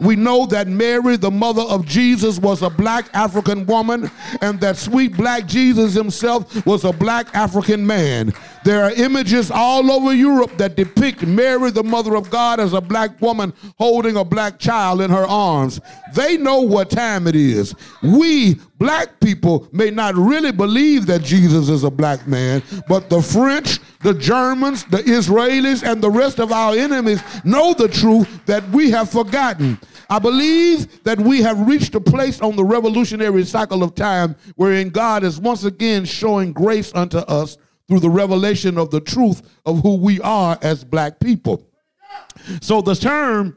We 0.00 0.14
know 0.14 0.46
that 0.46 0.68
Mary, 0.68 1.16
the 1.16 1.30
mother 1.30 1.62
of 1.62 1.84
Jesus, 1.84 2.38
was 2.38 2.62
a 2.62 2.70
black 2.70 3.08
African 3.14 3.66
woman, 3.66 4.10
and 4.40 4.60
that 4.60 4.76
sweet 4.76 5.16
black 5.16 5.46
Jesus 5.46 5.94
himself 5.94 6.64
was 6.64 6.84
a 6.84 6.92
black 6.92 7.34
African 7.34 7.84
man. 7.84 8.32
There 8.68 8.84
are 8.84 8.90
images 8.90 9.50
all 9.50 9.90
over 9.90 10.12
Europe 10.12 10.58
that 10.58 10.76
depict 10.76 11.26
Mary, 11.26 11.70
the 11.70 11.82
mother 11.82 12.14
of 12.16 12.28
God, 12.28 12.60
as 12.60 12.74
a 12.74 12.82
black 12.82 13.18
woman 13.18 13.54
holding 13.78 14.18
a 14.18 14.24
black 14.26 14.58
child 14.58 15.00
in 15.00 15.10
her 15.10 15.26
arms. 15.26 15.80
They 16.12 16.36
know 16.36 16.60
what 16.60 16.90
time 16.90 17.26
it 17.26 17.34
is. 17.34 17.74
We, 18.02 18.56
black 18.78 19.20
people, 19.20 19.66
may 19.72 19.90
not 19.90 20.16
really 20.16 20.52
believe 20.52 21.06
that 21.06 21.22
Jesus 21.22 21.70
is 21.70 21.82
a 21.82 21.90
black 21.90 22.26
man, 22.26 22.62
but 22.90 23.08
the 23.08 23.22
French, 23.22 23.78
the 24.00 24.12
Germans, 24.12 24.84
the 24.84 24.98
Israelis, 24.98 25.82
and 25.82 26.02
the 26.02 26.10
rest 26.10 26.38
of 26.38 26.52
our 26.52 26.76
enemies 26.76 27.22
know 27.46 27.72
the 27.72 27.88
truth 27.88 28.44
that 28.44 28.68
we 28.68 28.90
have 28.90 29.08
forgotten. 29.10 29.78
I 30.10 30.18
believe 30.18 31.02
that 31.04 31.18
we 31.18 31.40
have 31.40 31.66
reached 31.66 31.94
a 31.94 32.00
place 32.00 32.42
on 32.42 32.54
the 32.54 32.64
revolutionary 32.64 33.46
cycle 33.46 33.82
of 33.82 33.94
time 33.94 34.36
wherein 34.56 34.90
God 34.90 35.24
is 35.24 35.40
once 35.40 35.64
again 35.64 36.04
showing 36.04 36.52
grace 36.52 36.92
unto 36.94 37.16
us 37.20 37.56
through 37.88 38.00
the 38.00 38.10
revelation 38.10 38.78
of 38.78 38.90
the 38.90 39.00
truth 39.00 39.42
of 39.64 39.82
who 39.82 39.96
we 39.96 40.20
are 40.20 40.58
as 40.62 40.84
black 40.84 41.18
people. 41.20 41.66
So 42.60 42.82
the 42.82 42.94
term 42.94 43.56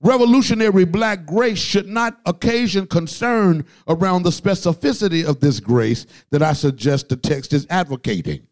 revolutionary 0.00 0.84
black 0.84 1.26
grace 1.26 1.58
should 1.58 1.88
not 1.88 2.18
occasion 2.24 2.86
concern 2.86 3.64
around 3.86 4.22
the 4.22 4.30
specificity 4.30 5.24
of 5.24 5.40
this 5.40 5.60
grace 5.60 6.06
that 6.30 6.42
I 6.42 6.52
suggest 6.52 7.08
the 7.08 7.16
text 7.16 7.52
is 7.52 7.66
advocating. 7.68 8.46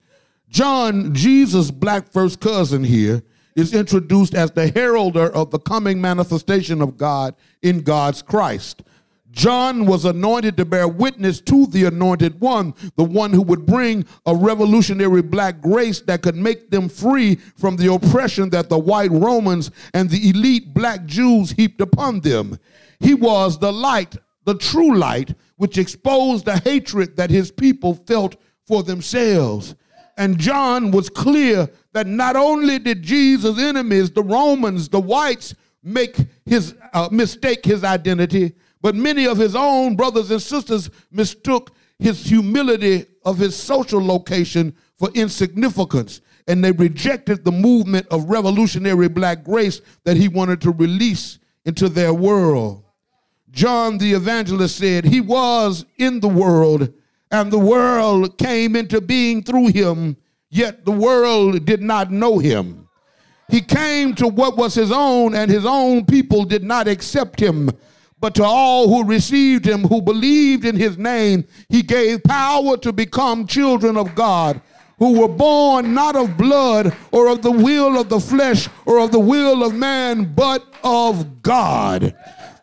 John, 0.49 1.15
Jesus' 1.15 1.71
black 1.71 2.13
first 2.13 2.41
cousin 2.41 2.85
here, 2.85 3.23
is 3.57 3.75
introduced 3.75 4.35
as 4.35 4.51
the 4.51 4.69
heralder 4.69 5.33
of 5.35 5.51
the 5.51 5.59
coming 5.59 6.01
manifestation 6.01 6.83
of 6.83 6.97
God 6.99 7.35
in 7.63 7.81
God's 7.81 8.21
Christ. 8.21 8.83
John 9.37 9.85
was 9.85 10.07
anointed 10.07 10.57
to 10.57 10.65
bear 10.65 10.89
witness 10.89 11.43
to 11.43 11.67
the 11.67 11.85
anointed 11.85 12.41
one, 12.41 12.73
the 12.97 13.05
one 13.05 13.35
who 13.35 13.43
would 13.43 13.67
bring 13.67 14.07
a 14.25 14.35
revolutionary 14.35 15.21
black 15.21 15.61
grace 15.61 16.01
that 16.01 16.23
could 16.23 16.37
make 16.37 16.71
them 16.71 16.89
free 16.89 17.35
from 17.55 17.77
the 17.77 17.93
oppression 17.93 18.49
that 18.51 18.71
the 18.71 18.79
white 18.79 19.11
Romans 19.11 19.71
and 19.93 20.09
the 20.09 20.31
elite 20.31 20.73
black 20.73 21.05
Jews 21.05 21.51
heaped 21.51 21.83
upon 21.83 22.21
them. 22.21 22.59
He 22.99 23.13
was 23.13 23.59
the 23.59 23.71
light, 23.71 24.17
the 24.47 24.55
true 24.55 24.97
light, 24.97 25.35
which 25.57 25.77
exposed 25.77 26.47
the 26.47 26.57
hatred 26.57 27.17
that 27.19 27.29
his 27.29 27.51
people 27.51 27.95
felt 27.95 28.37
for 28.67 28.83
themselves. 28.83 29.75
And 30.17 30.39
John 30.39 30.91
was 30.91 31.11
clear 31.11 31.69
that 31.93 32.07
not 32.07 32.37
only 32.37 32.79
did 32.79 33.03
Jesus' 33.03 33.61
enemies, 33.61 34.11
the 34.11 34.23
Romans, 34.23 34.89
the 34.89 34.99
whites, 34.99 35.55
make 35.83 36.17
his 36.47 36.75
uh, 36.95 37.11
mistake 37.13 37.67
his 37.67 37.85
identity, 37.85 38.55
but 38.83 38.95
many 38.95 39.27
of 39.27 39.39
his 39.39 39.55
own 39.57 39.97
brothers 39.97 40.31
and 40.31 40.41
sisters 40.41 40.91
mistook 41.11 41.73
his 41.99 42.25
humility 42.25 43.07
of 43.25 43.39
his 43.39 43.57
social 43.57 44.05
location 44.05 44.75
for 44.99 45.11
insignificance, 45.15 46.21
and 46.47 46.63
they 46.63 46.73
rejected 46.73 47.45
the 47.45 47.53
movement 47.53 48.07
of 48.11 48.31
revolutionary 48.31 49.09
black 49.09 49.45
grace 49.45 49.81
that 50.05 50.17
he 50.17 50.29
wanted 50.29 50.61
to 50.61 50.71
release 50.73 51.39
into 51.65 51.89
their 51.89 52.15
world. 52.15 52.85
John 53.51 53.99
the 53.99 54.13
evangelist 54.13 54.77
said, 54.77 55.05
He 55.05 55.21
was 55.21 55.87
in 55.99 56.21
the 56.21 56.29
world, 56.29 56.93
and 57.31 57.51
the 57.51 57.59
world 57.59 58.39
came 58.39 58.77
into 58.77 59.01
being 59.01 59.43
through 59.43 59.69
him, 59.69 60.17
yet 60.51 60.85
the 60.85 60.93
world 60.93 61.65
did 61.65 61.83
not 61.83 62.11
know 62.11 62.39
him. 62.39 62.87
He 63.49 63.61
came 63.61 64.15
to 64.17 64.29
what 64.29 64.57
was 64.57 64.75
his 64.75 64.93
own, 64.93 65.35
and 65.35 65.51
his 65.51 65.65
own 65.65 66.05
people 66.05 66.45
did 66.45 66.65
not 66.65 66.89
accept 66.89 67.41
him. 67.41 67.71
But 68.27 68.35
to 68.35 68.45
all 68.45 68.89
who 68.89 69.05
received 69.05 69.65
him, 69.65 69.85
who 69.85 70.03
believed 70.03 70.65
in 70.65 70.75
his 70.75 70.99
name, 70.99 71.47
he 71.69 71.81
gave 71.81 72.25
power 72.25 72.77
to 72.79 72.93
become 72.93 73.47
children 73.47 73.97
of 73.97 74.17
God, 74.17 74.61
who 74.99 75.21
were 75.21 75.29
born 75.29 75.95
not 75.95 76.17
of 76.17 76.37
blood 76.37 76.93
or 77.13 77.29
of 77.29 77.43
the 77.43 77.53
will 77.53 77.97
of 77.97 78.09
the 78.09 78.19
flesh 78.19 78.69
or 78.85 78.99
of 78.99 79.13
the 79.13 79.21
will 79.21 79.63
of 79.63 79.75
man, 79.75 80.35
but 80.35 80.67
of 80.83 81.41
God. 81.41 82.17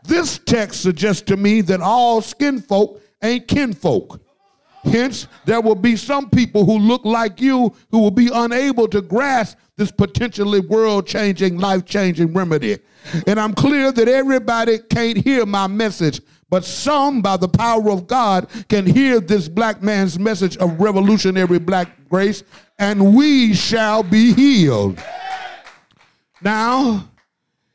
This 0.04 0.38
text 0.38 0.82
suggests 0.82 1.22
to 1.28 1.38
me 1.38 1.62
that 1.62 1.80
all 1.80 2.20
skin 2.20 2.60
folk 2.60 3.02
ain't 3.22 3.48
kinfolk. 3.48 4.20
Hence, 4.84 5.28
there 5.46 5.62
will 5.62 5.76
be 5.76 5.96
some 5.96 6.30
people 6.30 6.66
who 6.66 6.78
look 6.78 7.06
like 7.06 7.40
you 7.40 7.74
who 7.92 8.00
will 8.00 8.12
be 8.12 8.30
unable 8.34 8.88
to 8.90 9.02
grasp 9.02 9.58
this 9.78 9.92
potentially 9.92 10.60
world 10.60 11.08
changing, 11.08 11.58
life 11.58 11.86
changing 11.86 12.34
remedy. 12.34 12.78
And 13.28 13.40
I'm 13.40 13.54
clear 13.54 13.92
that 13.92 14.08
everybody 14.08 14.80
can't 14.80 15.18
hear 15.18 15.46
my 15.46 15.68
message, 15.68 16.22
but 16.50 16.66
some, 16.66 17.22
by 17.22 17.38
the 17.38 17.48
power 17.48 17.90
of 17.92 18.08
God, 18.08 18.48
can 18.70 18.86
hear 18.86 19.20
this 19.20 19.48
black 19.48 19.82
man's 19.82 20.20
message 20.20 20.58
of 20.58 20.80
revolutionary 20.80 21.60
black 21.60 21.90
grace, 22.10 22.44
and 22.78 23.16
we 23.16 23.54
shall 23.54 24.04
be 24.04 24.34
healed. 24.34 25.02
Now, 26.42 27.10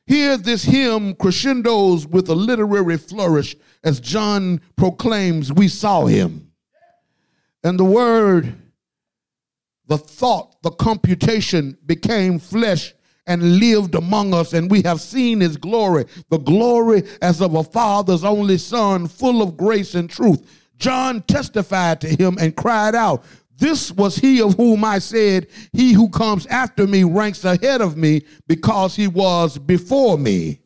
here 0.07 0.37
this 0.37 0.63
hymn 0.63 1.15
crescendos 1.15 2.07
with 2.07 2.29
a 2.29 2.35
literary 2.35 2.99
flourish 2.99 3.57
as 3.83 3.99
John 3.99 4.61
proclaims, 4.77 5.53
We 5.53 5.69
saw 5.69 6.07
him. 6.07 6.48
And 7.65 7.79
the 7.79 7.85
word, 7.85 8.55
the 9.87 9.99
thought, 9.99 10.63
the 10.63 10.71
computation 10.71 11.77
became 11.87 12.39
flesh 12.39 12.95
and 13.27 13.59
lived 13.59 13.95
among 13.95 14.33
us, 14.33 14.55
and 14.55 14.71
we 14.71 14.83
have 14.83 15.01
seen 15.01 15.41
his 15.41 15.57
glory, 15.57 16.07
the 16.31 16.39
glory 16.39 17.03
as 17.21 17.43
of 17.43 17.55
a 17.55 17.63
father's 17.63 18.25
only 18.25 18.57
son, 18.57 19.07
full 19.07 19.43
of 19.43 19.57
grace 19.57 19.95
and 19.95 20.09
truth. 20.09 20.43
John 20.79 21.23
testified 21.23 22.01
to 22.01 22.09
him 22.09 22.39
and 22.41 22.57
cried 22.57 22.95
out, 22.95 23.25
This 23.57 23.93
was 23.93 24.17
he 24.17 24.41
of 24.41 24.55
whom 24.55 24.83
I 24.83 24.99
said, 24.99 25.49
He 25.73 25.93
who 25.93 26.09
comes 26.09 26.47
after 26.47 26.87
me 26.87 27.05
ranks 27.05 27.45
ahead 27.45 27.83
of 27.83 27.97
me 27.97 28.23
because 28.47 28.97
he 28.97 29.09
was 29.09 29.59
before 29.59 30.17
me. 30.17 30.61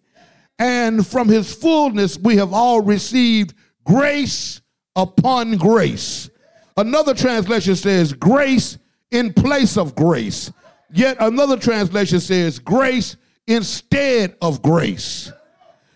And 0.58 1.04
from 1.04 1.28
his 1.28 1.52
fullness 1.52 2.16
we 2.16 2.36
have 2.36 2.52
all 2.52 2.80
received 2.80 3.54
grace 3.84 4.60
upon 4.94 5.56
grace. 5.56 6.30
Another 6.76 7.14
translation 7.14 7.76
says 7.76 8.12
grace 8.12 8.78
in 9.10 9.32
place 9.32 9.76
of 9.76 9.94
grace. 9.94 10.50
Yet 10.92 11.16
another 11.20 11.56
translation 11.56 12.20
says 12.20 12.58
grace 12.58 13.16
instead 13.46 14.36
of 14.40 14.62
grace. 14.62 15.32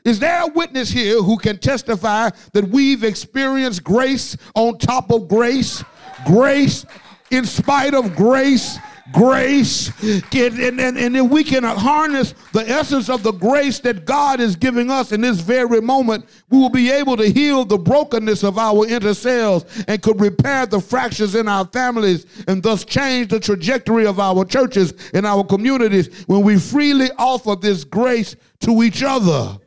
Is 0.05 0.21
there 0.21 0.43
a 0.43 0.47
witness 0.47 0.91
here 0.91 1.21
who 1.21 1.37
can 1.37 1.59
testify 1.59 2.31
that 2.53 2.69
we've 2.69 3.03
experienced 3.03 3.83
grace 3.83 4.37
on 4.55 4.79
top 4.79 5.11
of 5.11 5.29
grace? 5.29 5.83
Grace 6.25 6.87
in 7.31 7.45
spite 7.45 7.93
of 7.93 8.15
grace? 8.15 8.79
Grace, 9.13 9.93
and, 10.03 10.59
and, 10.59 10.81
and 10.81 11.15
then 11.15 11.29
we 11.29 11.45
can 11.45 11.63
harness 11.63 12.35
the 12.53 12.69
essence 12.69 13.09
of 13.09 13.23
the 13.23 13.33
grace 13.33 13.79
that 13.81 14.05
God 14.05 14.41
is 14.41 14.57
giving 14.57 14.91
us 14.91 15.13
in 15.13 15.21
this 15.21 15.41
very 15.41 15.81
moment. 15.81 16.27
We 16.51 16.59
will 16.59 16.71
be 16.71 16.91
able 16.91 17.17
to 17.19 17.31
heal 17.31 17.65
the 17.65 17.79
brokenness 17.79 18.43
of 18.43 18.59
our 18.59 18.85
inner 18.87 19.15
cells 19.15 19.65
and 19.87 20.03
could 20.03 20.21
repair 20.21 20.67
the 20.67 20.81
fractures 20.81 21.37
in 21.37 21.47
our 21.47 21.67
families 21.67 22.27
and 22.49 22.63
thus 22.63 22.85
change 22.85 23.29
the 23.29 23.39
trajectory 23.39 24.07
of 24.07 24.19
our 24.19 24.45
churches 24.45 24.93
and 25.15 25.25
our 25.25 25.45
communities 25.45 26.25
when 26.27 26.43
we 26.43 26.59
freely 26.59 27.11
offer 27.17 27.55
this 27.55 27.85
grace 27.85 28.35
to 28.61 28.83
each 28.83 29.05
other. 29.05 29.59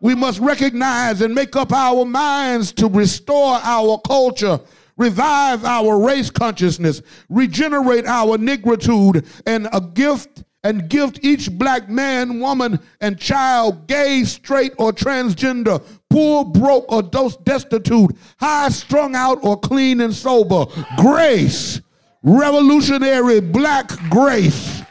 We 0.00 0.14
must 0.14 0.38
recognize 0.38 1.22
and 1.22 1.34
make 1.34 1.56
up 1.56 1.72
our 1.72 2.04
minds 2.04 2.72
to 2.72 2.88
restore 2.88 3.58
our 3.62 3.98
culture, 4.06 4.60
revive 4.96 5.64
our 5.64 5.98
race 5.98 6.30
consciousness, 6.30 7.02
regenerate 7.28 8.06
our 8.06 8.38
negritude, 8.38 9.26
and 9.46 9.68
a 9.72 9.80
gift 9.80 10.44
and 10.64 10.88
gift 10.88 11.20
each 11.22 11.52
black 11.52 11.90
man, 11.90 12.40
woman, 12.40 12.80
and 13.00 13.18
child, 13.18 13.86
gay, 13.86 14.24
straight, 14.24 14.72
or 14.78 14.92
transgender, 14.92 15.84
poor, 16.08 16.44
broke, 16.44 16.90
or 16.90 17.02
destitute, 17.02 18.16
high 18.40 18.70
strung 18.70 19.14
out, 19.14 19.38
or 19.44 19.60
clean 19.60 20.00
and 20.00 20.14
sober. 20.14 20.64
Grace, 20.96 21.82
revolutionary 22.22 23.40
black 23.40 23.88
grace. 24.08 24.82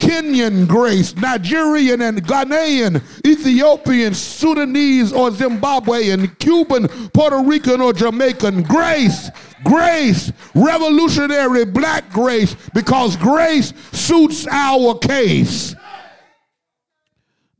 Kenyan 0.00 0.66
grace, 0.66 1.14
Nigerian 1.16 2.00
and 2.00 2.26
Ghanaian, 2.26 3.02
Ethiopian, 3.24 4.14
Sudanese 4.14 5.12
or 5.12 5.30
Zimbabwean, 5.30 6.36
Cuban, 6.38 6.88
Puerto 7.10 7.38
Rican 7.42 7.80
or 7.80 7.92
Jamaican 7.92 8.62
grace, 8.62 9.30
grace, 9.62 10.32
revolutionary 10.54 11.66
black 11.66 12.10
grace, 12.10 12.56
because 12.74 13.16
grace 13.16 13.74
suits 13.92 14.46
our 14.50 14.98
case. 14.98 15.76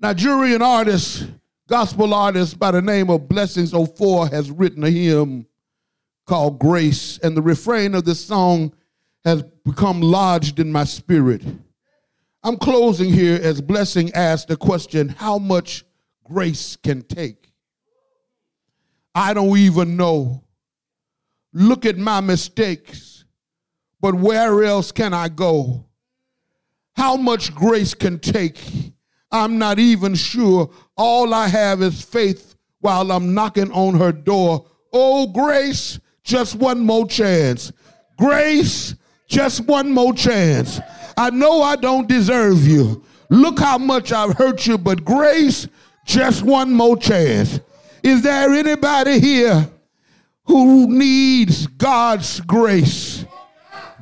Nigerian 0.01 0.63
artist, 0.63 1.27
gospel 1.69 2.15
artist 2.15 2.59
by 2.59 2.71
the 2.71 2.81
name 2.81 3.11
of 3.11 3.29
Blessings 3.29 3.73
04 3.73 4.29
has 4.29 4.51
written 4.51 4.83
a 4.83 4.91
hymn 4.91 5.47
called 6.27 6.59
Grace, 6.59 7.19
and 7.19 7.37
the 7.37 7.43
refrain 7.43 7.95
of 7.95 8.05
this 8.07 8.25
song 8.25 8.73
has 9.25 9.43
become 9.65 10.01
lodged 10.01 10.59
in 10.59 10.73
my 10.73 10.85
spirit. 10.85 11.43
I'm 12.43 12.57
closing 12.57 13.13
here 13.13 13.39
as 13.43 13.61
Blessing 13.61 14.13
asked 14.13 14.49
the 14.49 14.57
question 14.57 15.09
how 15.09 15.39
much 15.39 15.85
grace 16.25 16.77
can 16.77 17.03
take? 17.03 17.53
I 19.15 19.35
don't 19.35 19.59
even 19.59 19.97
know. 19.97 20.45
Look 21.53 21.85
at 21.85 21.99
my 21.99 22.21
mistakes, 22.21 23.25
but 24.01 24.15
where 24.15 24.65
else 24.65 24.93
can 24.93 25.13
I 25.13 25.29
go? 25.29 25.85
How 26.95 27.17
much 27.17 27.55
grace 27.55 27.93
can 27.93 28.19
take? 28.19 28.59
I'm 29.33 29.59
not 29.59 29.79
even 29.79 30.15
sure. 30.15 30.71
All 30.97 31.35
I 31.35 31.49
have 31.49 31.83
is 31.83 32.03
faith 32.03 32.57
while 32.81 33.13
I'm 33.13 33.35
knocking 33.35 33.71
on 33.73 33.95
her 33.95 34.13
door. 34.13 34.67
Oh, 34.93 35.27
grace, 35.27 36.01
just 36.25 36.57
one 36.57 36.81
more 36.81 37.07
chance. 37.07 37.73
Grace, 38.19 38.95
just 39.29 39.67
one 39.67 39.93
more 39.93 40.15
chance. 40.15 40.81
I 41.21 41.31
know 41.31 41.63
I 41.63 41.77
don't 41.77 42.09
deserve 42.09 42.67
you. 42.67 43.03
Look 43.29 43.59
how 43.59 43.79
much 43.79 44.13
I've 44.13 44.35
hurt 44.37 44.67
you, 44.67 44.79
but 44.79 45.05
grace, 45.05 45.69
just 46.05 46.43
one 46.43 46.73
more 46.73 46.97
chance. 46.97 47.61
Is 48.03 48.23
there 48.23 48.51
anybody 48.53 49.21
here 49.21 49.69
who 50.45 50.87
needs 50.89 51.67
God's 51.67 52.41
grace? 52.41 53.25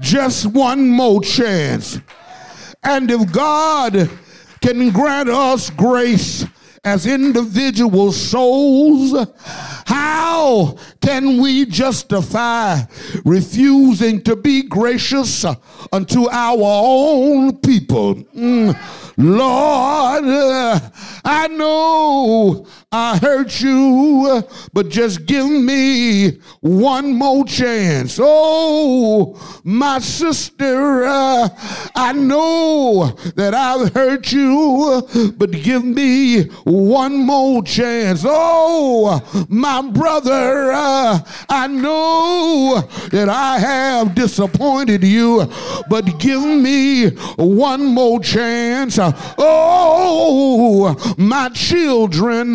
just 0.00 0.46
one 0.46 0.88
more 0.88 1.20
chance. 1.20 2.00
And 2.82 3.10
if 3.10 3.32
God 3.32 4.10
can 4.60 4.90
grant 4.90 5.28
us 5.28 5.70
grace 5.70 6.46
as 6.84 7.06
individual 7.06 8.12
souls, 8.12 9.14
how 9.86 10.76
can 11.00 11.40
we 11.40 11.66
justify 11.66 12.80
refusing 13.24 14.22
to 14.22 14.36
be 14.36 14.62
gracious 14.62 15.44
unto 15.92 16.28
our 16.28 16.58
own 16.60 17.56
people? 17.58 18.14
Mm. 18.14 19.07
Lord, 19.20 20.24
uh, 20.26 20.78
I 21.24 21.48
know 21.48 22.64
I 22.92 23.18
hurt 23.18 23.60
you, 23.60 24.44
but 24.72 24.90
just 24.90 25.26
give 25.26 25.50
me 25.50 26.38
one 26.60 27.14
more 27.14 27.44
chance. 27.44 28.20
Oh, 28.22 29.60
my 29.64 29.98
sister, 29.98 31.02
uh, 31.04 31.48
I 31.96 32.12
know 32.12 33.08
that 33.34 33.54
I've 33.54 33.92
hurt 33.92 34.30
you, 34.30 35.02
but 35.36 35.50
give 35.50 35.84
me 35.84 36.44
one 36.64 37.16
more 37.18 37.64
chance. 37.64 38.22
Oh, 38.24 39.46
my 39.48 39.82
brother, 39.82 40.70
uh, 40.72 41.18
I 41.48 41.66
know 41.66 42.88
that 43.10 43.28
I 43.28 43.58
have 43.58 44.14
disappointed 44.14 45.02
you, 45.02 45.50
but 45.90 46.20
give 46.20 46.42
me 46.42 47.10
one 47.36 47.84
more 47.84 48.20
chance. 48.20 48.96
Oh, 49.38 51.14
my 51.16 51.48
children, 51.50 52.54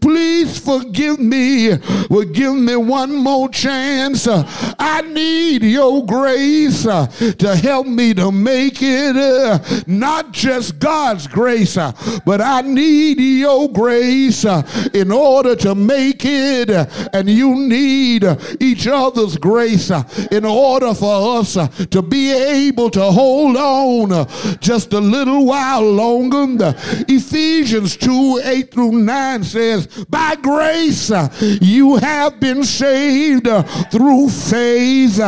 please 0.00 0.58
forgive 0.58 1.18
me. 1.18 1.70
Well, 2.10 2.24
give 2.24 2.54
me 2.54 2.76
one 2.76 3.14
more 3.14 3.48
chance. 3.48 4.26
I 4.26 5.02
need 5.02 5.62
your 5.62 6.04
grace 6.04 6.86
uh, 6.86 7.06
to 7.06 7.56
help 7.56 7.86
me 7.86 8.14
to 8.14 8.30
make 8.30 8.78
it. 8.80 9.16
Uh, 9.16 9.58
not 9.86 10.32
just 10.32 10.78
God's 10.78 11.26
grace, 11.26 11.76
uh, 11.76 11.92
but 12.24 12.40
I 12.40 12.62
need 12.62 13.18
your 13.20 13.70
grace 13.70 14.44
in 14.44 15.10
order 15.12 15.56
to 15.56 15.74
make 15.74 16.22
it. 16.24 16.70
And 17.12 17.28
you 17.28 17.54
need 17.54 18.24
each 18.60 18.86
other's 18.86 19.36
grace 19.36 19.90
in 20.30 20.44
order 20.44 20.94
for 20.94 21.38
us 21.38 21.54
to 21.88 22.02
be 22.02 22.32
able 22.32 22.90
to 22.90 23.02
hold 23.02 23.56
on 23.56 24.26
just 24.60 24.92
a 24.92 25.00
little 25.00 25.46
while 25.46 25.93
longer. 25.94 26.74
Ephesians 27.08 27.96
2 27.96 28.40
8 28.44 28.70
through 28.70 28.92
9 28.92 29.44
says, 29.44 29.86
By 30.08 30.36
grace 30.36 31.10
you 31.40 31.96
have 31.96 32.40
been 32.40 32.64
saved 32.64 33.48
through 33.90 34.28
faith. 34.28 35.20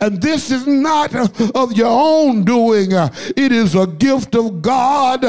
And 0.00 0.20
this 0.20 0.50
is 0.50 0.66
not 0.66 1.14
of 1.54 1.72
your 1.72 1.88
own 1.88 2.44
doing, 2.44 2.90
it 2.92 3.52
is 3.52 3.74
a 3.74 3.86
gift 3.86 4.34
of 4.34 4.62
God, 4.62 5.22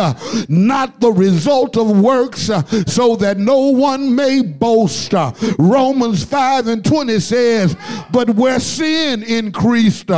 not 0.49 0.99
the 0.99 1.11
result 1.11 1.77
of 1.77 1.99
works, 1.99 2.49
so 2.87 3.15
that 3.17 3.37
no 3.37 3.69
one 3.69 4.15
may 4.15 4.41
boast. 4.41 5.13
Romans 5.57 6.23
5 6.23 6.67
and 6.67 6.85
20 6.85 7.19
says, 7.19 7.75
But 8.11 8.29
where 8.31 8.59
sin 8.59 9.23
increased, 9.23 10.09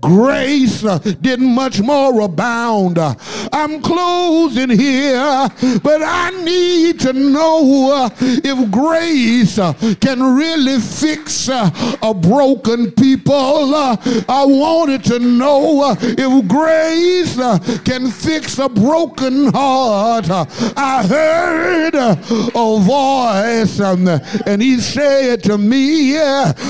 grace 0.00 0.82
did 1.20 1.40
much 1.40 1.80
more 1.80 2.20
abound. 2.20 2.98
I'm 2.98 3.80
closing 4.24 4.70
here, 4.70 5.48
but 5.82 6.00
I 6.02 6.30
need 6.42 6.98
to 7.00 7.12
know 7.12 7.92
uh, 7.92 8.10
if 8.20 8.70
grace 8.70 9.58
uh, 9.58 9.74
can 10.00 10.22
really 10.22 10.80
fix 10.80 11.48
uh, 11.50 11.70
a 12.02 12.14
broken 12.14 12.90
people. 12.92 13.74
I 13.74 14.44
wanted 14.46 15.04
to 15.04 15.18
know 15.18 15.94
if 16.00 16.48
grace 16.48 17.36
can 17.84 18.10
fix 18.10 18.58
a 18.58 18.68
broken 18.68 19.52
heart. 19.52 20.26
I 20.30 21.06
heard 21.06 21.94
a 21.94 22.78
voice 22.80 23.78
um, 23.80 24.08
and 24.46 24.62
he 24.62 24.80
said 24.80 25.42
to 25.44 25.58
me, 25.58 26.14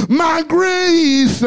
My 0.09 0.43
grace 0.49 1.43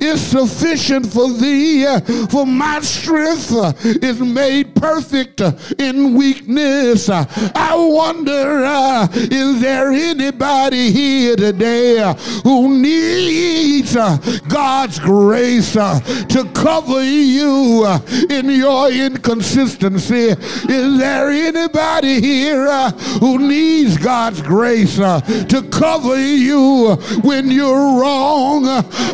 is 0.00 0.20
sufficient 0.20 1.06
for 1.06 1.32
thee, 1.32 1.84
for 2.30 2.46
my 2.46 2.80
strength 2.80 3.52
is 3.84 4.20
made 4.20 4.74
perfect 4.76 5.42
in 5.78 6.14
weakness. 6.14 7.08
I 7.08 7.74
wonder, 7.74 8.64
uh, 8.64 9.08
is 9.12 9.60
there 9.60 9.90
anybody 9.90 10.90
here 10.90 11.36
today 11.36 11.98
uh, 11.98 12.14
who 12.44 12.80
needs 12.80 13.96
uh, 13.96 14.18
God's 14.48 14.98
grace 14.98 15.76
uh, 15.76 16.00
to 16.28 16.44
cover 16.52 17.02
you 17.02 17.86
in 18.30 18.50
your 18.50 18.90
inconsistency? 18.90 20.28
Is 20.68 20.98
there 20.98 21.30
anybody 21.30 22.20
here 22.20 22.90
who 23.20 23.38
needs 23.38 23.96
God's 23.96 24.42
grace 24.42 24.96
to 24.96 25.68
cover 25.70 26.20
you 26.20 26.94
when 27.22 27.50
you're 27.50 28.00
wrong? 28.00 28.64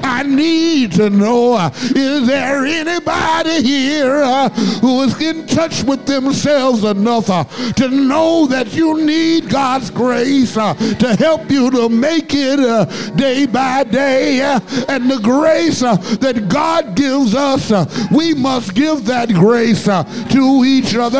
I 0.02 0.22
need 0.22 0.92
to 0.92 1.10
know, 1.10 1.70
is 1.94 2.26
there 2.26 2.64
anybody 2.64 3.62
here 3.62 4.48
who 4.80 5.02
is 5.02 5.20
in 5.20 5.46
touch 5.46 5.82
with 5.82 6.06
themselves 6.24 6.84
enough 6.84 7.30
uh, 7.30 7.44
to 7.74 7.88
know 7.88 8.46
that 8.46 8.74
you 8.74 9.04
need 9.04 9.48
God's 9.48 9.90
grace 9.90 10.56
uh, 10.56 10.74
to 10.74 11.14
help 11.16 11.50
you 11.50 11.70
to 11.70 11.88
make 11.88 12.32
it 12.34 12.60
uh, 12.60 12.84
day 13.16 13.46
by 13.46 13.84
day? 13.84 14.40
And 14.88 15.10
the 15.10 15.20
grace 15.22 15.80
that 15.80 16.46
God 16.48 16.96
gives 16.96 17.34
us, 17.34 17.70
we 18.10 18.34
must 18.34 18.74
give 18.74 19.04
that 19.06 19.28
grace 19.30 19.84
to 19.84 20.62
each 20.64 20.94
other. 20.94 21.18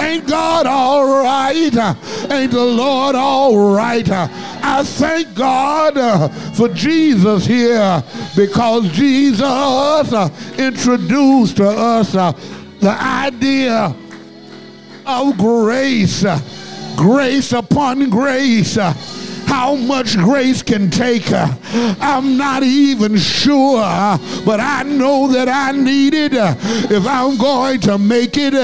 Ain't 0.00 0.26
God 0.26 0.66
all 0.66 1.22
right? 1.22 1.54
Ain't 2.30 2.52
the 2.52 2.64
Lord 2.64 3.14
all 3.14 3.74
right? 3.74 4.08
I 4.10 4.82
thank 4.82 5.34
God 5.34 5.94
for 6.56 6.68
Jesus 6.68 7.46
here 7.46 8.02
because 8.36 8.90
Jesus 8.92 10.12
introduced 10.58 11.56
to 11.58 11.68
us 11.68 12.12
the 12.12 12.90
idea 13.00 13.94
of 15.06 15.36
grace, 15.38 16.24
grace 16.96 17.52
upon 17.52 18.10
grace 18.10 18.78
how 19.54 19.76
much 19.76 20.16
grace 20.16 20.62
can 20.62 20.90
take. 20.90 21.30
I'm 21.32 22.36
not 22.36 22.64
even 22.64 23.16
sure, 23.16 23.78
but 24.44 24.58
I 24.58 24.82
know 24.82 25.28
that 25.28 25.48
I 25.48 25.70
need 25.70 26.12
it. 26.12 26.32
If 26.34 27.06
I'm 27.06 27.36
going 27.36 27.78
to 27.82 27.96
make 27.96 28.36
it, 28.36 28.54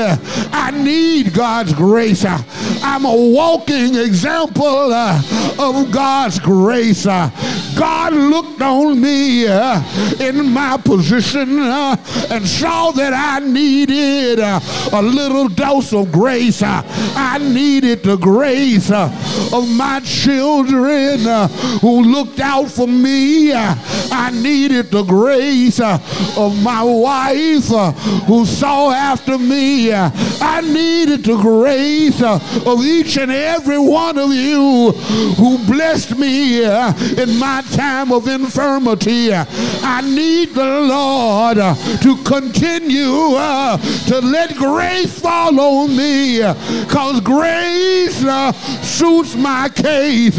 I 0.53 0.73
need 0.73 1.33
God's 1.33 1.73
grace. 1.75 2.25
I'm 2.25 3.05
a 3.05 3.15
walking 3.15 3.95
example 3.95 4.93
of 4.93 5.93
God's 5.93 6.41
grace. 6.41 7.07
God 7.07 8.13
looked 8.13 8.61
on 8.61 9.01
me 9.01 9.47
in 9.47 10.51
my 10.51 10.77
position 10.77 11.61
and 11.61 12.47
saw 12.47 12.91
that 12.91 13.13
I 13.15 13.39
needed 13.47 14.41
a 14.41 15.01
little 15.01 15.49
dose 15.49 15.93
of 15.95 16.11
grace. 16.11 16.63
I 16.65 17.39
needed 17.39 18.03
the 18.03 18.17
grace 18.17 18.91
of 18.91 19.69
my 19.77 20.01
children 20.01 20.80
uh, 20.87 21.49
who 21.81 22.03
looked 22.03 22.41
out 22.41 22.71
for 22.71 22.87
me. 22.87 23.53
I 23.53 24.31
needed 24.33 24.91
the 24.91 25.03
grace 25.03 25.81
uh, 25.81 25.99
of 26.37 26.63
my 26.63 26.83
wife 26.83 27.71
uh, 27.73 27.93
who 28.27 28.45
saw 28.45 28.91
after 28.91 29.39
me. 29.39 29.93
I 29.93 30.61
needed 30.63 31.25
the 31.25 31.37
grace 31.37 32.23
uh, 32.23 32.41
of 32.67 32.85
each 32.85 33.17
and 33.19 33.31
every 33.31 33.79
one 33.79 34.19
of 34.19 34.31
you 34.33 34.93
who 35.37 35.59
blessed 35.67 36.17
me 36.19 36.65
uh, 36.65 36.93
in 37.17 37.39
my 37.39 37.63
time 37.73 38.13
of 38.13 38.29
infirmity. 38.29 39.33
I 39.33 40.01
need 40.03 40.51
the 40.51 40.65
Lord 40.65 41.59
uh, 41.59 41.75
to 42.03 42.17
continue 42.25 43.35
uh, 43.37 43.77
to 44.09 44.21
let 44.21 44.55
grace 44.57 45.19
fall 45.21 45.59
on 45.61 45.97
me 45.97 46.39
because 46.39 47.21
grace 47.21 48.25
uh, 48.25 48.53
suits 48.83 49.35
my 49.37 49.69
case. 49.69 50.39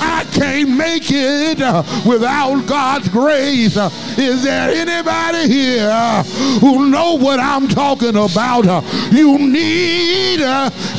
I 0.00 0.24
can't 0.32 0.70
make 0.70 1.04
it 1.06 1.58
without 2.06 2.66
God's 2.66 3.08
grace. 3.08 3.76
Is 4.18 4.42
there 4.42 4.70
anybody 4.70 5.48
here 5.48 6.22
who 6.60 6.90
know 6.90 7.14
what 7.14 7.40
I'm 7.40 7.68
talking 7.68 8.16
about? 8.16 8.64
You 9.12 9.38
need 9.38 10.40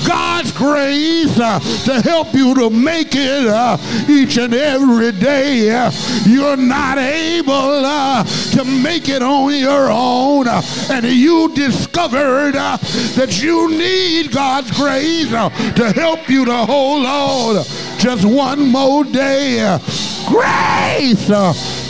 God's 0.08 0.47
grace 0.58 1.40
uh, 1.40 1.60
to 1.86 2.02
help 2.02 2.34
you 2.34 2.56
to 2.56 2.70
make 2.70 3.16
it 3.16 3.48
uh, 3.48 3.78
each 4.10 4.38
and 4.38 4.54
every 4.54 5.12
day. 5.12 5.70
Uh, 5.70 5.92
You're 6.26 6.58
not 6.58 6.98
able 6.98 7.86
uh, 7.86 8.24
to 8.24 8.66
make 8.66 9.08
it 9.08 9.22
on 9.22 9.54
your 9.54 9.90
own, 9.92 10.48
uh, 10.48 10.62
and 10.90 11.06
you 11.06 11.54
discovered 11.54 12.56
uh, 12.56 12.78
that 13.16 13.42
you 13.42 13.70
need 13.70 14.32
God's 14.32 14.72
grace 14.72 15.30
to 15.30 15.92
help 15.96 16.28
you 16.30 16.46
to 16.46 16.58
hold 16.66 17.06
on 17.06 17.64
just 18.00 18.26
one 18.26 18.68
more 18.72 19.04
day. 19.04 19.80
Grace, 20.28 21.28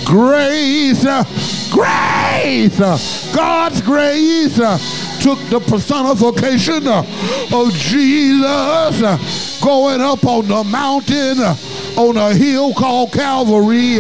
grace, 0.06 1.04
Grace, 1.72 3.36
God's 3.36 3.82
grace 3.82 4.58
took 5.28 5.50
the 5.50 5.60
personification 5.60 6.88
of 6.88 7.74
Jesus 7.74 9.62
going 9.62 10.00
up 10.00 10.24
on 10.26 10.48
the 10.48 10.64
mountain 10.64 11.38
on 11.98 12.16
a 12.16 12.34
hill 12.34 12.74
called 12.74 13.12
Calvary 13.12 13.98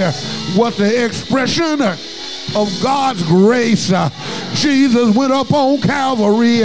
was 0.56 0.78
the 0.78 1.04
expression 1.04 1.82
of 1.82 2.70
God's 2.82 3.24
grace. 3.24 3.92
Jesus 4.54 5.14
went 5.14 5.34
up 5.34 5.52
on 5.52 5.82
Calvary. 5.82 6.62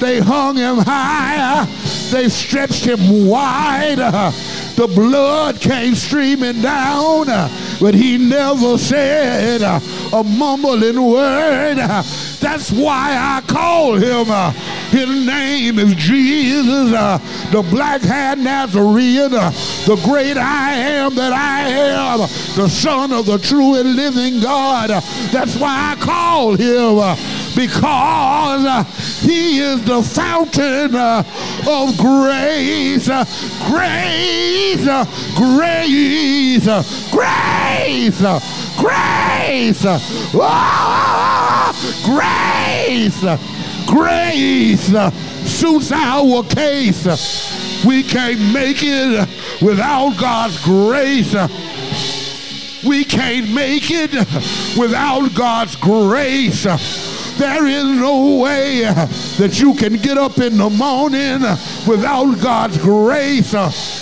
They 0.00 0.18
hung 0.20 0.56
him 0.56 0.78
high. 0.78 1.66
They 2.10 2.28
stretched 2.28 2.84
him 2.84 3.26
wide. 3.26 3.98
The 4.76 4.86
blood 4.86 5.60
came 5.60 5.94
streaming 5.94 6.62
down, 6.62 7.26
but 7.80 7.94
he 7.94 8.16
never 8.16 8.78
said 8.78 9.60
a 9.60 10.24
mumbling 10.24 11.02
word. 11.02 11.76
That's 12.40 12.72
why 12.72 13.14
I 13.14 13.42
call 13.46 13.94
him. 13.94 14.26
His 14.90 15.26
name 15.26 15.78
is 15.78 15.94
Jesus, 15.94 16.90
the 17.52 17.62
black-haired 17.70 18.38
Nazarene, 18.38 19.34
uh, 19.34 19.50
the 19.86 20.00
great 20.04 20.36
I 20.36 20.72
am 20.72 21.14
that 21.14 21.32
I 21.32 21.68
am, 21.68 22.20
the 22.56 22.68
Son 22.68 23.12
of 23.12 23.26
the 23.26 23.38
true 23.38 23.76
and 23.76 23.94
living 23.94 24.40
God. 24.40 24.90
That's 25.30 25.56
why 25.56 25.92
I 25.92 25.96
call 26.00 26.54
him. 26.56 26.98
Because 27.54 28.64
uh, 28.64 28.84
he 29.20 29.58
is 29.58 29.84
the 29.84 30.02
fountain 30.02 30.94
uh, 30.94 31.22
of 31.68 31.96
grace, 31.98 33.08
uh, 33.08 33.24
grace, 33.68 34.84
grace, 35.36 36.66
grace, 37.10 38.20
grace, 38.78 39.84
ah, 40.34 41.72
grace, 42.04 43.20
grace 43.86 45.14
suits 45.48 45.92
our 45.92 46.42
case. 46.44 47.84
We 47.84 48.02
can't 48.02 48.52
make 48.52 48.82
it 48.82 49.28
without 49.62 50.16
God's 50.18 50.62
grace. 50.62 51.34
We 52.84 53.04
can't 53.04 53.52
make 53.52 53.90
it 53.90 54.12
without 54.78 55.34
God's 55.34 55.76
grace. 55.76 56.66
There 57.40 57.66
is 57.66 57.84
no 57.84 58.36
way 58.36 58.82
that 58.82 59.58
you 59.58 59.72
can 59.72 59.94
get 59.94 60.18
up 60.18 60.36
in 60.40 60.58
the 60.58 60.68
morning 60.68 61.40
without 61.88 62.38
God's 62.42 62.76
grace 62.76 63.52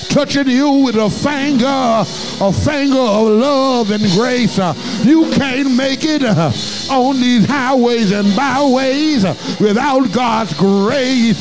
touching 0.09 0.49
you 0.49 0.69
with 0.85 0.97
a 0.97 1.09
finger, 1.09 1.65
a 1.65 2.53
finger 2.53 2.99
of 2.99 3.29
love 3.29 3.91
and 3.93 4.03
grace. 4.11 4.59
You 5.07 5.31
can't 5.31 5.77
make 5.77 6.01
it 6.03 6.25
on 6.91 7.21
these 7.21 7.47
highways 7.47 8.11
and 8.11 8.35
byways 8.35 9.23
without 9.61 10.11
God's 10.13 10.55
grace 10.55 11.41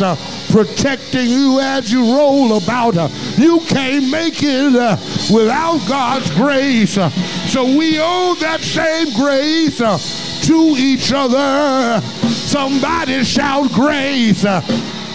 protecting 0.52 1.28
you 1.28 1.60
as 1.60 1.91
you 1.91 2.15
roll 2.15 2.57
about. 2.57 2.94
You 3.40 3.60
can't 3.61 4.11
make 4.11 4.44
it 4.44 4.76
uh, 4.76 4.98
without 5.34 5.80
God's 5.90 6.30
grace. 6.36 6.98
Uh, 6.98 7.10
So 7.48 7.64
we 7.64 7.98
owe 7.99 8.36
that 8.41 8.61
same 8.61 9.14
grace 9.15 9.82
uh, 9.82 9.98
to 10.43 10.76
each 10.77 11.14
other. 11.14 12.01
Somebody 12.27 13.23
shout 13.23 13.72
grace. 13.72 14.45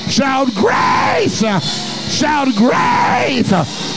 Shout 0.09 0.55
grace. 0.55 1.45
Shout 2.11 2.49
grace. 2.57 3.53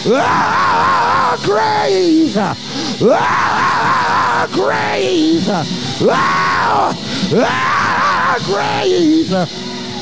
Ah, 0.08 1.36
grace. 1.44 2.38
Ah, 2.38 4.48
grace. 4.52 5.50
Ah, 5.50 6.94
ah, 7.34 8.38
grace. 8.46 9.32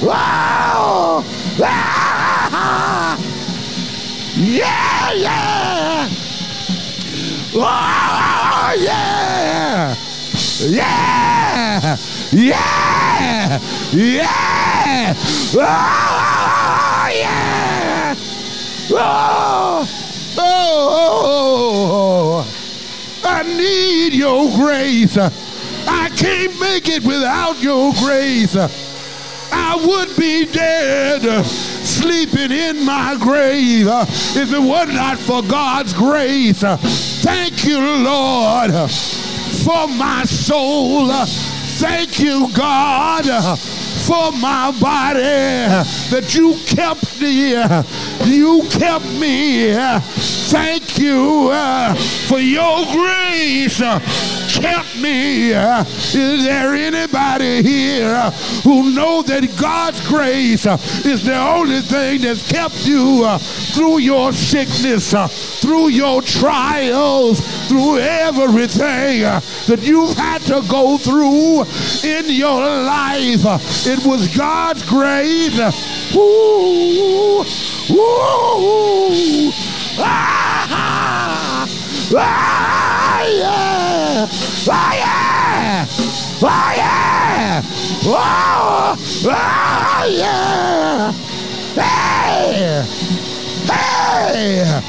Wow! 0.04 1.24
Ah! 1.62 3.18
Yeah, 4.36 5.14
yeah! 5.14 6.10
Oh, 7.56 8.74
yeah! 8.78 9.95
Yeah! 10.62 11.98
Yeah! 12.32 13.60
Yeah! 13.92 15.14
Oh, 15.56 17.10
yeah! 17.12 18.16
Oh, 18.92 19.88
oh, 20.38 22.46
I 23.24 23.44
need 23.44 24.14
your 24.14 24.50
grace. 24.56 25.18
I 25.18 26.10
can't 26.16 26.60
make 26.60 26.88
it 26.88 27.04
without 27.04 27.62
your 27.62 27.94
grace. 27.94 28.56
I 28.56 29.76
would 29.76 30.16
be 30.18 30.46
dead, 30.46 31.26
uh, 31.26 31.44
sleeping 31.44 32.52
in 32.52 32.86
my 32.86 33.18
grave, 33.20 33.88
uh, 33.88 34.06
if 34.10 34.54
it 34.54 34.60
were 34.60 34.86
not 34.92 35.18
for 35.18 35.42
God's 35.42 35.94
grace. 35.94 36.64
Uh, 36.64 36.78
Thank 36.78 37.66
you, 37.66 37.80
Lord, 37.80 38.72
uh, 38.72 38.88
for 39.64 39.88
my 39.88 40.23
soul. 40.26 41.07
Thank 41.80 42.19
you, 42.19 42.49
God, 42.53 43.23
for 44.06 44.31
my 44.34 44.72
body 44.80 45.22
that 46.11 46.35
you 46.35 46.56
kept 46.65 47.22
me. 47.22 47.53
You 48.26 48.64
kept 48.72 49.06
me. 49.20 49.74
uh, 49.74 50.00
Thank 50.54 50.98
you 51.00 51.50
uh, 51.52 51.94
for 52.28 52.40
your 52.40 52.86
grace. 52.91 53.82
uh, 53.82 54.00
Kept 54.54 54.98
me. 55.02 55.52
Uh, 55.52 55.82
is 55.82 56.44
there 56.44 56.76
anybody 56.76 57.64
here 57.64 58.14
uh, 58.14 58.30
who 58.64 58.94
know 58.94 59.24
that 59.24 59.44
God's 59.60 60.06
grace 60.08 60.68
uh, 60.68 60.78
is 61.04 61.24
the 61.26 61.36
only 61.36 61.82
thing 61.82 62.22
that's 62.22 62.48
kept 62.52 62.86
you 62.86 63.28
through 63.74 63.98
your 63.98 64.32
sickness, 64.32 65.12
through 65.60 65.88
your 65.88 66.22
trials, 66.22 67.40
through 67.68 67.98
everything 67.98 69.22
that 69.22 69.80
you've 69.82 70.16
had 70.16 70.41
to 70.44 70.62
go 70.70 71.00
through 71.00 71.64
in 72.08 72.26
your 72.30 72.60
life? 72.62 73.41
It 73.88 74.06
was 74.06 74.28
God's 74.38 74.88
grace. 74.88 75.58
Ooh, 76.16 77.44
ooh, 77.92 79.52
ah, 80.00 81.68
ah, 82.16 83.24
yeah, 83.28 84.28
ah, 84.70 84.94
yeah, 84.94 85.88
ah, 86.44 86.74
yeah, 86.76 87.62
oh, 88.06 88.96
ah, 89.30 90.06
yeah, 90.06 91.12
hey, 91.76 92.84
hey, 93.68 94.82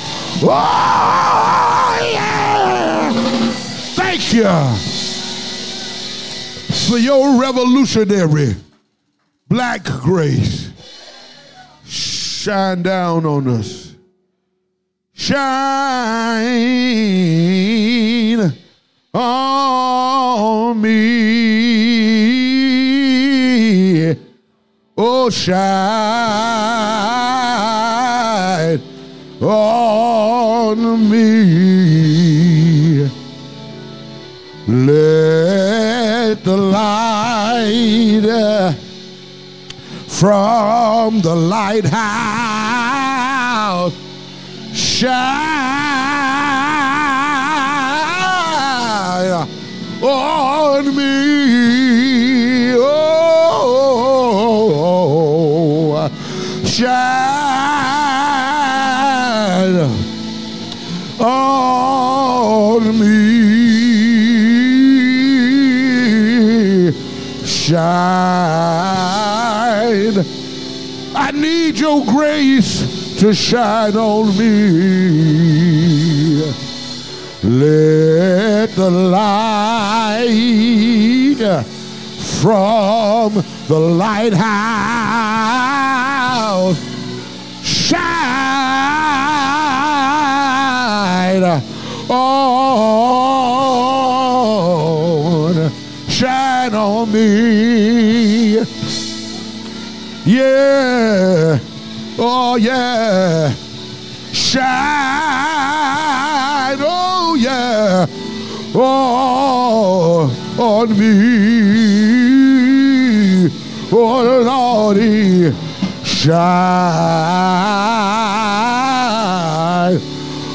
oh, 0.42 2.10
yeah. 2.12 3.12
Thank 3.96 4.32
you 4.32 4.44
for 6.88 6.98
your 6.98 7.40
revolutionary 7.40 8.54
black 9.48 9.84
grace. 9.84 10.73
Shine 12.44 12.82
down 12.82 13.24
on 13.24 13.48
us. 13.48 13.94
Shine 15.14 15.62
on 19.14 20.78
me. 20.82 20.94
Oh, 24.98 25.30
shine 25.30 25.54
on 29.40 31.10
me. 31.10 33.08
Let 34.68 36.44
the 36.44 36.56
light 36.58 38.26
uh, 38.26 38.74
from 40.08 41.22
the 41.22 41.34
lighthouse 41.34 42.23
shine 45.04 45.64
on 50.02 50.96
me. 50.96 52.74
Oh, 52.76 53.68
shine 56.64 56.94
on 61.20 62.82
me. 62.98 63.44
Shine. 67.44 67.84
I 71.16 71.30
need 71.32 71.78
your 71.78 72.04
grace 72.06 72.83
to 73.18 73.32
shine 73.32 73.96
on 73.96 74.36
me. 74.36 74.94
Let 77.42 78.70
the 78.74 78.90
light 78.90 80.24
from 82.40 83.34
the 83.68 83.78
lighthouse 83.78 84.44
shine 87.62 88.04
on, 92.08 92.50
shine 96.08 96.74
on 96.74 97.12
me. 97.12 98.58
Yeah, 100.26 101.58
oh 102.18 102.56
yeah, 102.56 103.52
shine, 104.32 104.64
oh 106.80 107.36
yeah, 107.38 108.06
oh 108.74 110.30
on 110.58 110.98
me, 110.98 111.84
oh 113.92 114.42
Lordy, 114.44 115.52
shine 116.04 116.64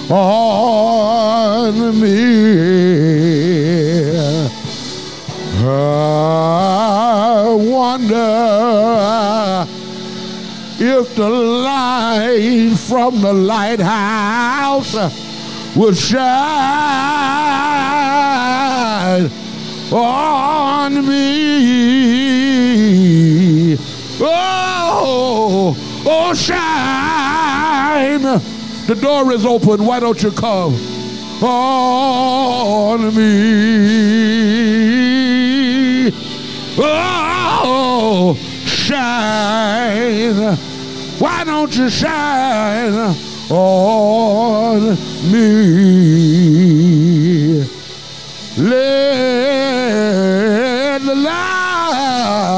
on 0.09 1.99
me. 1.99 2.39
I 5.61 7.55
wonder 7.59 9.28
if 10.81 11.13
the 11.15 11.29
light 11.29 12.73
from 12.87 13.19
the 13.21 13.33
lighthouse 13.33 14.93
will 15.75 15.93
shine 15.93 16.19
on 19.91 21.05
me. 21.05 21.27
Oh, 24.21 25.75
oh, 26.05 26.33
shine. 26.33 28.21
The 28.87 28.95
door 28.95 29.33
is 29.33 29.45
open. 29.45 29.85
Why 29.85 29.99
don't 29.99 30.23
you 30.23 30.31
come 30.31 30.75
on 31.43 33.13
me? 33.15 33.99
Oh, 36.77 38.35
shine. 38.65 40.57
Why 41.19 41.43
don't 41.43 41.75
you 41.75 41.89
shine 41.89 43.13
on 43.49 44.97
me? 45.29 46.09
Let 48.57 48.79
the 51.01 51.15
light, 51.15 52.53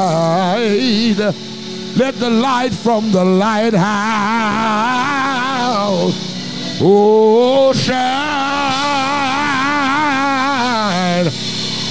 let 1.96 2.14
the 2.20 2.30
light 2.30 2.72
from 2.72 3.10
the 3.10 3.24
lighthouse, 3.24 3.82
oh, 6.80 7.72
shine 7.72 8.22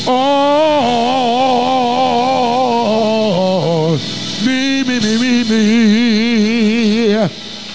on 0.08 1.21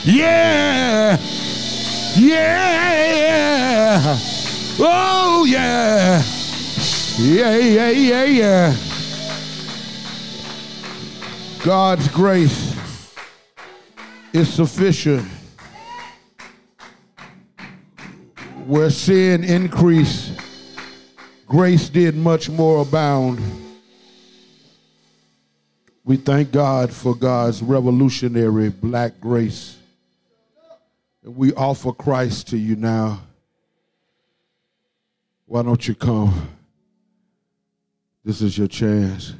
Yeah, 0.09 1.19
yeah, 2.15 4.16
oh, 4.78 5.45
yeah. 5.49 6.23
Yeah, 7.19 7.57
yeah, 7.57 7.91
yeah, 7.91 8.24
yeah. 8.24 8.77
God's 11.65 12.07
grace 12.11 12.77
is 14.33 14.49
sufficient. 14.49 15.28
Where 18.65 18.91
sin 18.91 19.43
increased, 19.43 20.31
grace 21.49 21.89
did 21.89 22.15
much 22.15 22.49
more 22.49 22.83
abound. 22.83 23.41
We 26.05 26.16
thank 26.16 26.53
God 26.53 26.93
for 26.93 27.16
God's 27.16 27.61
revolutionary 27.61 28.69
black 28.69 29.20
grace. 29.20 29.78
And 31.27 31.36
we 31.36 31.53
offer 31.55 31.93
Christ 31.93 32.48
to 32.48 32.57
you 32.57 32.77
now. 32.77 33.20
Why 35.44 35.62
don't 35.62 35.86
you 35.89 35.94
come? 35.97 36.51
This 38.24 38.40
is 38.40 38.57
your 38.57 38.69
chance. 38.69 39.35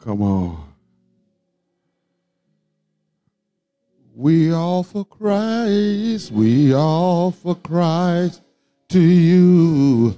Come 0.00 0.22
on. 0.22 0.68
We 4.14 4.54
offer 4.54 5.02
Christ, 5.02 6.30
we 6.30 6.72
offer 6.72 7.56
Christ 7.56 8.40
to 8.90 9.00
you. 9.00 10.16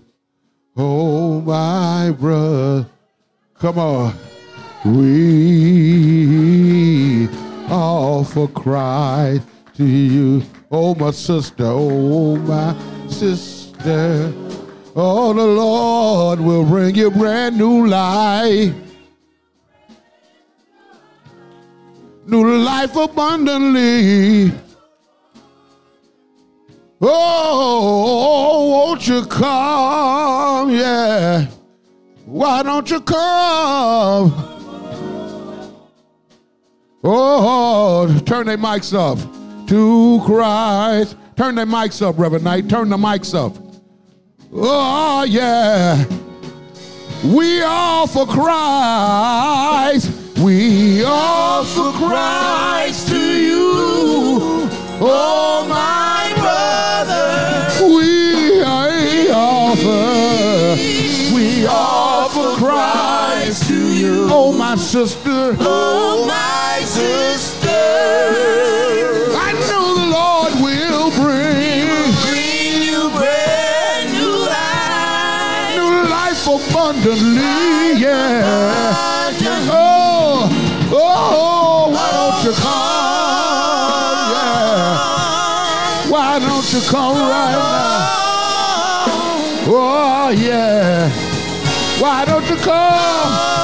Oh, 0.77 1.40
my 1.40 2.10
brother. 2.10 2.86
Come 3.55 3.78
on. 3.78 4.14
We 4.85 5.06
offer 7.70 8.47
Christ 8.48 9.56
to 9.77 9.85
you. 9.85 10.43
Oh, 10.70 10.94
my 10.94 11.11
sister. 11.11 11.65
Oh, 11.66 12.36
my 12.36 12.74
sister. 13.09 14.32
Oh, 14.94 15.35
the 15.35 15.44
Lord 15.44 16.40
will 16.40 16.65
bring 16.65 16.94
you 16.94 17.11
brand 17.11 17.59
new 17.59 17.86
life. 17.86 18.74
New 22.27 22.57
life 22.57 22.97
abundantly. 22.97 24.53
Oh, 27.01 28.70
won't 28.70 29.07
you 29.07 29.27
come? 29.27 30.70
Yeah. 30.70 31.47
Why 32.24 32.62
don't 32.62 32.90
you 32.90 33.01
come? 33.01 34.32
Oh, 37.05 38.23
turn 38.24 38.47
their 38.47 38.59
mics 38.59 38.93
up. 38.93 39.19
To 39.66 40.20
Christ. 40.24 41.16
Turn 41.36 41.56
the 41.56 41.64
mics 41.64 42.01
up, 42.01 42.18
Reverend 42.18 42.44
Knight. 42.44 42.68
Turn 42.68 42.88
the 42.88 42.97
mics 42.97 43.34
up. 43.34 43.56
Oh, 44.52 45.24
yeah. 45.24 46.05
We 47.24 47.62
offer 47.62 48.24
Christ. 48.26 50.10
We 50.38 51.05
offer 51.05 51.90
Christ 51.98 53.09
to 53.09 53.18
you. 53.18 54.68
Oh, 55.01 55.66
my 55.68 56.32
brother. 56.36 57.68
We 57.94 58.62
offer. 59.32 60.76
We 61.34 61.66
offer 61.66 62.56
Christ 62.56 63.66
to 63.68 63.94
you. 63.94 64.28
Oh, 64.30 64.52
my 64.52 64.76
sister. 64.76 65.56
Oh, 65.59 66.24
my 66.26 66.84
sister. 66.84 67.72
I 69.38 69.52
abundantly. 76.87 78.01
Yeah. 78.01 79.35
Oh, 79.69 80.49
oh, 80.93 81.91
why 81.91 82.11
don't 82.13 82.45
you 82.45 82.53
come? 82.53 84.19
Yeah. 84.33 86.11
Why 86.11 86.39
don't 86.39 86.73
you 86.73 86.81
come 86.89 87.17
right 87.17 87.57
now? 87.57 88.07
Oh, 89.69 90.29
yeah. 90.31 91.11
Why 92.01 92.25
don't 92.25 92.49
you 92.49 92.57
come? 92.57 93.56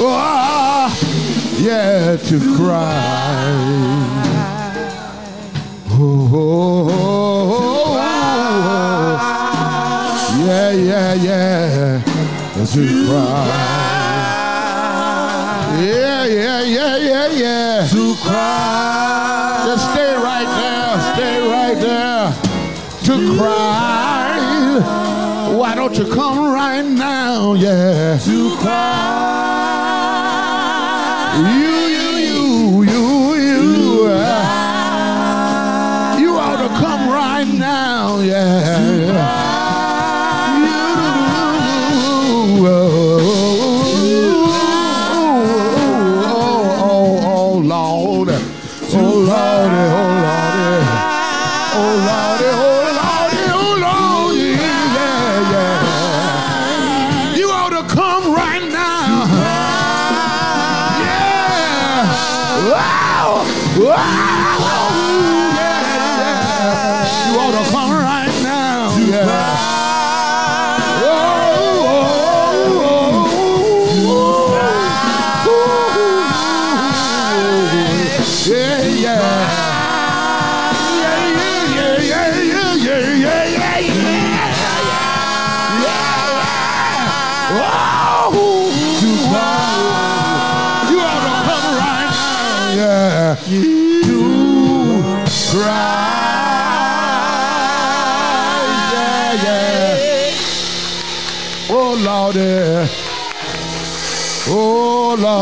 Oh, 0.00 0.04
oh. 0.04 0.14
Ah, 0.16 0.94
yeah, 1.58 2.16
to 2.16 2.38
cry. 2.56 3.50
Oh, 5.90 6.30
oh, 6.32 6.88
oh, 6.88 7.98
oh. 7.98 8.36
yeah, 10.46 10.70
yeah, 10.70 11.14
yeah, 11.14 12.02
to 12.64 12.82
cry. 13.08 13.46
Yeah, 15.82 16.24
yeah, 16.26 16.62
yeah, 16.62 16.96
yeah, 16.96 17.26
yeah. 17.32 17.88
To 17.90 18.14
cry. 18.22 19.64
Just 19.66 19.84
stay 19.90 20.14
right 20.14 20.48
there. 20.60 21.00
Stay 21.14 21.36
right 21.50 21.76
there. 21.76 22.32
To 23.06 23.14
cry. 23.36 24.38
Why 25.56 25.74
don't 25.74 25.96
you 25.98 26.06
come 26.06 26.38
right 26.54 26.86
now? 26.86 27.54
Yeah. 27.54 28.18
To 28.18 28.56
cry. 28.58 29.37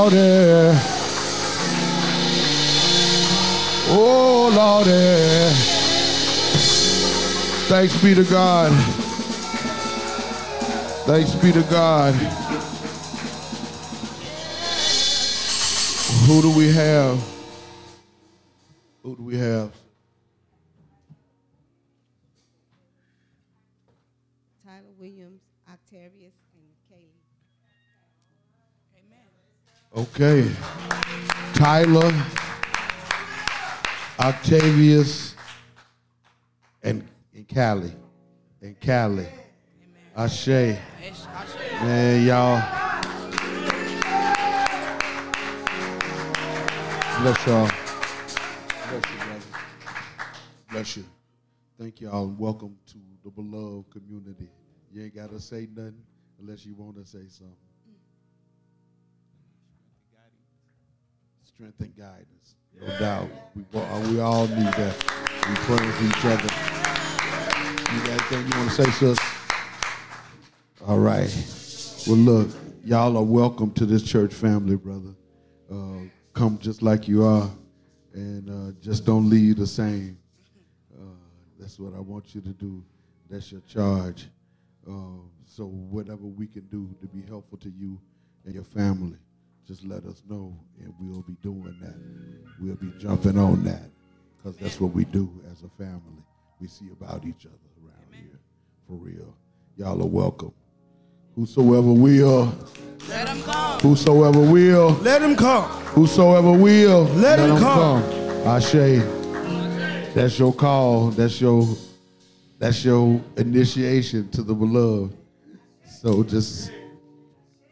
Lordy. 0.06 0.78
Oh, 3.88 4.52
Lordy. 4.54 5.52
Thanks 7.66 8.00
be 8.00 8.14
to 8.14 8.22
God. 8.22 8.70
Thanks 11.06 11.34
be 11.34 11.50
to 11.50 11.62
God. 11.62 12.14
Who 16.26 16.40
do 16.40 16.56
we 16.56 16.72
have? 16.72 17.35
Okay. 30.18 30.50
Tyler, 31.52 32.10
Octavius, 34.18 35.34
and, 36.82 37.06
and 37.34 37.46
Callie. 37.46 37.92
And 38.62 38.80
Callie. 38.80 39.28
Ashe. 40.16 40.48
Man, 41.82 42.24
y'all. 42.24 42.62
Bless 47.20 47.46
y'all. 47.46 47.70
Bless 48.88 49.04
you. 49.04 49.42
Bless 50.70 50.96
you. 50.96 51.04
Thank 51.78 52.00
y'all 52.00 52.24
and 52.24 52.38
welcome 52.38 52.74
to 52.86 52.96
the 53.22 53.28
beloved 53.28 53.90
community. 53.90 54.48
You 54.90 55.02
ain't 55.02 55.14
got 55.14 55.28
to 55.28 55.38
say 55.38 55.68
nothing 55.76 56.00
unless 56.40 56.64
you 56.64 56.74
want 56.74 56.96
to 56.96 57.04
say 57.04 57.28
something. 57.28 57.65
Strength 61.56 61.80
and 61.80 61.96
guidance. 61.96 62.54
No 62.78 62.86
doubt. 62.98 63.28
We, 63.54 63.64
all- 63.80 64.00
we 64.02 64.20
all 64.20 64.46
need 64.46 64.66
that. 64.74 64.94
We 65.48 65.54
praying 65.64 65.90
for 65.92 66.04
each 66.04 66.24
other. 66.26 66.50
You 67.94 68.00
got 68.04 68.10
anything 68.10 68.52
you 68.52 68.58
want 68.58 68.70
to 68.72 68.84
say, 68.84 68.90
sis? 68.90 69.18
All 70.86 70.98
right. 70.98 71.34
Well, 72.06 72.16
look, 72.18 72.50
y'all 72.84 73.16
are 73.16 73.22
welcome 73.22 73.70
to 73.72 73.86
this 73.86 74.02
church 74.02 74.34
family, 74.34 74.76
brother. 74.76 75.14
Uh, 75.72 76.00
come 76.34 76.58
just 76.58 76.82
like 76.82 77.08
you 77.08 77.24
are, 77.24 77.48
and 78.12 78.50
uh, 78.50 78.72
just 78.82 79.06
don't 79.06 79.30
leave 79.30 79.56
the 79.56 79.66
same. 79.66 80.18
Uh, 80.94 81.04
that's 81.58 81.78
what 81.78 81.94
I 81.94 82.00
want 82.00 82.34
you 82.34 82.42
to 82.42 82.50
do. 82.50 82.84
That's 83.30 83.50
your 83.50 83.62
charge. 83.62 84.26
Uh, 84.86 84.92
so 85.46 85.64
whatever 85.64 86.26
we 86.26 86.46
can 86.48 86.66
do 86.66 86.94
to 87.00 87.06
be 87.06 87.26
helpful 87.26 87.56
to 87.58 87.70
you 87.70 87.98
and 88.44 88.54
your 88.54 88.62
family, 88.64 89.16
just 89.66 89.84
let 89.84 90.04
us 90.04 90.22
know, 90.28 90.56
and 90.80 90.92
we'll 91.00 91.22
be 91.22 91.36
doing 91.42 91.76
that. 91.80 91.94
We'll 92.60 92.76
be 92.76 92.92
jumping 92.98 93.38
on 93.38 93.64
that, 93.64 93.82
because 94.36 94.56
that's 94.56 94.80
what 94.80 94.92
we 94.92 95.04
do 95.06 95.28
as 95.50 95.62
a 95.62 95.68
family. 95.76 96.22
We 96.60 96.68
see 96.68 96.88
about 96.92 97.24
each 97.24 97.46
other 97.46 97.54
around 97.84 98.14
here, 98.14 98.38
for 98.86 98.94
real. 98.94 99.36
Y'all 99.76 100.00
are 100.00 100.06
welcome. 100.06 100.52
Whosoever 101.34 101.92
will, 101.92 102.54
Let 103.08 103.28
him 103.28 103.42
come. 103.42 103.80
whosoever 103.80 104.40
will, 104.40 104.90
Let 105.02 105.20
him 105.22 105.36
come. 105.36 105.64
whosoever 105.94 106.52
will, 106.52 107.04
Let 107.04 107.38
him 107.38 107.58
come. 107.58 108.02
Ashe, 108.46 109.02
that's 110.14 110.38
your 110.38 110.54
call. 110.54 111.10
That's 111.10 111.40
your 111.40 111.66
that's 112.58 112.82
your 112.84 113.20
initiation 113.36 114.30
to 114.30 114.42
the 114.42 114.54
beloved. 114.54 115.14
So 116.00 116.22
just 116.22 116.70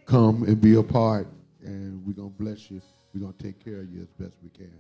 come 0.05 0.43
and 0.43 0.61
be 0.61 0.75
a 0.75 0.83
part, 0.83 1.27
and 1.65 2.05
we're 2.07 2.13
gonna 2.13 2.29
bless 2.29 2.71
you. 2.71 2.81
We're 3.15 3.21
gonna 3.23 3.35
take 3.43 3.65
care 3.65 3.81
of 3.81 3.93
you 3.93 4.03
as 4.03 4.09
best 4.19 4.37
we 4.43 4.51
can. 4.51 4.73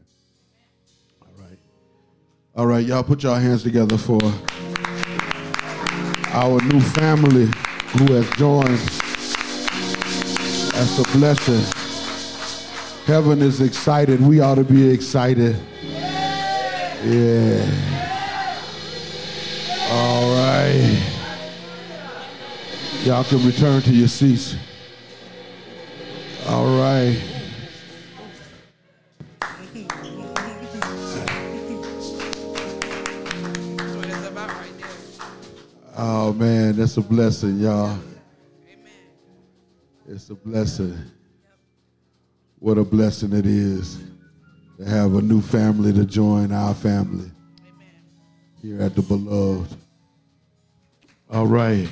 All 1.22 1.28
right. 1.38 1.58
All 2.56 2.66
right, 2.66 2.84
y'all 2.84 3.02
put 3.02 3.22
your 3.22 3.38
hands 3.38 3.62
together 3.62 3.98
for 3.98 4.20
our 6.32 6.60
new 6.62 6.80
family 6.80 7.48
who 7.96 8.12
has 8.12 8.28
joined. 8.36 8.78
That's 10.72 10.98
a 10.98 11.16
blessing. 11.16 11.84
Heaven 13.06 13.42
is 13.42 13.60
excited. 13.60 14.20
We 14.20 14.40
ought 14.40 14.56
to 14.56 14.64
be 14.64 14.88
excited. 14.90 15.56
Yeah. 17.04 17.64
All 19.90 20.34
right. 20.34 21.02
Y'all 23.04 23.24
can 23.24 23.44
return 23.44 23.82
to 23.82 23.92
your 23.92 24.08
seats. 24.08 24.56
All 26.46 26.66
right. 26.78 27.18
Oh 35.96 36.34
man, 36.34 36.76
that's 36.76 36.96
a 36.98 37.00
blessing, 37.00 37.60
y'all. 37.60 37.90
Amen. 37.90 38.92
It's 40.06 40.28
a 40.28 40.34
blessing. 40.34 40.98
What 42.58 42.76
a 42.76 42.84
blessing 42.84 43.32
it 43.32 43.46
is 43.46 43.98
to 44.78 44.84
have 44.84 45.14
a 45.14 45.22
new 45.22 45.40
family 45.40 45.92
to 45.94 46.04
join 46.04 46.52
our 46.52 46.74
family 46.74 47.30
here 48.60 48.82
at 48.82 48.94
the 48.94 49.02
beloved. 49.02 49.76
All 51.30 51.46
right. 51.46 51.88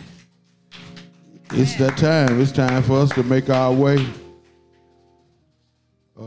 It's 1.52 1.74
that 1.76 1.96
time. 1.96 2.40
It's 2.40 2.52
time 2.52 2.82
for 2.82 2.98
us 3.00 3.10
to 3.10 3.22
make 3.22 3.48
our 3.48 3.72
way. 3.72 4.06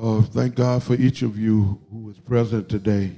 Uh, 0.02 0.22
thank 0.24 0.56
God 0.56 0.84
for 0.84 0.94
each 0.96 1.22
of 1.22 1.38
you 1.38 1.80
who 1.90 2.10
is 2.10 2.20
present 2.20 2.68
today, 2.68 3.16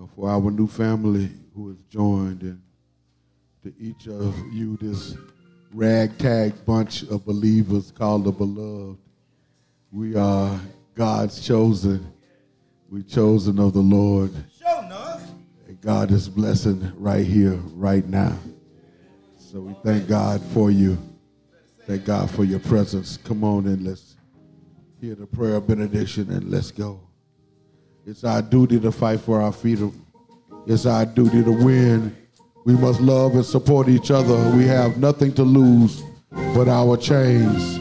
uh, 0.00 0.06
for 0.14 0.30
our 0.30 0.50
new 0.52 0.68
family 0.68 1.28
who 1.52 1.68
has 1.68 1.78
joined, 1.90 2.42
and 2.42 2.62
to 3.64 3.72
each 3.80 4.06
of 4.06 4.36
you, 4.52 4.76
this 4.80 5.16
ragtag 5.72 6.64
bunch 6.64 7.02
of 7.02 7.26
believers 7.26 7.90
called 7.90 8.22
the 8.22 8.30
beloved. 8.30 8.98
We 9.90 10.14
are 10.14 10.60
God's 10.94 11.44
chosen. 11.44 12.06
We 12.88 13.02
chosen 13.02 13.58
of 13.58 13.72
the 13.72 13.80
Lord. 13.80 14.32
And 15.66 15.80
God 15.80 16.12
is 16.12 16.28
blessing 16.28 16.92
right 16.96 17.26
here, 17.26 17.58
right 17.72 18.06
now. 18.06 18.38
So 19.36 19.58
we 19.58 19.74
thank 19.82 20.06
God 20.06 20.40
for 20.52 20.70
you. 20.70 20.96
Thank 21.84 22.04
God 22.04 22.30
for 22.30 22.44
your 22.44 22.60
presence. 22.60 23.16
Come 23.16 23.42
on 23.42 23.66
and 23.66 23.82
let's 23.82 24.13
hear 25.04 25.14
the 25.14 25.26
prayer 25.26 25.56
of 25.56 25.66
benediction 25.66 26.30
and 26.30 26.50
let's 26.50 26.70
go. 26.70 26.98
It's 28.06 28.24
our 28.24 28.40
duty 28.40 28.80
to 28.80 28.90
fight 28.90 29.20
for 29.20 29.42
our 29.42 29.52
freedom. 29.52 30.06
It's 30.66 30.86
our 30.86 31.04
duty 31.04 31.44
to 31.44 31.52
win. 31.52 32.16
We 32.64 32.72
must 32.72 33.02
love 33.02 33.34
and 33.34 33.44
support 33.44 33.88
each 33.88 34.10
other. 34.10 34.34
We 34.56 34.64
have 34.64 34.96
nothing 34.96 35.34
to 35.34 35.42
lose 35.42 36.02
but 36.30 36.68
our 36.68 36.96
chains. 36.96 37.80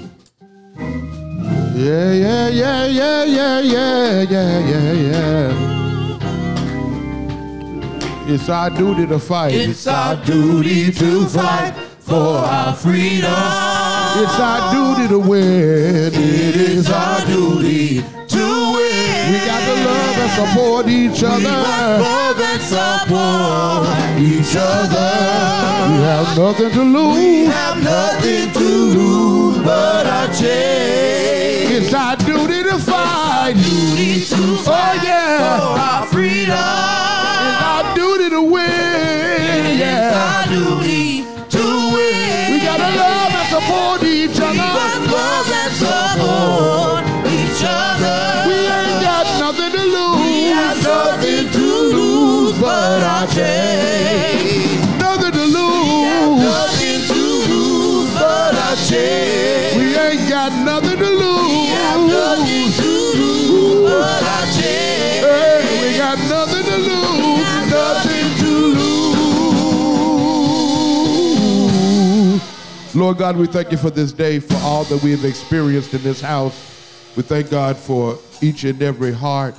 Yeah, 1.78 2.12
yeah, 2.12 2.50
yeah, 2.50 2.88
yeah, 2.88 3.24
yeah, 3.24 3.60
yeah, 3.62 4.22
yeah, 4.24 4.60
yeah, 4.60 4.92
yeah. 4.92 5.54
It's 8.34 8.50
our 8.50 8.70
duty 8.70 9.08
to 9.08 9.18
fight. 9.18 9.54
It's 9.54 9.88
our 9.88 10.18
duty 10.26 10.92
to 10.92 11.26
fight 11.28 11.74
for 12.00 12.40
our 12.40 12.76
freedom. 12.76 13.83
It's 14.16 14.40
our 14.40 14.60
duty 14.74 15.08
to 15.10 15.20
win. 15.20 16.14
It 16.14 16.56
is 16.56 16.90
our 16.90 17.26
duty 17.26 18.02
to 18.02 18.44
win. 18.76 19.32
We 19.32 19.38
got 19.50 19.62
to 19.70 19.76
love 19.90 20.18
and 20.24 20.32
support 20.40 20.88
each 20.88 21.22
We 21.22 21.28
other. 21.28 21.58
must 21.64 22.02
love 22.02 22.40
and 22.40 22.62
support 22.62 23.88
each 24.20 24.56
other. 24.56 25.12
We 25.90 25.98
have 26.04 26.38
nothing 26.38 26.72
to 26.72 26.84
lose. 26.84 27.16
We 27.18 27.46
have 27.46 27.78
nothing 27.84 28.52
to 28.54 28.70
lose 29.00 29.58
but 29.66 30.06
our 30.08 30.28
chains. 30.28 31.72
It's 31.76 31.94
our 31.94 32.16
duty 32.18 32.64
to 32.64 32.78
fight. 32.80 33.54
Duty 33.56 34.26
to 34.26 34.36
Oh 34.36 34.64
fight 34.64 35.04
yeah. 35.04 35.60
for 35.60 35.80
our 35.80 36.06
freedom. 36.08 36.56
It's 37.48 37.62
our 37.72 37.84
duty 37.96 38.30
to 38.30 38.42
win. 38.42 38.64
It's 38.70 39.80
Yeah. 39.80 40.24
our 40.24 40.46
duty 40.48 40.83
got 66.16 66.30
nothing 66.30 66.64
to 66.64 66.78
lose. 66.78 67.72
Nothing 67.72 68.38
to 68.38 68.52
lose. 72.36 72.96
Lord 72.96 73.18
God, 73.18 73.36
we 73.38 73.48
thank 73.48 73.72
you 73.72 73.78
for 73.78 73.90
this 73.90 74.12
day, 74.12 74.40
for 74.40 74.58
all 74.58 74.84
that 74.86 75.02
we 75.02 75.10
have 75.12 75.26
experienced 75.26 75.96
in 75.96 76.04
this 76.04 76.22
house. 76.22 77.14
We 77.16 77.24
thank 77.24 77.50
God 77.50 77.78
for 77.78 78.20
each 78.42 78.64
and 78.64 78.80
every 78.82 79.12
heart 79.12 79.56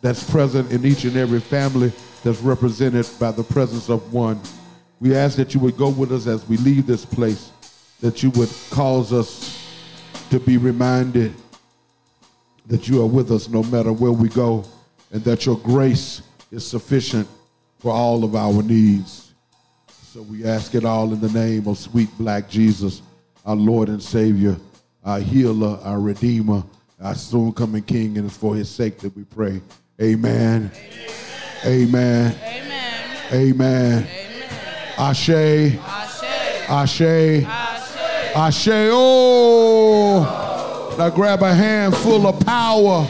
that's 0.00 0.28
present 0.28 0.72
in 0.72 0.84
each 0.84 1.04
and 1.04 1.16
every 1.16 1.40
family 1.40 1.92
that's 2.24 2.40
represented 2.40 3.08
by 3.20 3.30
the 3.30 3.44
presence 3.44 3.88
of 3.88 4.12
one. 4.12 4.40
We 5.00 5.14
ask 5.14 5.36
that 5.36 5.54
you 5.54 5.60
would 5.60 5.76
go 5.76 5.90
with 5.90 6.10
us 6.10 6.26
as 6.26 6.48
we 6.48 6.56
leave 6.56 6.86
this 6.86 7.04
place, 7.04 7.52
that 8.00 8.22
you 8.22 8.30
would 8.30 8.50
cause 8.70 9.12
us 9.12 9.62
to 10.30 10.40
be 10.40 10.56
reminded 10.56 11.32
that 12.66 12.88
you 12.88 13.00
are 13.02 13.06
with 13.06 13.30
us 13.30 13.48
no 13.48 13.62
matter 13.64 13.92
where 13.92 14.10
we 14.10 14.28
go, 14.28 14.64
and 15.12 15.22
that 15.24 15.46
your 15.46 15.56
grace 15.58 16.22
is 16.50 16.66
sufficient 16.66 17.28
for 17.78 17.92
all 17.92 18.24
of 18.24 18.34
our 18.34 18.62
needs. 18.62 19.32
So 19.88 20.22
we 20.22 20.44
ask 20.44 20.74
it 20.74 20.84
all 20.84 21.12
in 21.12 21.20
the 21.20 21.28
name 21.28 21.68
of 21.68 21.78
sweet 21.78 22.08
black 22.18 22.48
Jesus, 22.48 23.02
our 23.44 23.56
Lord 23.56 23.88
and 23.88 24.02
Savior, 24.02 24.56
our 25.04 25.20
healer, 25.20 25.78
our 25.82 26.00
Redeemer, 26.00 26.64
our 27.00 27.14
soon 27.14 27.52
coming 27.52 27.82
King, 27.82 28.16
and 28.16 28.26
it's 28.26 28.36
for 28.36 28.54
his 28.54 28.70
sake 28.70 28.98
that 29.00 29.14
we 29.14 29.24
pray. 29.24 29.60
Amen. 30.00 30.70
Amen. 31.64 32.34
Amen. 32.42 32.88
Amen. 33.32 34.08
Ashe. 34.98 35.28
Ashe. 35.78 36.22
Ashe. 36.68 37.44
Ashe. 38.34 38.68
Oh. 38.92 40.24
Now 40.98 41.10
grab 41.10 41.42
a 41.42 41.52
handful 41.52 42.26
of 42.26 42.40
power 42.40 43.06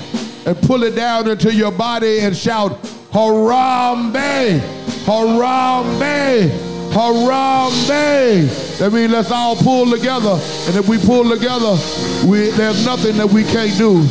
and 0.46 0.56
pull 0.62 0.84
it 0.84 0.94
down 0.94 1.28
into 1.28 1.52
your 1.52 1.72
body 1.72 2.20
and 2.20 2.34
shout, 2.36 2.80
Harambee, 3.10 4.60
Harambee, 5.04 6.48
Harambee. 6.92 8.78
That 8.78 8.92
means 8.92 9.12
let's 9.12 9.32
all 9.32 9.56
pull 9.56 9.90
together. 9.90 10.38
And 10.66 10.76
if 10.76 10.88
we 10.88 10.98
pull 10.98 11.28
together, 11.28 11.76
we, 12.24 12.50
there's 12.50 12.86
nothing 12.86 13.16
that 13.16 13.28
we 13.28 13.42
can't 13.42 13.76
do. 13.76 14.02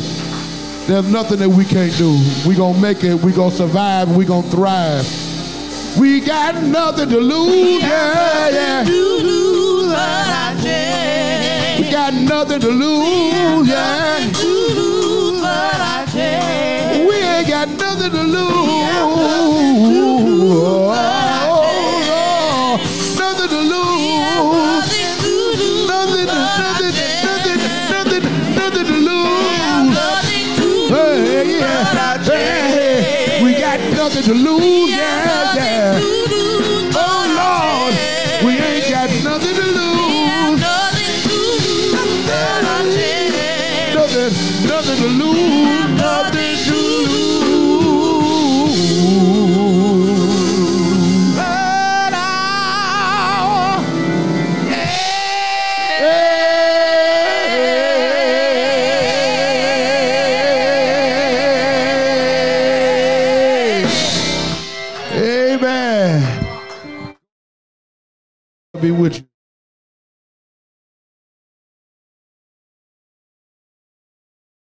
There's 0.86 1.10
nothing 1.10 1.38
that 1.38 1.48
we 1.48 1.64
can't 1.64 1.96
do. 1.96 2.20
We're 2.46 2.56
going 2.56 2.74
to 2.74 2.80
make 2.80 3.02
it. 3.02 3.14
We're 3.14 3.34
going 3.34 3.50
to 3.50 3.56
survive. 3.56 4.14
We're 4.14 4.26
going 4.26 4.44
to 4.44 4.50
thrive. 4.50 5.98
We 5.98 6.20
got 6.20 6.62
nothing 6.62 7.08
to 7.08 7.18
lose. 7.18 7.82
Yeah, 7.82 8.48
yeah. 8.50 8.84
to 8.84 8.92
lose 8.92 9.86
but 9.86 10.28
our 10.28 10.62
chains. 10.62 11.80
We 11.80 11.90
got 11.90 12.12
nothing 12.12 12.60
to 12.60 12.68
lose, 12.68 13.68
yeah. 13.68 14.95
Nothing 18.08 18.22
to 18.22 18.38
lose. 18.38 18.46
Nothing 23.18 23.48
to 23.48 23.60
lose. 23.60 24.06
Nothing 25.88 26.26
Nothing, 26.26 26.26
nothing, 27.24 27.58
nothing, 27.90 28.22
nothing, 28.54 28.86
to 28.86 28.96
lose. 29.06 29.30
Yeah. 32.28 33.42
We 33.42 33.50
got 33.54 33.80
nothing 33.92 34.22
to 34.24 34.34
lose, 34.34 34.90
yeah, 34.90 35.45